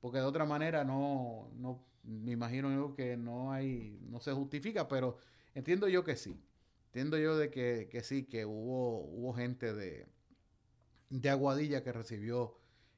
[0.00, 4.88] porque de otra manera no, no me imagino yo que no hay, no se justifica,
[4.88, 5.16] pero
[5.54, 6.38] entiendo yo que sí.
[6.86, 10.06] Entiendo yo de que, que sí, que hubo, hubo gente de,
[11.20, 12.56] de Aguadilla que recibió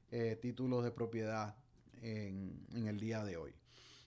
[0.09, 1.55] eh, títulos de propiedad
[2.01, 3.53] en, el día de hoy.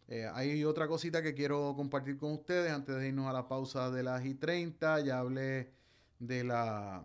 [0.09, 3.91] Eh, hay otra cosita que quiero compartir con ustedes antes de irnos a la pausa
[3.91, 5.01] de las y 30.
[5.01, 5.71] Ya hablé
[6.19, 7.05] de la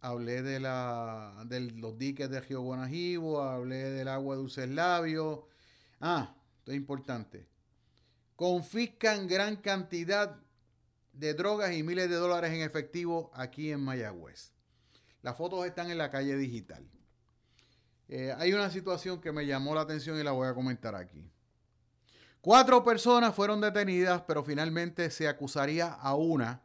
[0.00, 5.46] hablé de la de los diques de Río Guanajibo, hablé del agua dulce labio.
[6.00, 7.46] Ah, esto es importante.
[8.34, 10.40] Confiscan gran cantidad
[11.12, 14.52] de drogas y miles de dólares en efectivo aquí en Mayagüez.
[15.22, 16.88] Las fotos están en la calle digital.
[18.08, 21.30] Eh, hay una situación que me llamó la atención y la voy a comentar aquí.
[22.40, 26.62] Cuatro personas fueron detenidas, pero finalmente se acusaría a una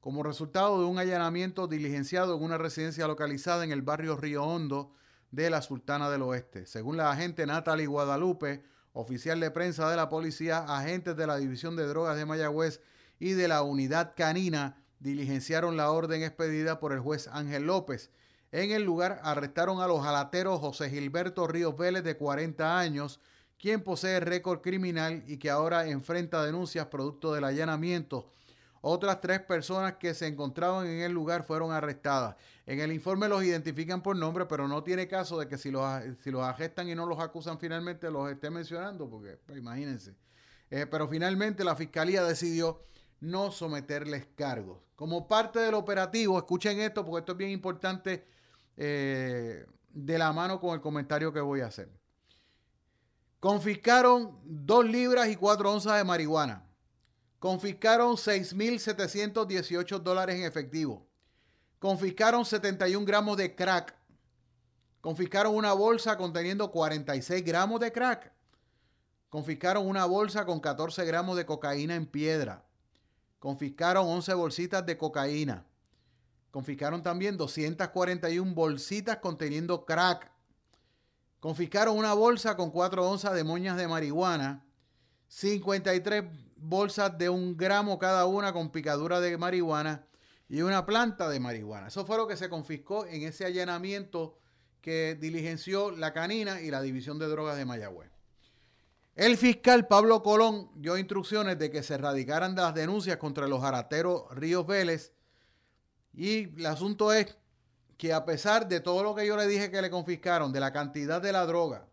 [0.00, 4.94] como resultado de un allanamiento diligenciado en una residencia localizada en el barrio Río Hondo
[5.30, 6.66] de la Sultana del Oeste.
[6.66, 8.64] Según la agente Natalie Guadalupe,
[8.94, 12.80] oficial de prensa de la policía, agentes de la División de Drogas de Mayagüez
[13.18, 18.10] y de la Unidad Canina diligenciaron la orden expedida por el juez Ángel López.
[18.52, 23.20] En el lugar arrestaron a los jalateros José Gilberto Ríos Vélez, de 40 años,
[23.58, 28.30] quien posee récord criminal y que ahora enfrenta denuncias producto del allanamiento.
[28.82, 32.36] Otras tres personas que se encontraban en el lugar fueron arrestadas.
[32.64, 35.84] En el informe los identifican por nombre, pero no tiene caso de que si los,
[36.22, 40.14] si los arrestan y no los acusan finalmente los esté mencionando, porque pues, imagínense.
[40.70, 42.80] Eh, pero finalmente la fiscalía decidió
[43.20, 44.78] no someterles cargos.
[44.96, 48.26] Como parte del operativo, escuchen esto porque esto es bien importante
[48.76, 51.90] eh, de la mano con el comentario que voy a hacer.
[53.38, 56.66] Confiscaron dos libras y cuatro onzas de marihuana.
[57.38, 61.06] Confiscaron 6.718 dólares en efectivo.
[61.78, 63.94] Confiscaron 71 gramos de crack.
[65.00, 68.30] Confiscaron una bolsa conteniendo 46 gramos de crack.
[69.30, 72.66] Confiscaron una bolsa con 14 gramos de cocaína en piedra.
[73.40, 75.66] Confiscaron 11 bolsitas de cocaína.
[76.50, 80.30] Confiscaron también 241 bolsitas conteniendo crack.
[81.40, 84.62] Confiscaron una bolsa con 4 onzas de moñas de marihuana.
[85.28, 86.24] 53
[86.56, 90.04] bolsas de un gramo cada una con picadura de marihuana
[90.46, 91.88] y una planta de marihuana.
[91.88, 94.36] Eso fue lo que se confiscó en ese allanamiento
[94.82, 98.10] que diligenció la canina y la División de Drogas de Mayagüez.
[99.16, 104.24] El fiscal Pablo Colón dio instrucciones de que se erradicaran las denuncias contra los arateros
[104.30, 105.12] Ríos Vélez.
[106.12, 107.36] Y el asunto es
[107.96, 110.72] que a pesar de todo lo que yo le dije que le confiscaron, de la
[110.72, 111.86] cantidad de la droga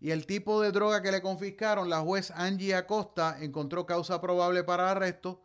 [0.00, 4.62] y el tipo de droga que le confiscaron, la juez Angie Acosta encontró causa probable
[4.62, 5.42] para arresto,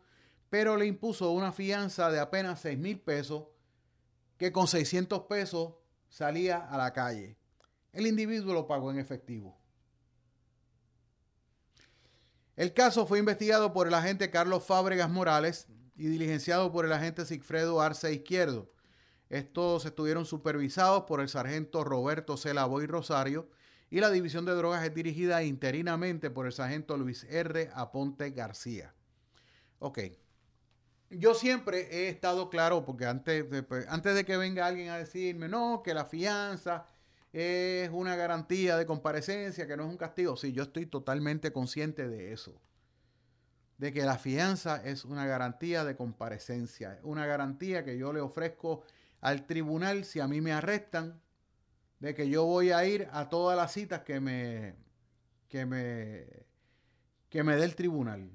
[0.50, 3.46] pero le impuso una fianza de apenas 6 mil pesos,
[4.36, 5.74] que con 600 pesos
[6.08, 7.36] salía a la calle.
[7.92, 9.58] El individuo lo pagó en efectivo.
[12.56, 15.66] El caso fue investigado por el agente Carlos Fábregas Morales
[15.96, 18.70] y diligenciado por el agente Sigfredo Arce Izquierdo.
[19.28, 22.36] Estos estuvieron supervisados por el sargento Roberto
[22.68, 23.48] Boy Rosario
[23.90, 27.70] y la división de drogas es dirigida interinamente por el sargento Luis R.
[27.74, 28.94] Aponte García.
[29.80, 29.98] Ok.
[31.10, 34.98] Yo siempre he estado claro, porque antes de, pues, antes de que venga alguien a
[34.98, 36.86] decirme, no, que la fianza
[37.34, 40.36] es una garantía de comparecencia, que no es un castigo.
[40.36, 42.60] Sí, yo estoy totalmente consciente de eso.
[43.76, 48.84] De que la fianza es una garantía de comparecencia, una garantía que yo le ofrezco
[49.20, 51.20] al tribunal si a mí me arrestan,
[51.98, 54.76] de que yo voy a ir a todas las citas que me
[55.48, 56.46] que me
[57.28, 58.30] que me dé el tribunal.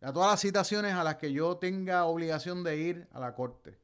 [0.00, 3.80] A todas las citaciones a las que yo tenga obligación de ir a la corte.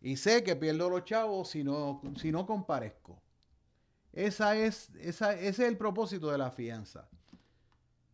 [0.00, 3.20] Y sé que pierdo los chavos si no, si no comparezco.
[4.12, 7.08] Esa es, esa, ese es el propósito de la fianza.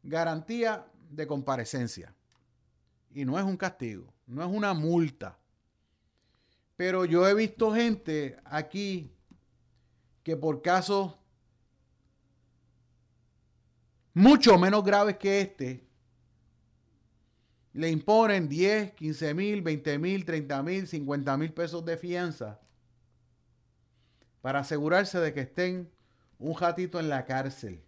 [0.02, 2.14] Garantía de comparecencia.
[3.12, 5.38] Y no es un castigo, no es una multa.
[6.76, 9.10] Pero yo he visto gente aquí
[10.22, 11.16] que por casos
[14.14, 15.84] mucho menos graves que este,
[17.72, 22.60] le imponen 10, 15 mil, 20 mil, 30 mil, 50 mil pesos de fianza
[24.40, 25.90] para asegurarse de que estén
[26.38, 27.82] un ratito en la cárcel.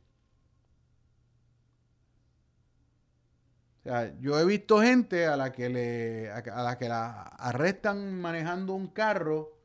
[3.81, 8.21] O sea, yo he visto gente a la que le a la que la arrestan
[8.21, 9.57] manejando un carro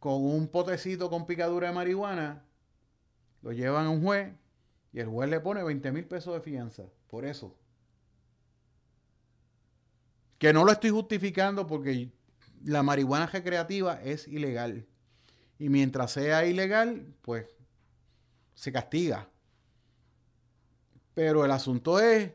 [0.00, 2.42] con un potecito con picadura de marihuana,
[3.42, 4.34] lo llevan a un juez
[4.92, 7.56] y el juez le pone 20 mil pesos de fianza por eso.
[10.38, 12.10] Que no lo estoy justificando porque
[12.64, 14.86] la marihuana recreativa es ilegal.
[15.58, 17.46] Y mientras sea ilegal, pues
[18.54, 19.28] se castiga.
[21.14, 22.32] Pero el asunto es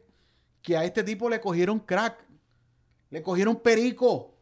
[0.62, 2.26] que a este tipo le cogieron crack,
[3.10, 4.36] le cogieron perico,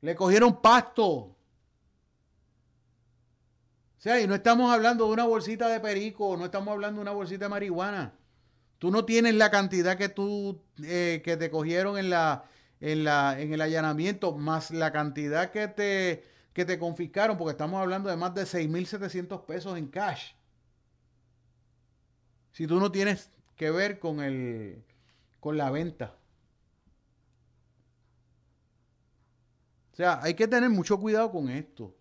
[0.00, 1.06] le cogieron pasto.
[1.06, 1.36] O
[3.98, 7.12] sea, y no estamos hablando de una bolsita de perico, no estamos hablando de una
[7.12, 8.14] bolsita de marihuana.
[8.78, 12.44] Tú no tienes la cantidad que tú eh, que te cogieron en la,
[12.80, 17.80] en la en el allanamiento más la cantidad que te que te confiscaron, porque estamos
[17.80, 20.32] hablando de más de 6.700 pesos en cash.
[22.52, 24.84] Si tú no tienes que ver con el
[25.40, 26.14] con la venta.
[29.92, 31.94] O sea, hay que tener mucho cuidado con esto.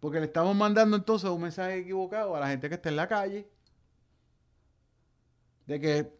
[0.00, 3.08] Porque le estamos mandando entonces un mensaje equivocado a la gente que está en la
[3.08, 3.48] calle.
[5.66, 6.12] De que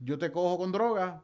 [0.00, 1.22] yo te cojo con droga.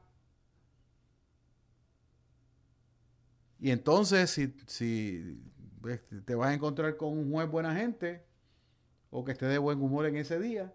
[3.61, 5.41] Y entonces, si, si
[5.81, 8.25] pues, te vas a encontrar con un juez buena gente,
[9.11, 10.73] o que esté de buen humor en ese día,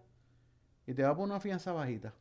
[0.86, 2.14] y te va a poner una fianza bajita.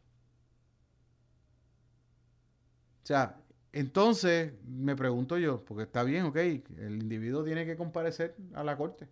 [3.04, 3.38] O sea,
[3.74, 8.78] entonces me pregunto yo, porque está bien, ok, el individuo tiene que comparecer a la
[8.78, 9.10] corte,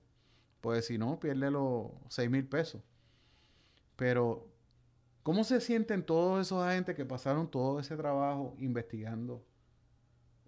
[0.61, 2.81] pues si no, pierde los 6 mil pesos.
[3.95, 4.47] Pero,
[5.23, 9.43] ¿cómo se sienten todos esos agentes que pasaron todo ese trabajo investigando,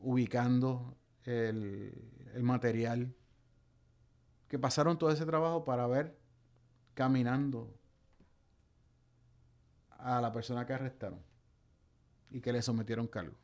[0.04, 2.12] ubicando el,
[2.42, 3.16] material,
[4.48, 6.18] que pasaron todo ese trabajo para ver
[6.94, 7.74] caminando
[9.90, 11.20] a la persona que arrestaron?
[12.34, 13.36] y que le sometieron cargo.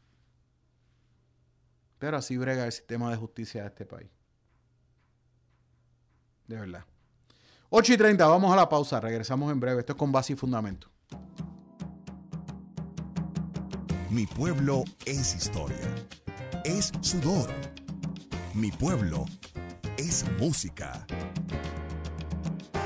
[2.00, 4.10] Pero así brega el sistema de justicia de este país.
[6.48, 6.84] De verdad.
[7.70, 9.00] 8 y 30, vamos a la pausa.
[9.00, 9.82] Regresamos en breve.
[9.82, 10.90] Esto es con base y fundamento.
[14.10, 15.78] Mi pueblo es historia.
[16.64, 17.50] Es sudor.
[18.54, 19.26] Mi pueblo
[19.98, 21.06] es música.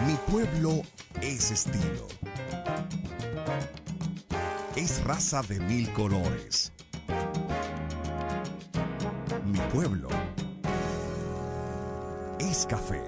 [0.06, 0.81] Mi pueblo
[1.22, 2.07] es estilo
[4.76, 6.73] es raza de mil colores.
[9.45, 10.10] Mi pueblo
[12.40, 13.02] es café.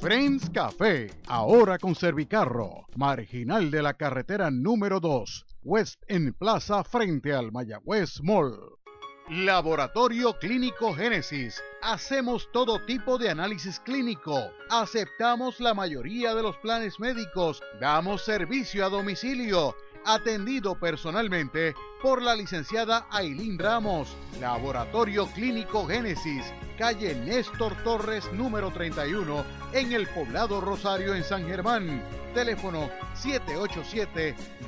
[0.00, 7.32] Friends Café, ahora con Servicarro, marginal de la carretera número 2, West en Plaza frente
[7.32, 8.83] al Mayagüez Mall.
[9.30, 11.62] Laboratorio Clínico Génesis.
[11.80, 14.52] Hacemos todo tipo de análisis clínico.
[14.68, 17.62] Aceptamos la mayoría de los planes médicos.
[17.80, 19.74] Damos servicio a domicilio
[20.04, 26.44] atendido personalmente por la licenciada Ailín Ramos, Laboratorio Clínico Génesis,
[26.76, 29.42] calle Néstor Torres número 31,
[29.72, 32.02] en el poblado Rosario en San Germán.
[32.34, 32.90] Teléfono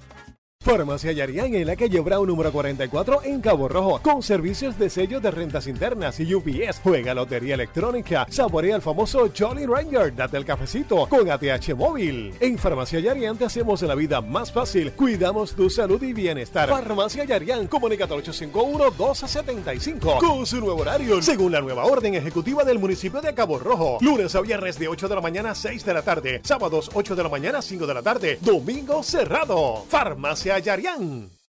[0.64, 5.20] Farmacia Yarián en la calle Brown número 44 en Cabo Rojo, con servicios de sello
[5.20, 6.80] de rentas internas y UPS.
[6.82, 12.32] Juega lotería electrónica, saborea el famoso Jolly Ranger, date el cafecito con ATH móvil.
[12.40, 16.70] En Farmacia Yarián te hacemos la vida más fácil, cuidamos tu salud y bienestar.
[16.70, 22.78] Farmacia Yarián, comunícate al 851-1275 con su nuevo horario, según la nueva orden ejecutiva del
[22.78, 23.98] municipio de Cabo Rojo.
[24.00, 27.14] Lunes a viernes de 8 de la mañana a 6 de la tarde, sábados 8
[27.14, 29.84] de la mañana a 5 de la tarde, domingo cerrado.
[29.88, 30.53] Farmacia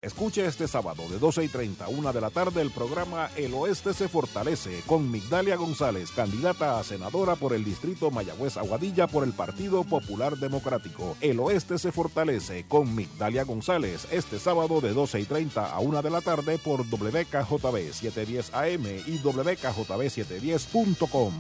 [0.02, 3.94] Escuche este sábado de 12 y 30, una de la tarde, el programa El Oeste
[3.94, 9.34] se fortalece con Migdalia González, candidata a senadora por el distrito Mayagüez Aguadilla por el
[9.34, 11.18] Partido Popular Democrático.
[11.20, 16.02] El Oeste se fortalece con Migdalia González este sábado de 12 y 30 a una
[16.02, 21.34] de la tarde por WKJB 710 AM y WKJB710.com.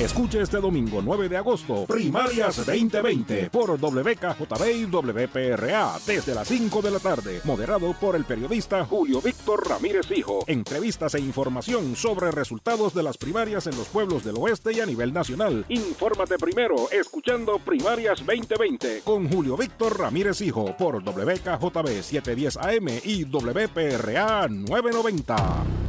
[0.00, 6.80] Escuche este domingo 9 de agosto, Primarias 2020 por WKJB y WPRA desde las 5
[6.80, 10.42] de la tarde, moderado por el periodista Julio Víctor Ramírez Hijo.
[10.46, 14.86] Entrevistas e información sobre resultados de las primarias en los pueblos del oeste y a
[14.86, 15.66] nivel nacional.
[15.68, 23.24] Infórmate primero escuchando Primarias 2020 con Julio Víctor Ramírez Hijo por WKJB 710 AM y
[23.24, 25.79] WPRA 990.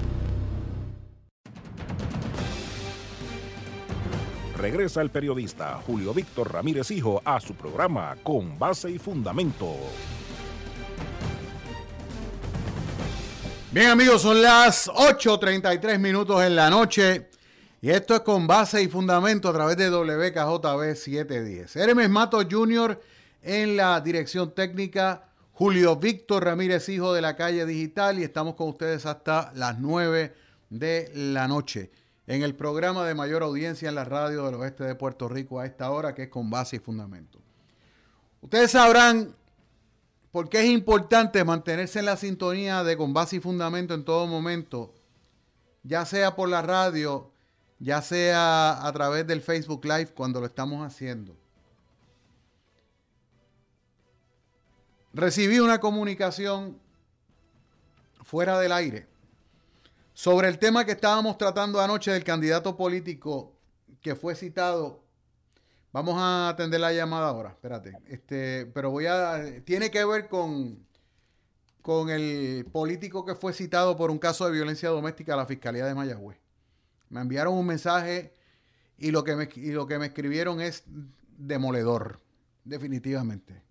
[4.62, 9.76] Regresa el periodista Julio Víctor Ramírez Hijo a su programa Con Base y Fundamento.
[13.72, 17.30] Bien amigos, son las 8.33 minutos en la noche
[17.82, 21.76] y esto es Con Base y Fundamento a través de WKJB 710.
[21.78, 23.02] Hermes Mato Jr.
[23.42, 28.70] en la dirección técnica, Julio Víctor Ramírez Hijo de la calle digital y estamos con
[28.70, 30.36] ustedes hasta las 9
[30.70, 31.90] de la noche
[32.32, 35.66] en el programa de mayor audiencia en la radio del oeste de Puerto Rico a
[35.66, 37.40] esta hora, que es con base y fundamento.
[38.40, 39.36] Ustedes sabrán
[40.32, 44.28] por qué es importante mantenerse en la sintonía de con base y fundamento en todo
[44.28, 44.94] momento,
[45.84, 47.34] ya sea por la radio,
[47.80, 51.36] ya sea a través del Facebook Live cuando lo estamos haciendo.
[55.14, 56.80] Recibí una comunicación
[58.24, 59.11] fuera del aire
[60.22, 63.58] sobre el tema que estábamos tratando anoche del candidato político
[64.02, 65.04] que fue citado.
[65.92, 67.98] Vamos a atender la llamada ahora, espérate.
[68.06, 69.42] Este, pero voy a.
[69.66, 70.86] Tiene que ver con,
[71.82, 75.88] con el político que fue citado por un caso de violencia doméstica a la Fiscalía
[75.88, 76.38] de Mayagüez.
[77.10, 78.36] Me enviaron un mensaje
[79.00, 80.84] y lo que me, y lo que me escribieron es
[81.36, 82.22] demoledor,
[82.64, 83.64] definitivamente.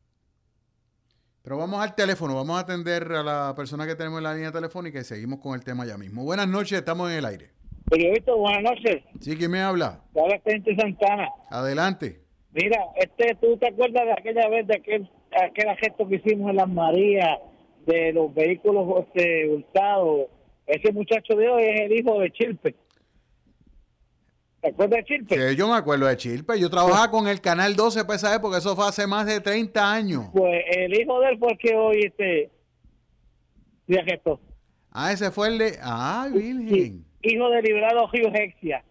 [1.43, 4.53] Pero vamos al teléfono, vamos a atender a la persona que tenemos en la línea
[4.53, 6.23] telefónica y seguimos con el tema ya mismo.
[6.23, 7.49] Buenas noches, estamos en el aire.
[7.89, 9.03] Periodista, buenas noches.
[9.21, 10.01] Sí, ¿quién me habla?
[10.15, 10.41] Habla
[10.79, 11.31] Santana.
[11.51, 12.21] Adelante.
[12.53, 16.57] Mira, este, ¿tú te acuerdas de aquella vez de aquel, aquel gesto que hicimos en
[16.57, 17.39] las Marías
[17.87, 20.27] de los vehículos este, hurtados?
[20.67, 22.75] Ese muchacho de hoy es el hijo de Chilpe.
[24.61, 25.49] ¿Te acuerdas de Chilpe?
[25.51, 26.59] Sí, yo me acuerdo de Chilpe.
[26.61, 28.59] Yo trabajaba con el Canal 12 para esa época.
[28.59, 30.27] Eso fue hace más de 30 años.
[30.33, 32.51] Pues el hijo de él fue el que hoy este,
[33.89, 34.41] esto.
[34.91, 35.79] Ah, ese fue el de...
[35.83, 37.05] Ah, Virgen.
[37.23, 38.85] Hijo de liberado Río Hexia.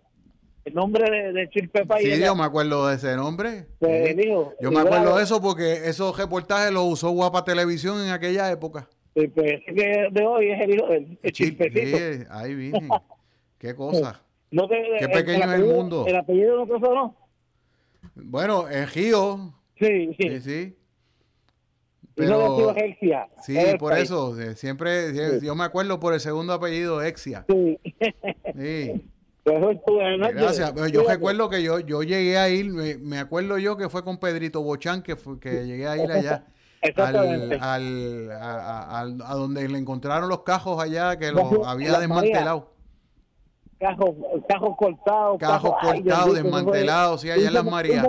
[0.65, 2.15] El nombre de, de Chilpe País.
[2.15, 3.65] Sí, yo me acuerdo de ese nombre.
[3.79, 8.11] Pues, hijo, yo me acuerdo de eso porque esos reportajes los usó Guapa Televisión en
[8.11, 8.87] aquella época.
[9.15, 11.71] Sí, pues de hoy es el hijo del Chilpe.
[11.71, 12.89] Sí, ay, Virgen.
[13.57, 14.21] Qué cosa.
[14.51, 16.05] Qué pequeño es el mundo.
[16.07, 17.15] ¿El apellido no no?
[18.15, 19.53] Bueno, es Gio.
[19.77, 20.29] Sí, sí.
[20.29, 20.75] Sí, sí.
[22.15, 22.75] Pero,
[23.41, 27.45] sí, por eso, siempre, yo me acuerdo por el segundo apellido, Exia.
[27.47, 27.79] Sí.
[28.57, 29.01] sí.
[29.45, 30.73] Gracias.
[30.91, 34.61] Yo recuerdo que yo, yo llegué a ir, me, acuerdo yo que fue con Pedrito
[34.61, 36.45] Bochán, que, fue, que llegué a ir allá.
[36.95, 42.71] Al, al, a, a, donde le encontraron los cajos allá que lo había desmantelado.
[43.79, 44.15] Cajos,
[44.47, 45.37] cajos cortados.
[45.39, 48.05] Cajos cortados, desmantelados, sí, allá en las Marías.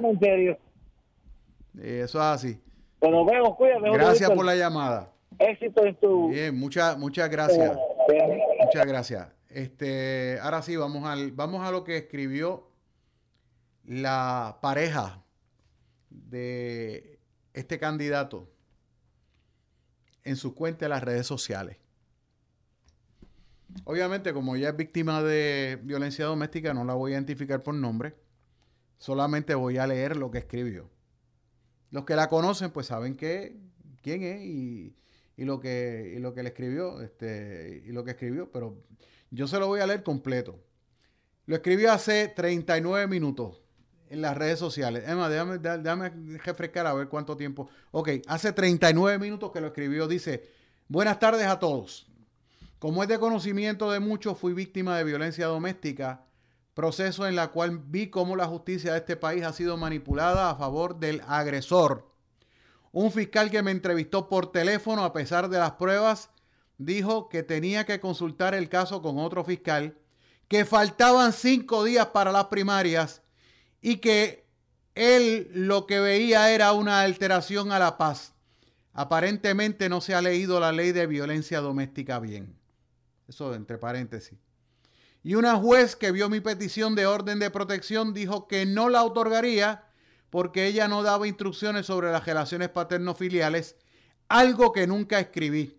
[1.81, 2.61] Eso es así.
[3.01, 3.91] Bueno, vemos, cuídate.
[3.91, 5.13] Gracias por la llamada.
[5.39, 6.29] Éxito en tu.
[6.29, 7.77] Bien, muchas, muchas gracias.
[8.65, 9.29] Muchas gracias.
[9.49, 12.69] Este, ahora sí, vamos al, vamos a lo que escribió
[13.85, 15.23] la pareja
[16.11, 17.19] de
[17.55, 18.49] este candidato
[20.25, 21.80] en su cuenta de las redes sociales.
[23.85, 28.15] Obviamente, como ella es víctima de violencia doméstica, no la voy a identificar por nombre.
[28.99, 30.91] Solamente voy a leer lo que escribió.
[31.91, 34.95] Los que la conocen, pues saben quién es y,
[35.37, 38.77] lo que, lo que le escribió, este, y lo que escribió, pero
[39.31, 40.63] yo se lo voy a leer completo.
[41.47, 43.63] Lo escribió hace 39 minutos
[44.11, 45.05] en las redes sociales.
[45.07, 46.11] Emma, déjame, déjame
[46.45, 47.71] refrescar a ver cuánto tiempo.
[47.93, 50.07] Ok, hace 39 minutos que lo escribió.
[50.07, 50.49] Dice,
[50.89, 52.10] buenas tardes a todos.
[52.81, 56.25] Como es de conocimiento de muchos, fui víctima de violencia doméstica,
[56.73, 60.57] proceso en la cual vi cómo la justicia de este país ha sido manipulada a
[60.57, 62.11] favor del agresor.
[62.91, 66.31] Un fiscal que me entrevistó por teléfono a pesar de las pruebas
[66.79, 69.99] dijo que tenía que consultar el caso con otro fiscal,
[70.49, 73.21] que faltaban cinco días para las primarias
[73.83, 74.47] y que
[74.95, 78.33] él lo que veía era una alteración a la paz.
[78.95, 82.59] Aparentemente no se ha leído la ley de violencia doméstica bien.
[83.31, 84.37] Eso entre paréntesis.
[85.23, 89.05] Y una juez que vio mi petición de orden de protección dijo que no la
[89.05, 89.85] otorgaría
[90.31, 93.77] porque ella no daba instrucciones sobre las relaciones paterno-filiales,
[94.29, 95.79] algo que nunca escribí.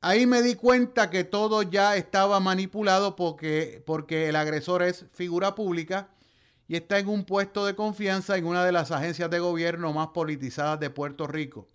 [0.00, 5.54] Ahí me di cuenta que todo ya estaba manipulado porque, porque el agresor es figura
[5.54, 6.08] pública
[6.68, 10.08] y está en un puesto de confianza en una de las agencias de gobierno más
[10.08, 11.68] politizadas de Puerto Rico.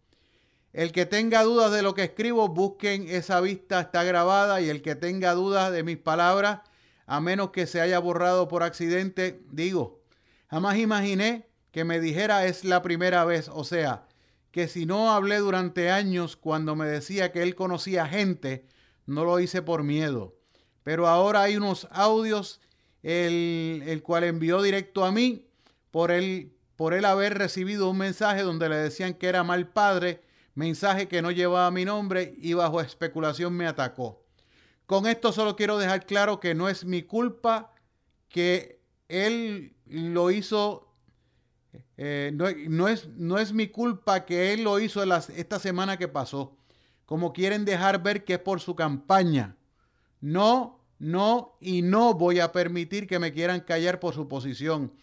[0.76, 4.82] El que tenga dudas de lo que escribo, busquen esa vista, está grabada, y el
[4.82, 6.60] que tenga dudas de mis palabras,
[7.06, 10.02] a menos que se haya borrado por accidente, digo,
[10.50, 14.06] jamás imaginé que me dijera es la primera vez, o sea,
[14.52, 18.66] que si no hablé durante años cuando me decía que él conocía gente,
[19.06, 20.36] no lo hice por miedo.
[20.84, 22.60] Pero ahora hay unos audios,
[23.02, 25.48] el, el cual envió directo a mí
[25.90, 30.25] por él, por él haber recibido un mensaje donde le decían que era mal padre,
[30.56, 34.26] mensaje que no llevaba mi nombre y bajo especulación me atacó.
[34.86, 37.74] Con esto solo quiero dejar claro que no es mi culpa
[38.30, 40.94] que él lo hizo,
[41.98, 46.58] eh, no, es, no, es, mi culpa que él lo hizo esta semana que pasó,
[47.06, 49.56] como quieren dejar ver que es por su campaña.
[50.22, 54.94] No, no y no voy a permitir que me quieran callar por su posición.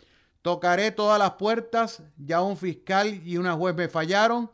[0.43, 4.51] Tocaré todas las puertas, ya un fiscal y una juez me fallaron,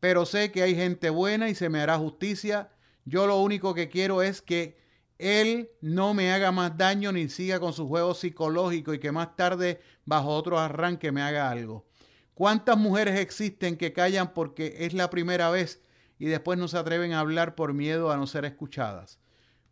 [0.00, 2.70] pero sé que hay gente buena y se me hará justicia.
[3.04, 4.80] Yo lo único que quiero es que
[5.18, 9.36] él no me haga más daño ni siga con su juego psicológico y que más
[9.36, 11.86] tarde bajo otro arranque me haga algo.
[12.32, 15.82] ¿Cuántas mujeres existen que callan porque es la primera vez
[16.18, 19.18] y después no se atreven a hablar por miedo a no ser escuchadas?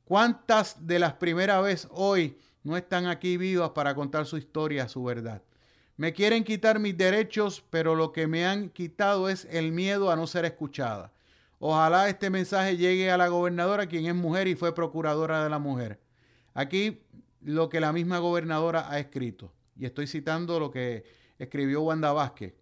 [0.04, 5.02] ¿Cuántas de las primeras veces hoy no están aquí vivas para contar su historia, su
[5.02, 5.42] verdad?
[5.98, 10.16] Me quieren quitar mis derechos, pero lo que me han quitado es el miedo a
[10.16, 11.12] no ser escuchada.
[11.58, 15.58] Ojalá este mensaje llegue a la gobernadora, quien es mujer y fue procuradora de la
[15.58, 15.98] mujer.
[16.54, 17.02] Aquí
[17.42, 21.04] lo que la misma gobernadora ha escrito, y estoy citando lo que
[21.36, 22.54] escribió Wanda Vázquez.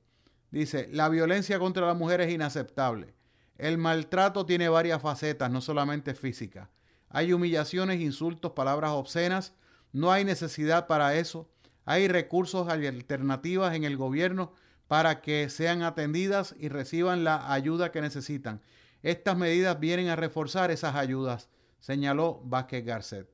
[0.50, 3.12] Dice, la violencia contra la mujer es inaceptable.
[3.58, 6.70] El maltrato tiene varias facetas, no solamente física.
[7.10, 9.52] Hay humillaciones, insultos, palabras obscenas.
[9.92, 11.50] No hay necesidad para eso.
[11.86, 14.52] Hay recursos alternativas en el gobierno
[14.88, 18.60] para que sean atendidas y reciban la ayuda que necesitan.
[19.02, 21.48] Estas medidas vienen a reforzar esas ayudas,
[21.78, 23.30] señaló Vázquez Garcet.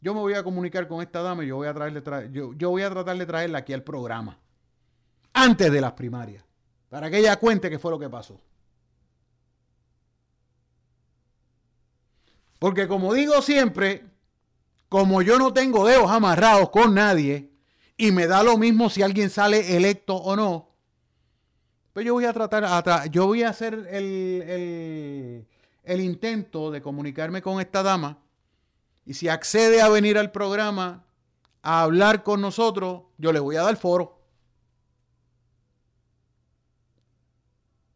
[0.00, 2.02] Yo me voy a comunicar con esta dama y yo voy a, traerle
[2.32, 4.38] yo, yo voy a tratar de traerla aquí al programa.
[5.34, 6.44] Antes de las primarias.
[6.88, 8.40] Para que ella cuente qué fue lo que pasó.
[12.58, 14.13] Porque como digo siempre,
[14.94, 17.50] como yo no tengo dedos amarrados con nadie
[17.96, 20.70] y me da lo mismo si alguien sale electo o no,
[21.92, 25.48] pues yo voy a tratar, yo voy a hacer el,
[25.82, 28.22] el intento de comunicarme con esta dama
[29.04, 31.04] y si accede a venir al programa
[31.60, 34.22] a hablar con nosotros, yo le voy a dar foro.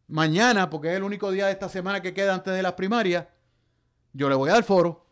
[0.09, 3.29] Mañana, porque es el único día de esta semana que queda antes de las primarias,
[4.13, 5.08] yo le voy a dar foro.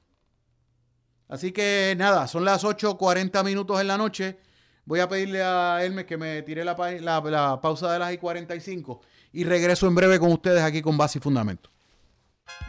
[1.28, 4.38] Así que nada, son las 8.40 minutos en la noche.
[4.84, 9.00] Voy a pedirle a Hermes que me tire la, pausa de las I-45
[9.32, 11.70] y regreso en breve con ustedes aquí con base y fundamento.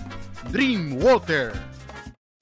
[0.51, 1.53] Dreamwater.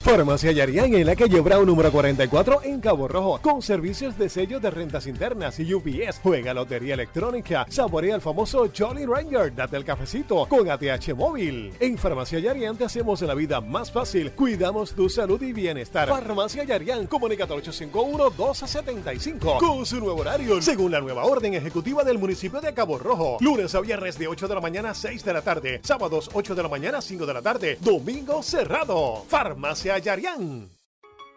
[0.04, 4.60] Farmacia Yarián en la calle Brown número 44 en Cabo Rojo con servicios de sello
[4.60, 6.20] de rentas internas y UPS.
[6.22, 11.72] Juega lotería electrónica, saborea el famoso Jolly Ranger, date el cafecito con ATH móvil.
[11.80, 16.10] En Farmacia Yarián te hacemos la vida más fácil, cuidamos tu salud y bienestar.
[16.10, 22.20] Farmacia Yarián, comunica al 851-1275 con su nuevo horario según la nueva orden ejecutiva del
[22.20, 23.38] municipio de Cabo Rojo.
[23.40, 26.56] Lunes a viernes de 8 de la mañana a 6 de la tarde, sábados 8
[26.56, 29.24] de la mañana a 5 de la tarde, domingo cerrado.
[29.30, 29.93] Farmacia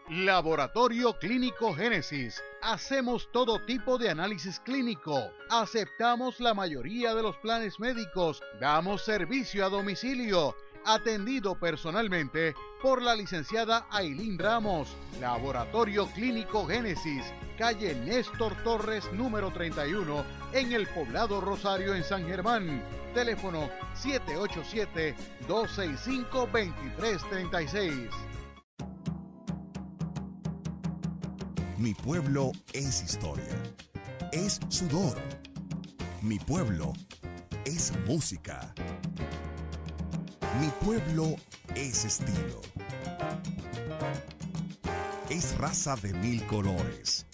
[0.09, 2.43] Laboratorio Clínico Génesis.
[2.63, 5.31] Hacemos todo tipo de análisis clínico.
[5.51, 8.43] Aceptamos la mayoría de los planes médicos.
[8.59, 10.57] Damos servicio a domicilio.
[10.87, 14.97] Atendido personalmente por la licenciada Ailín Ramos.
[15.21, 17.27] Laboratorio Clínico Génesis.
[17.59, 20.25] Calle Néstor Torres número 31
[20.55, 22.83] en el poblado Rosario en San Germán.
[23.13, 25.15] Teléfono 787
[31.79, 33.45] Mi pueblo es historia,
[34.33, 35.15] es sudor.
[36.23, 36.95] Mi pueblo
[37.67, 38.73] es música.
[40.59, 41.37] Mi pueblo
[41.75, 42.63] es estilo.
[45.29, 47.27] Es raza de mil colores.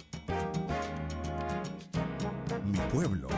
[2.64, 3.28] Mi pueblo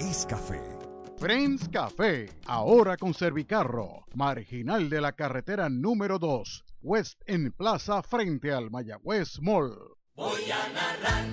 [0.00, 0.81] es café.
[1.18, 8.52] Friends Café, ahora con Servicarro, marginal de la carretera número 2, West en Plaza frente
[8.52, 9.76] al Mayagüez Mall.
[10.14, 11.24] Voy a narrar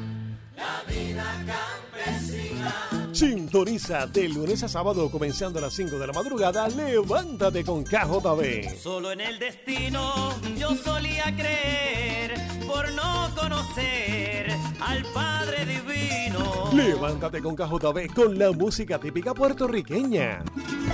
[0.59, 2.89] la vida campesina.
[3.13, 6.67] Sintoniza de lunes a sábado comenzando a las 5 de la madrugada.
[6.69, 8.77] Levántate con KJB.
[8.81, 12.35] Solo en el destino yo solía creer
[12.67, 16.69] por no conocer al Padre Divino.
[16.73, 20.43] Levántate con KJB con la música típica puertorriqueña.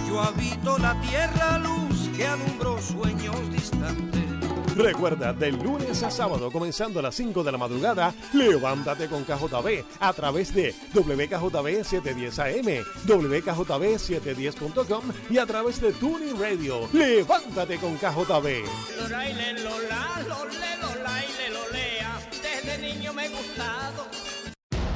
[0.08, 4.25] Yo habito la tierra luz que alumbró sueños distantes.
[4.76, 9.86] Recuerda, de lunes a sábado, comenzando a las 5 de la madrugada, levántate con KJB
[10.00, 16.90] a través de WKJB 710 AM, WKJB710.com y a través de Tuning Radio.
[16.92, 18.66] Levántate con KJB.
[22.42, 24.35] Desde niño me he gustado.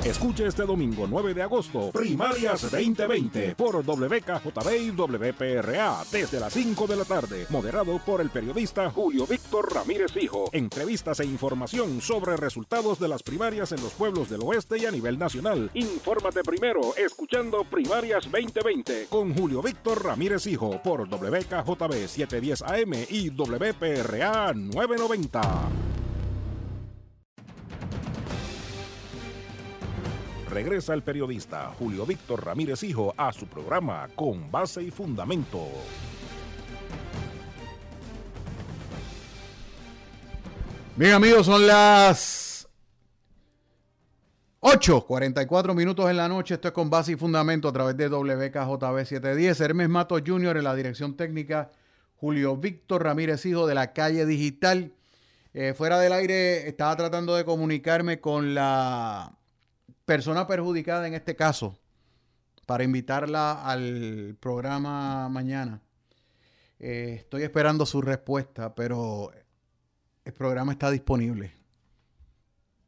[0.04, 6.88] Escuche este domingo 9 de agosto, Primarias 2020 por WKJB y WPRA desde las 5
[6.88, 10.50] de la tarde, moderado por el periodista Julio Víctor Ramírez Hijo.
[10.54, 14.92] Entrevistas e información sobre resultados de las primarias en los pueblos del oeste y a
[14.92, 15.70] nivel nacional.
[15.74, 23.30] Infórmate primero escuchando Primarias 2020 con Julio Víctor Ramírez Hijo por WKJB 710 AM y
[23.32, 25.99] WPRA 990.
[30.50, 35.68] Regresa el periodista Julio Víctor Ramírez Hijo a su programa Con Base y Fundamento.
[40.96, 42.68] Bien amigos, son las
[44.62, 46.56] 8, 44 minutos en la noche.
[46.56, 49.62] Esto es con base y fundamento a través de WKJB 710.
[49.62, 50.58] Hermes Matos Jr.
[50.58, 51.72] en la dirección técnica.
[52.18, 54.92] Julio Víctor Ramírez Hijo de la calle digital.
[55.54, 59.39] Eh, fuera del aire estaba tratando de comunicarme con la
[60.10, 61.78] persona perjudicada en este caso
[62.66, 65.84] para invitarla al programa mañana.
[66.80, 69.32] Eh, estoy esperando su respuesta, pero
[70.26, 71.54] el programa está disponible.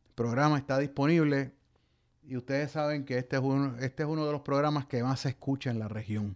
[0.07, 1.51] El programa está disponible
[2.23, 5.19] y ustedes saben que este es, uno, este es uno de los programas que más
[5.19, 6.35] se escucha en la región.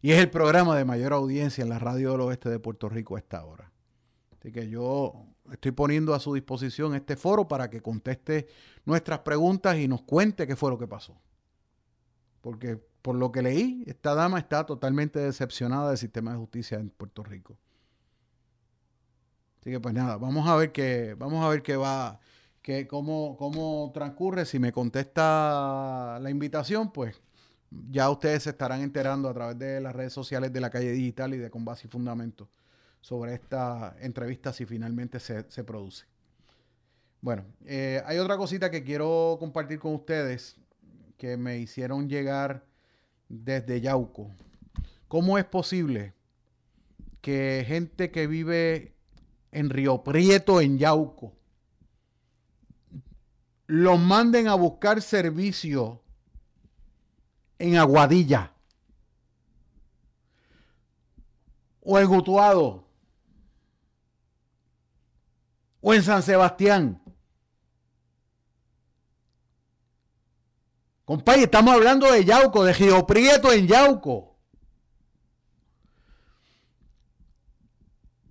[0.00, 3.16] Y es el programa de mayor audiencia en la radio del oeste de Puerto Rico
[3.16, 3.70] a esta hora.
[4.38, 8.48] Así que yo estoy poniendo a su disposición este foro para que conteste
[8.84, 11.16] nuestras preguntas y nos cuente qué fue lo que pasó.
[12.40, 16.90] Porque por lo que leí, esta dama está totalmente decepcionada del sistema de justicia en
[16.90, 17.56] Puerto Rico.
[19.60, 22.20] Así que pues nada, vamos a ver qué, vamos a ver qué va,
[22.62, 24.44] que cómo, cómo transcurre.
[24.44, 27.20] Si me contesta la invitación, pues
[27.90, 31.34] ya ustedes se estarán enterando a través de las redes sociales de la calle digital
[31.34, 32.48] y de Con Base y Fundamento
[33.00, 36.06] sobre esta entrevista si finalmente se, produce.
[37.20, 40.56] Bueno, eh, hay otra cosita que quiero compartir con ustedes
[41.16, 42.64] que me hicieron llegar
[43.28, 44.30] desde Yauco.
[45.08, 46.14] ¿Cómo es posible
[47.20, 48.94] que gente que vive
[49.50, 51.32] en Río Prieto, en Yauco,
[53.66, 56.02] los manden a buscar servicio
[57.58, 58.52] en Aguadilla
[61.80, 62.87] o en Gutuado
[65.80, 67.00] o en San Sebastián.
[71.04, 74.36] Compadre, estamos hablando de Yauco, de Río Prieto en Yauco.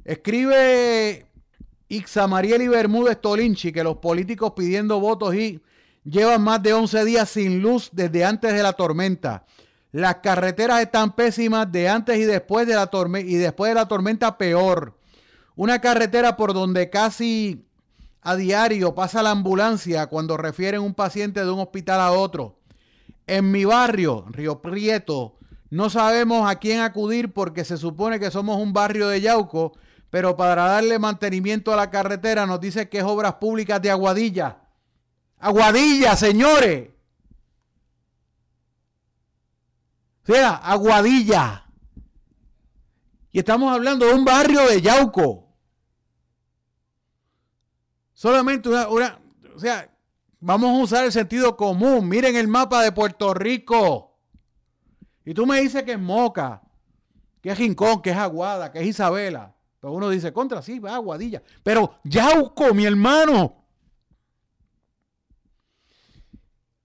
[0.03, 1.25] Escribe
[1.89, 5.61] Ixa Marieli Bermúdez Tolinchi que los políticos pidiendo votos y
[6.03, 9.45] llevan más de 11 días sin luz desde antes de la tormenta.
[9.91, 13.87] Las carreteras están pésimas de antes y después de la tormenta y después de la
[13.87, 14.97] tormenta peor.
[15.57, 17.65] Una carretera por donde casi
[18.21, 22.59] a diario pasa la ambulancia cuando refieren un paciente de un hospital a otro.
[23.25, 25.39] En mi barrio, Río Prieto,
[25.71, 29.73] no sabemos a quién acudir porque se supone que somos un barrio de Yauco,
[30.11, 34.59] pero para darle mantenimiento a la carretera nos dice que es Obras Públicas de Aguadilla.
[35.39, 36.89] Aguadilla, señores.
[40.21, 41.65] O sea, Aguadilla.
[43.31, 45.46] Y estamos hablando de un barrio de Yauco.
[48.17, 48.87] Solamente una,
[49.55, 49.95] o sea,
[50.39, 52.09] vamos a usar el sentido común.
[52.09, 54.17] Miren el mapa de Puerto Rico.
[55.23, 56.63] Y tú me dices que es Moca,
[57.43, 59.55] que es Rincón, que es Aguada, que es Isabela.
[59.79, 61.43] Pero uno dice, contra, sí, va Aguadilla.
[61.61, 63.67] Pero Yauco, mi hermano.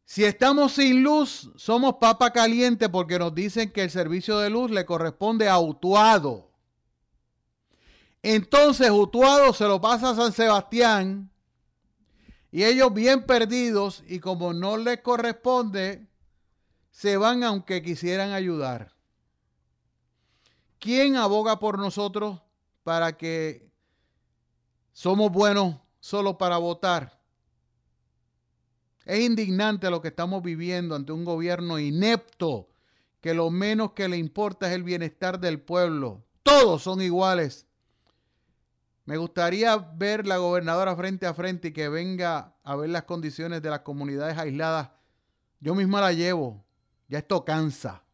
[0.05, 4.71] Si estamos sin luz, somos papa caliente porque nos dicen que el servicio de luz
[4.71, 6.52] le corresponde a Utuado.
[8.23, 11.31] Entonces Utuado se lo pasa a San Sebastián
[12.53, 16.07] y ellos bien perdidos y como no les corresponde,
[16.91, 18.93] se van aunque quisieran ayudar.
[20.79, 22.41] ¿Quién aboga por nosotros
[22.85, 23.71] para que
[24.93, 27.21] somos buenos solo para votar?
[29.05, 32.69] Es indignante lo que estamos viviendo ante un gobierno inepto
[33.21, 36.25] que lo menos que le importa es el bienestar del pueblo.
[36.43, 37.67] Todos son iguales.
[39.05, 43.61] Me gustaría ver la gobernadora frente a frente y que venga a ver las condiciones
[43.61, 44.91] de las comunidades aisladas.
[45.61, 46.65] Yo misma la llevo.
[47.09, 48.05] Ya esto cansa.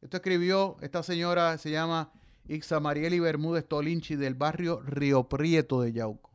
[0.00, 2.12] Esto escribió esta señora, se llama
[2.46, 6.30] Ixa Marieli Bermúdez Tolinchi del barrio Río Prieto de Yauco.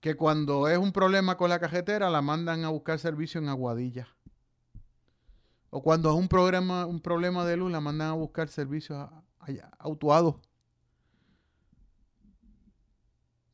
[0.00, 4.08] Que cuando es un problema con la cajetera la mandan a buscar servicio en Aguadilla.
[5.70, 6.28] O cuando es un,
[6.70, 9.06] un problema de luz la mandan a buscar servicios
[9.78, 10.36] autuados.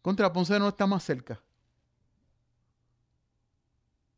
[0.03, 1.41] Contra Ponce no está más cerca.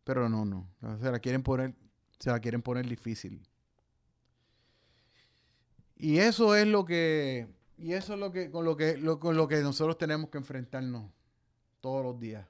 [0.03, 0.69] Pero no, no.
[1.01, 1.75] Se la quieren poner
[2.19, 3.47] se la quieren poner difícil.
[5.97, 9.47] Y eso es lo que, y eso es lo que, con lo que, con lo
[9.47, 11.11] que nosotros tenemos que enfrentarnos
[11.81, 12.47] todos los días.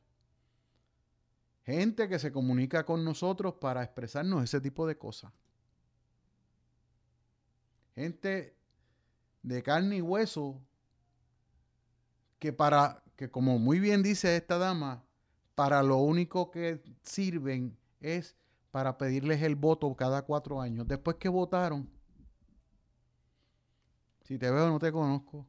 [1.64, 5.32] Gente que se comunica con nosotros para expresarnos ese tipo de cosas.
[7.94, 8.56] Gente
[9.42, 10.60] de carne y hueso
[12.38, 15.04] que para, que como muy bien dice esta dama,
[15.54, 18.36] para lo único que sirven es
[18.70, 20.86] para pedirles el voto cada cuatro años.
[20.88, 21.88] Después que votaron,
[24.24, 25.46] si te veo no te conozco.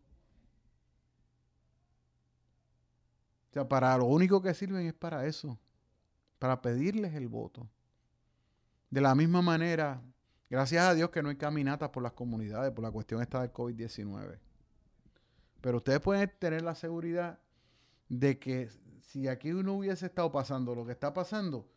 [3.49, 5.57] O sea, para lo único que sirven es para eso,
[6.37, 7.67] para pedirles el voto.
[8.89, 10.01] De la misma manera,
[10.49, 13.51] gracias a Dios que no hay caminatas por las comunidades por la cuestión esta del
[13.51, 14.39] COVID-19.
[15.61, 17.39] Pero ustedes pueden tener la seguridad
[18.09, 18.69] de que
[19.01, 21.67] si aquí uno hubiese estado pasando lo que está pasando,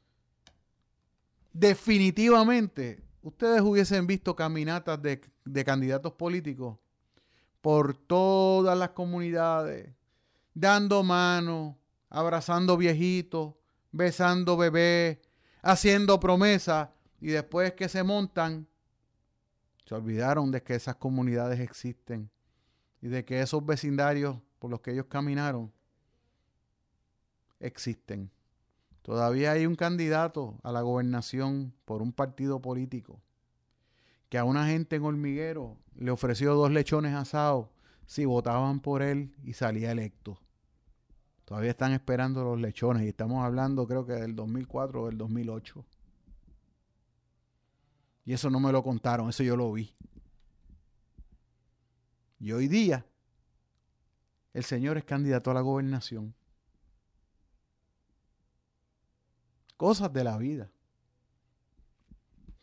[1.52, 5.20] definitivamente ustedes hubiesen visto caminatas de,
[5.64, 6.78] candidatos políticos
[7.60, 9.94] por todas las comunidades,
[10.54, 11.78] dando mano,
[12.08, 13.54] abrazando viejitos,
[13.90, 15.18] besando bebés,
[15.62, 16.88] haciendo promesas
[17.20, 18.66] y después que se montan,
[19.84, 22.30] se olvidaron de que esas comunidades existen
[23.00, 25.72] y de que esos vecindarios por los que ellos caminaron
[27.60, 28.30] existen.
[29.02, 33.20] Todavía hay un candidato a la gobernación por un partido político
[34.28, 37.68] que a una gente en hormiguero le ofreció dos lechones asados
[38.06, 40.38] si votaban por él y salía electo.
[41.44, 45.84] Todavía están esperando los lechones y estamos hablando creo que del 2004 o del 2008.
[48.26, 49.94] Y eso no me lo contaron, eso yo lo vi.
[52.38, 53.06] Y hoy día
[54.52, 56.34] el señor es candidato a la gobernación.
[59.78, 60.70] Cosas de la vida.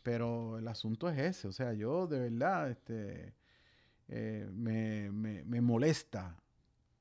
[0.04, 3.34] Pero el asunto es ese, o sea, yo de verdad este,
[4.06, 6.36] eh, me, me molesta,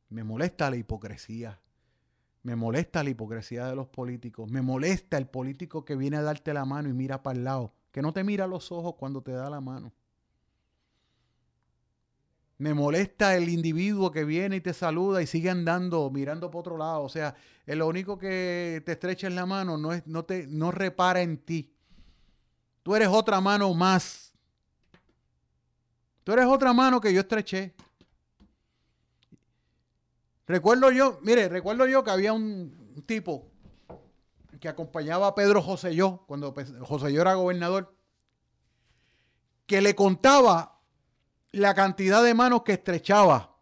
[0.09, 1.59] me molesta la hipocresía,
[2.41, 6.51] me molesta la hipocresía de los políticos, me molesta el político que viene a darte
[6.51, 9.21] la mano y mira para el lado, que no te mira a los ojos cuando
[9.21, 9.93] te da la mano.
[12.57, 16.77] Me molesta el individuo que viene y te saluda y sigue andando, mirando por otro
[16.77, 17.03] lado.
[17.03, 20.71] O sea, lo único que te estrecha en la mano no, es, no, te, no
[20.71, 21.73] repara en ti.
[22.81, 24.33] Tú eres otra mano más.
[26.23, 27.75] Tú eres otra mano que yo estreché.
[30.47, 33.51] Recuerdo yo, mire, recuerdo yo que había un tipo
[34.59, 37.95] que acompañaba a Pedro José yo, cuando José yo era gobernador,
[39.65, 40.74] que le contaba
[41.55, 43.55] la cantidad de manos que estrechaba.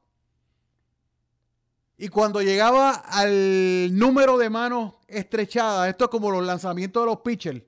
[1.96, 7.20] Y cuando llegaba al número de manos estrechadas, esto es como los lanzamientos de los
[7.20, 7.62] pitchers,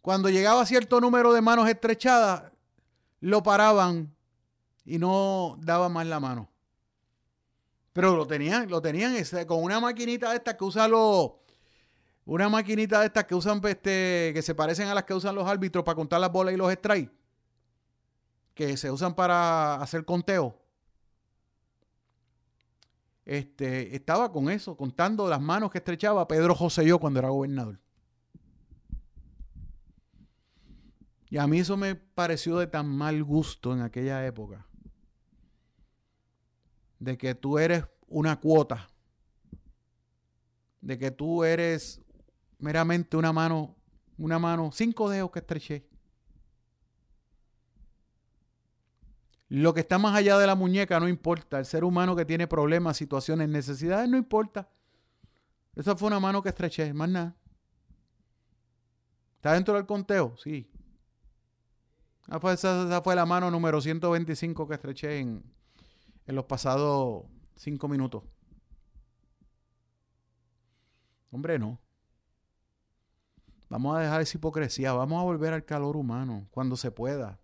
[0.00, 2.50] cuando llegaba a cierto número de manos estrechadas,
[3.20, 4.14] lo paraban
[4.86, 6.48] y no daba más la mano.
[7.92, 9.14] Pero lo tenían, lo tenían
[9.46, 11.32] con una maquinita de estas que usan los,
[12.24, 15.46] una maquinita de estas que usan, este, que se parecen a las que usan los
[15.46, 17.25] árbitros para contar las bolas y los strikes
[18.56, 20.58] que se usan para hacer conteo,
[23.26, 27.78] este, estaba con eso, contando las manos que estrechaba Pedro José yo cuando era gobernador.
[31.28, 34.66] Y a mí eso me pareció de tan mal gusto en aquella época.
[36.98, 38.88] De que tú eres una cuota.
[40.80, 42.00] De que tú eres
[42.58, 43.76] meramente una mano,
[44.16, 45.95] una mano, cinco dedos que estreché.
[49.48, 51.58] Lo que está más allá de la muñeca no importa.
[51.58, 54.68] El ser humano que tiene problemas, situaciones, necesidades, no importa.
[55.74, 57.36] Esa fue una mano que estreché, más nada.
[59.36, 60.36] ¿Está dentro del conteo?
[60.36, 60.68] Sí.
[62.28, 62.52] Esa,
[62.86, 65.44] esa fue la mano número 125 que estreché en,
[66.26, 67.24] en los pasados
[67.54, 68.24] cinco minutos.
[71.30, 71.78] Hombre, no.
[73.68, 77.38] Vamos a dejar esa hipocresía, vamos a volver al calor humano cuando se pueda.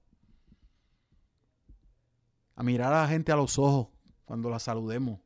[2.55, 3.89] A mirar a la gente a los ojos
[4.25, 5.21] cuando la saludemos.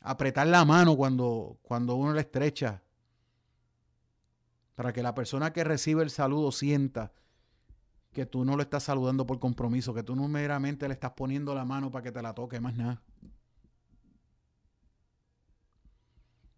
[0.00, 2.82] Apretar la mano cuando, cuando uno la estrecha.
[4.74, 7.12] Para que la persona que recibe el saludo sienta
[8.12, 11.54] que tú no lo estás saludando por compromiso, que tú no meramente le estás poniendo
[11.54, 13.02] la mano para que te la toque, más nada.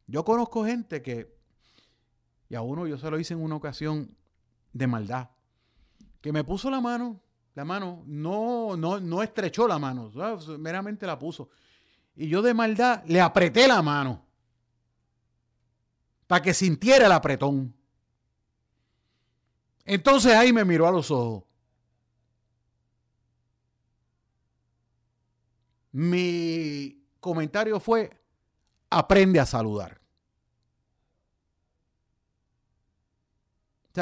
[0.06, 1.36] Yo conozco gente que,
[2.48, 4.16] y a uno yo se lo hice en una ocasión
[4.72, 5.30] de maldad,
[6.20, 7.20] que me puso la mano,
[7.60, 10.10] la mano, no, no, no estrechó la mano,
[10.58, 11.50] meramente la puso.
[12.16, 14.24] Y yo de maldad le apreté la mano
[16.26, 17.74] para que sintiera el apretón.
[19.84, 21.44] Entonces ahí me miró a los ojos.
[25.92, 28.08] Mi comentario fue,
[28.88, 29.99] aprende a saludar.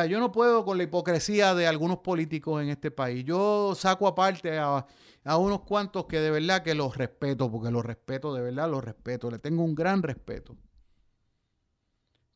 [0.06, 3.24] Yo no puedo con la hipocresía de algunos políticos en este país.
[3.24, 4.86] Yo saco aparte a,
[5.24, 8.84] a, unos cuantos que de verdad que los respeto, porque los respeto, de verdad los
[8.84, 9.30] respeto.
[9.30, 10.56] Le tengo un gran respeto.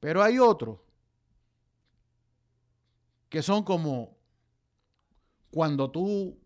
[0.01, 0.81] Pero hay otros
[3.29, 4.17] que son como
[5.51, 6.39] cuando tú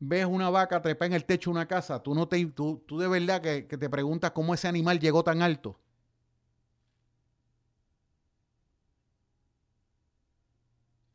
[0.00, 2.98] ves una vaca trepa en el techo de una casa, tú, no te, tú, tú
[2.98, 5.78] de verdad que, que te preguntas cómo ese animal llegó tan alto.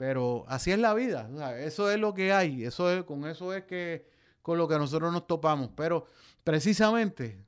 [0.05, 1.29] Pero así es la vida.
[1.59, 2.65] Eso es lo que hay.
[2.65, 4.05] Eso es, con eso es que
[4.41, 5.69] con lo que nosotros nos topamos.
[5.77, 6.07] Pero
[6.43, 7.41] precisamente,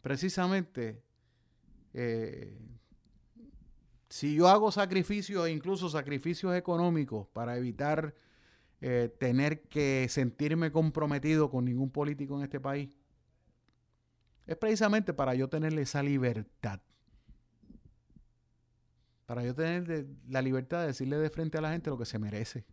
[0.00, 1.02] precisamente,
[1.92, 2.56] eh,
[4.08, 8.14] si yo hago sacrificios, incluso sacrificios económicos, para evitar
[8.80, 12.96] eh, tener que sentirme comprometido con ningún político en este país,
[14.46, 16.78] es precisamente para yo tenerle esa libertad
[19.26, 22.04] para yo tener de, la libertad de decirle de frente a la gente lo que
[22.04, 22.64] se merece.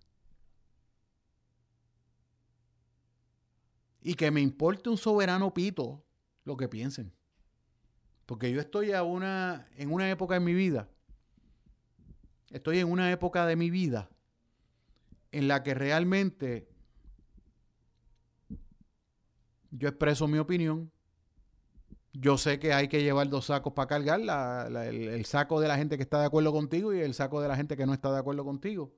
[4.02, 6.04] Y que me importe un soberano pito
[6.44, 7.14] lo que piensen.
[8.26, 10.90] Porque yo estoy a una, en una época en mi vida,
[12.50, 14.10] estoy en una época de mi vida
[15.32, 16.68] en la que realmente
[19.72, 20.92] yo expreso mi opinión,
[22.20, 25.96] yo sé que hay que llevar dos sacos para cargar, el, saco de la gente
[25.96, 28.20] que está de acuerdo contigo y el saco de la gente que no está de
[28.20, 28.92] acuerdo contigo.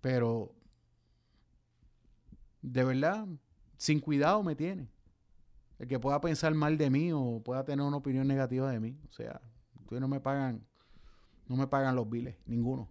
[0.00, 0.54] Pero,
[2.62, 3.26] de verdad,
[3.76, 4.88] sin cuidado me tiene.
[5.80, 8.96] El que pueda pensar mal de mí o pueda tener una opinión negativa de mí.
[9.08, 9.40] O sea,
[9.80, 10.64] ustedes no me pagan,
[11.48, 12.88] no me pagan los biles, ninguno.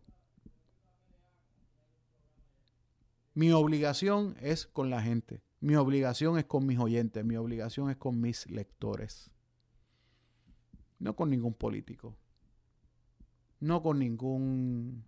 [3.34, 5.42] Mi obligación es con la gente.
[5.60, 9.32] Mi obligación es con mis oyentes, mi obligación es con mis lectores.
[11.00, 12.16] No con ningún político.
[13.60, 15.04] No con ningún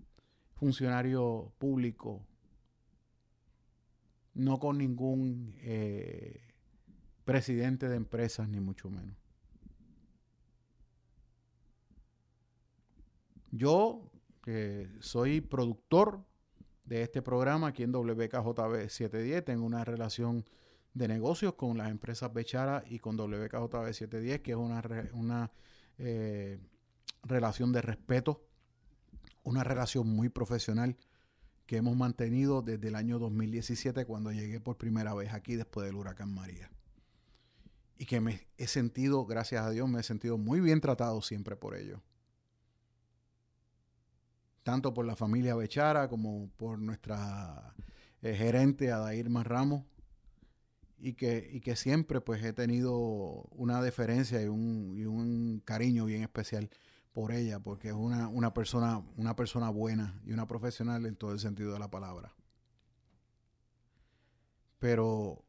[0.55, 2.25] funcionario público.
[4.33, 6.41] No con ningún eh,
[7.25, 9.17] presidente de empresas, ni mucho menos.
[13.51, 14.11] Yo,
[14.43, 16.23] que soy productor
[16.89, 19.45] de este programa aquí en WKJB 710.
[19.45, 20.43] Tengo una relación
[20.95, 24.81] de negocios con las empresas Bechara y con WKJB 710, que es una,
[25.13, 25.51] una
[25.99, 26.59] eh,
[27.23, 28.43] relación de respeto,
[29.43, 30.97] una relación muy profesional
[31.67, 35.95] que hemos mantenido desde el año 2017 cuando llegué por primera vez aquí después del
[35.95, 36.71] huracán María.
[37.99, 41.55] Y que me he sentido, gracias a Dios, me he sentido muy bien tratado siempre
[41.55, 42.01] por ello
[44.69, 47.73] tanto por la familia Bechara como por nuestra
[48.21, 49.83] eh, gerente Adair Ramos,
[50.99, 52.95] y que, y que siempre pues he tenido
[53.49, 56.69] una deferencia y un, y un cariño bien especial
[57.13, 61.31] por ella, porque es una, una, persona, una persona buena y una profesional en todo
[61.31, 62.35] el sentido de la palabra.
[64.77, 65.43] Pero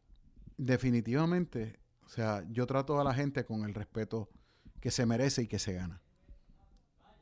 [0.56, 4.30] definitivamente, o sea, yo trato a la gente con el respeto
[4.80, 6.00] que se merece y que se gana.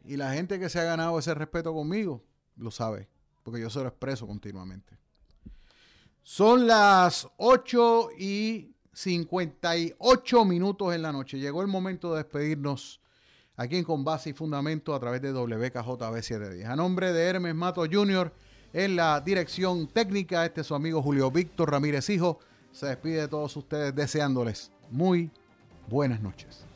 [0.08, 2.24] Y la gente que se ha ganado ese respeto conmigo
[2.56, 3.10] lo sabe,
[3.42, 4.96] porque yo se lo expreso continuamente.
[6.22, 11.38] Son las 8 y 58 minutos en la noche.
[11.38, 13.02] Llegó el momento de despedirnos
[13.54, 16.66] aquí en Con Base y Fundamento a través de WKJB 710.
[16.66, 18.32] A nombre de Hermes Mato Jr.,
[18.72, 22.38] en la dirección técnica, este es su amigo Julio Víctor Ramírez Hijo.
[22.72, 25.30] Se despide de todos ustedes deseándoles muy
[25.86, 26.67] buenas noches.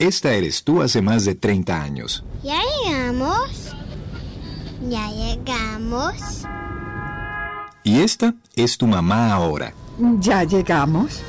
[0.00, 2.24] Esta eres tú hace más de 30 años.
[2.42, 3.74] Ya llegamos.
[4.88, 6.14] Ya llegamos.
[7.84, 9.74] Y esta es tu mamá ahora.
[10.20, 11.20] Ya llegamos.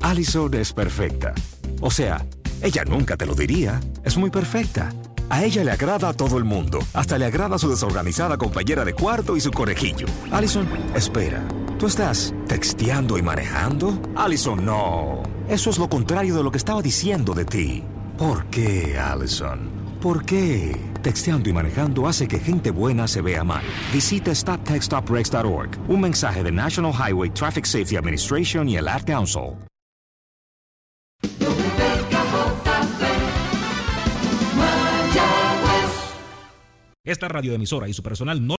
[0.00, 1.34] Allison es perfecta.
[1.80, 2.24] O sea,
[2.62, 3.80] ella nunca te lo diría.
[4.04, 4.90] Es muy perfecta.
[5.28, 6.80] A ella le agrada a todo el mundo.
[6.92, 10.06] Hasta le agrada a su desorganizada compañera de cuarto y su conejillo.
[10.32, 11.46] Allison, espera.
[11.78, 14.00] ¿Tú estás texteando y manejando?
[14.16, 15.22] Allison, no.
[15.48, 17.84] Eso es lo contrario de lo que estaba diciendo de ti.
[18.18, 19.70] ¿Por qué, Allison?
[20.00, 20.76] ¿Por qué?
[21.02, 23.62] Texteando y manejando hace que gente buena se vea mal.
[23.92, 25.70] Visita stoptextstoprex.org.
[25.88, 29.69] Un mensaje de National Highway Traffic Safety Administration y el Ad Council.
[37.02, 38.48] Esta radioemisora y su personal no